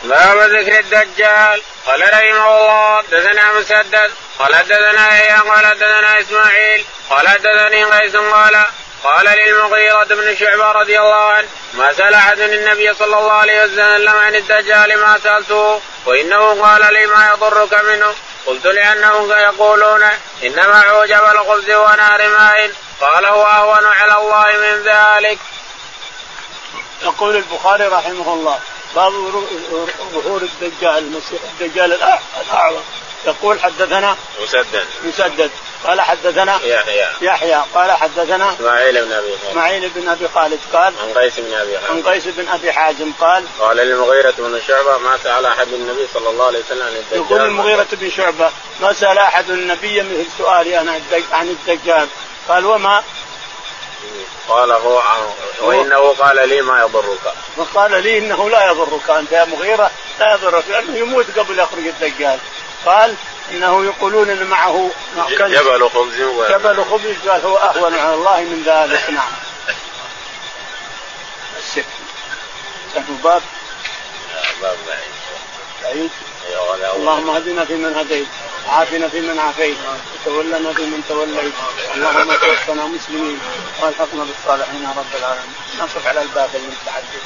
باب 0.05 0.39
ذكر 0.39 0.79
الدجال. 0.79 1.63
قال 1.87 2.03
رحمه 2.03 2.57
الله 2.57 2.97
حدثنا 2.97 3.53
مسدد. 3.53 4.11
قال 4.39 4.55
حدثنا 4.55 5.09
يحيى 5.09 5.51
قال 5.51 5.67
حدثنا 5.67 6.21
إسماعيل. 6.21 6.85
قال 7.11 7.29
حدثني 7.29 7.85
قيس 7.85 8.17
قال 8.17 8.65
قال 9.05 9.27
للمغيرة 9.27 10.05
بن 10.05 10.37
شعبة 10.37 10.73
رضي 10.73 10.99
الله 10.99 11.33
عنه 11.33 11.49
ما 11.75 11.93
سأل 11.93 12.15
أحد 12.15 12.41
النبي 12.41 12.95
صلى 12.95 13.19
الله 13.19 13.33
عليه 13.33 13.65
وسلم 13.65 14.17
عن 14.17 14.35
الدجال 14.35 15.01
ما 15.01 15.19
سألته 15.25 15.81
وإنه 16.07 16.63
قال 16.63 16.93
لي 16.95 17.07
ما 17.07 17.31
يضرك 17.33 17.75
منه. 17.75 18.15
قلت 18.47 18.67
لأنهم 18.67 19.31
يقولون 19.31 20.05
إنما 20.43 20.81
عوجب 20.81 21.25
الخبز 21.25 21.71
ونار 21.71 22.29
ماء. 22.29 22.71
قال 23.01 23.27
هو 23.27 23.43
أهون 23.43 23.87
على 23.87 24.17
الله 24.17 24.47
من 24.47 24.83
ذلك. 24.83 25.39
يقول 27.03 27.37
البخاري 27.37 27.87
رحمه 27.87 28.35
الله 28.35 28.59
باب 28.97 29.13
ظهور 30.13 30.43
الدجال 30.43 30.99
المسيح 30.99 31.41
الدجال 31.61 31.93
الأعظم. 31.93 32.81
يقول 33.27 33.61
حدثنا 33.61 34.17
مسدد. 34.43 34.87
مسدد. 35.05 35.51
قال 35.87 36.01
حدثنا 36.01 36.61
يحيى. 36.63 37.07
يحيى. 37.21 37.63
قال 37.75 37.93
حدثنا 37.93 38.53
إسماعيل 38.53 39.05
بن 39.05 39.13
أبي 39.13 39.37
خالد. 39.39 39.51
إسماعيل 39.51 39.89
بن 39.89 40.09
أبي 40.09 40.29
خالد 40.35 40.61
قال 40.73 40.95
عن 41.03 41.13
قيس 41.15 41.39
بن 41.39 41.55
أبي 41.55 41.79
حازم. 41.79 41.93
عن 41.93 42.03
قيس 42.03 42.25
بن 42.27 42.49
أبي 42.49 42.73
حازم 42.73 43.13
قال 43.21 43.45
قال 43.61 43.77
للمغيرة 43.77 44.35
بن 44.39 44.61
شعبة 44.69 44.99
ما 44.99 45.19
سأل 45.25 45.47
أحد 45.47 45.69
النبي 45.69 46.09
صلى 46.15 46.31
الله 46.31 46.47
عليه 46.47 46.59
وسلم 46.59 46.83
عن 46.83 46.93
الدجال. 46.93 47.19
يقول 47.19 47.41
المغيرة 47.41 47.87
بن 47.93 48.11
شعبة 48.11 48.51
ما 48.81 48.93
سأل 48.93 49.19
أحد 49.19 49.51
النبي 49.51 50.01
مثل 50.03 50.27
سؤالي 50.39 50.81
أنا 50.81 51.01
عن 51.33 51.49
الدجال. 51.49 52.09
قال 52.49 52.67
وما؟ 52.67 53.03
قال 54.49 54.73
هو 54.73 55.03
وإنه 55.61 56.15
قال 56.15 56.49
لي 56.49 56.63
ما 56.63 56.81
يضرك. 56.81 57.35
وقال 57.57 58.03
لي 58.03 58.19
إنه 58.19 58.51
لا 58.51 58.71
يضرك. 58.71 59.11
أنت 59.11 59.33
يا 59.33 59.45
مغيرة 59.45 59.91
لا 60.21 60.35
يضرك 60.35 60.65
لأنه 60.69 60.97
يموت 60.97 61.39
قبل 61.39 61.59
يخرج 61.59 61.87
الدجال. 61.87 62.39
قال 62.87 63.15
إنه 63.51 63.85
يقولون 63.85 64.31
إن 64.31 64.45
معه 64.47 64.91
جبل 65.39 65.91
خبز 65.91 66.15
جبل 66.51 66.85
خبز. 66.85 67.29
قال 67.29 67.47
هو 67.47 67.57
أهون 67.57 67.95
على 67.95 68.15
الله 68.15 68.41
من 68.41 68.63
ذلك. 68.67 69.11
نعم. 69.11 69.33
السكت 71.59 71.87
باب. 73.25 73.43
باب 74.63 74.77
بعيد. 74.87 75.13
بعيد. 75.83 76.11
اللهم 76.97 77.31
اهدنا 77.31 77.65
فيمن 77.65 77.95
هديت 77.97 78.27
عافنا 78.69 79.09
في 79.09 79.21
من 79.21 79.39
عافيت 79.39 79.77
وتولنا 80.27 80.73
في 80.73 80.83
من 80.83 81.03
توليت. 81.09 81.55
اللهم 81.95 82.33
توفنا 82.33 82.87
مسلمين 82.87 83.39
والحقنا 83.83 84.25
بالصالحين 84.25 84.83
يا 84.83 84.89
رب 84.89 85.13
العالمين. 85.19 85.55
نقف 85.79 86.07
على 86.07 86.23
الباب 86.23 86.51
المتحدث 86.55 87.23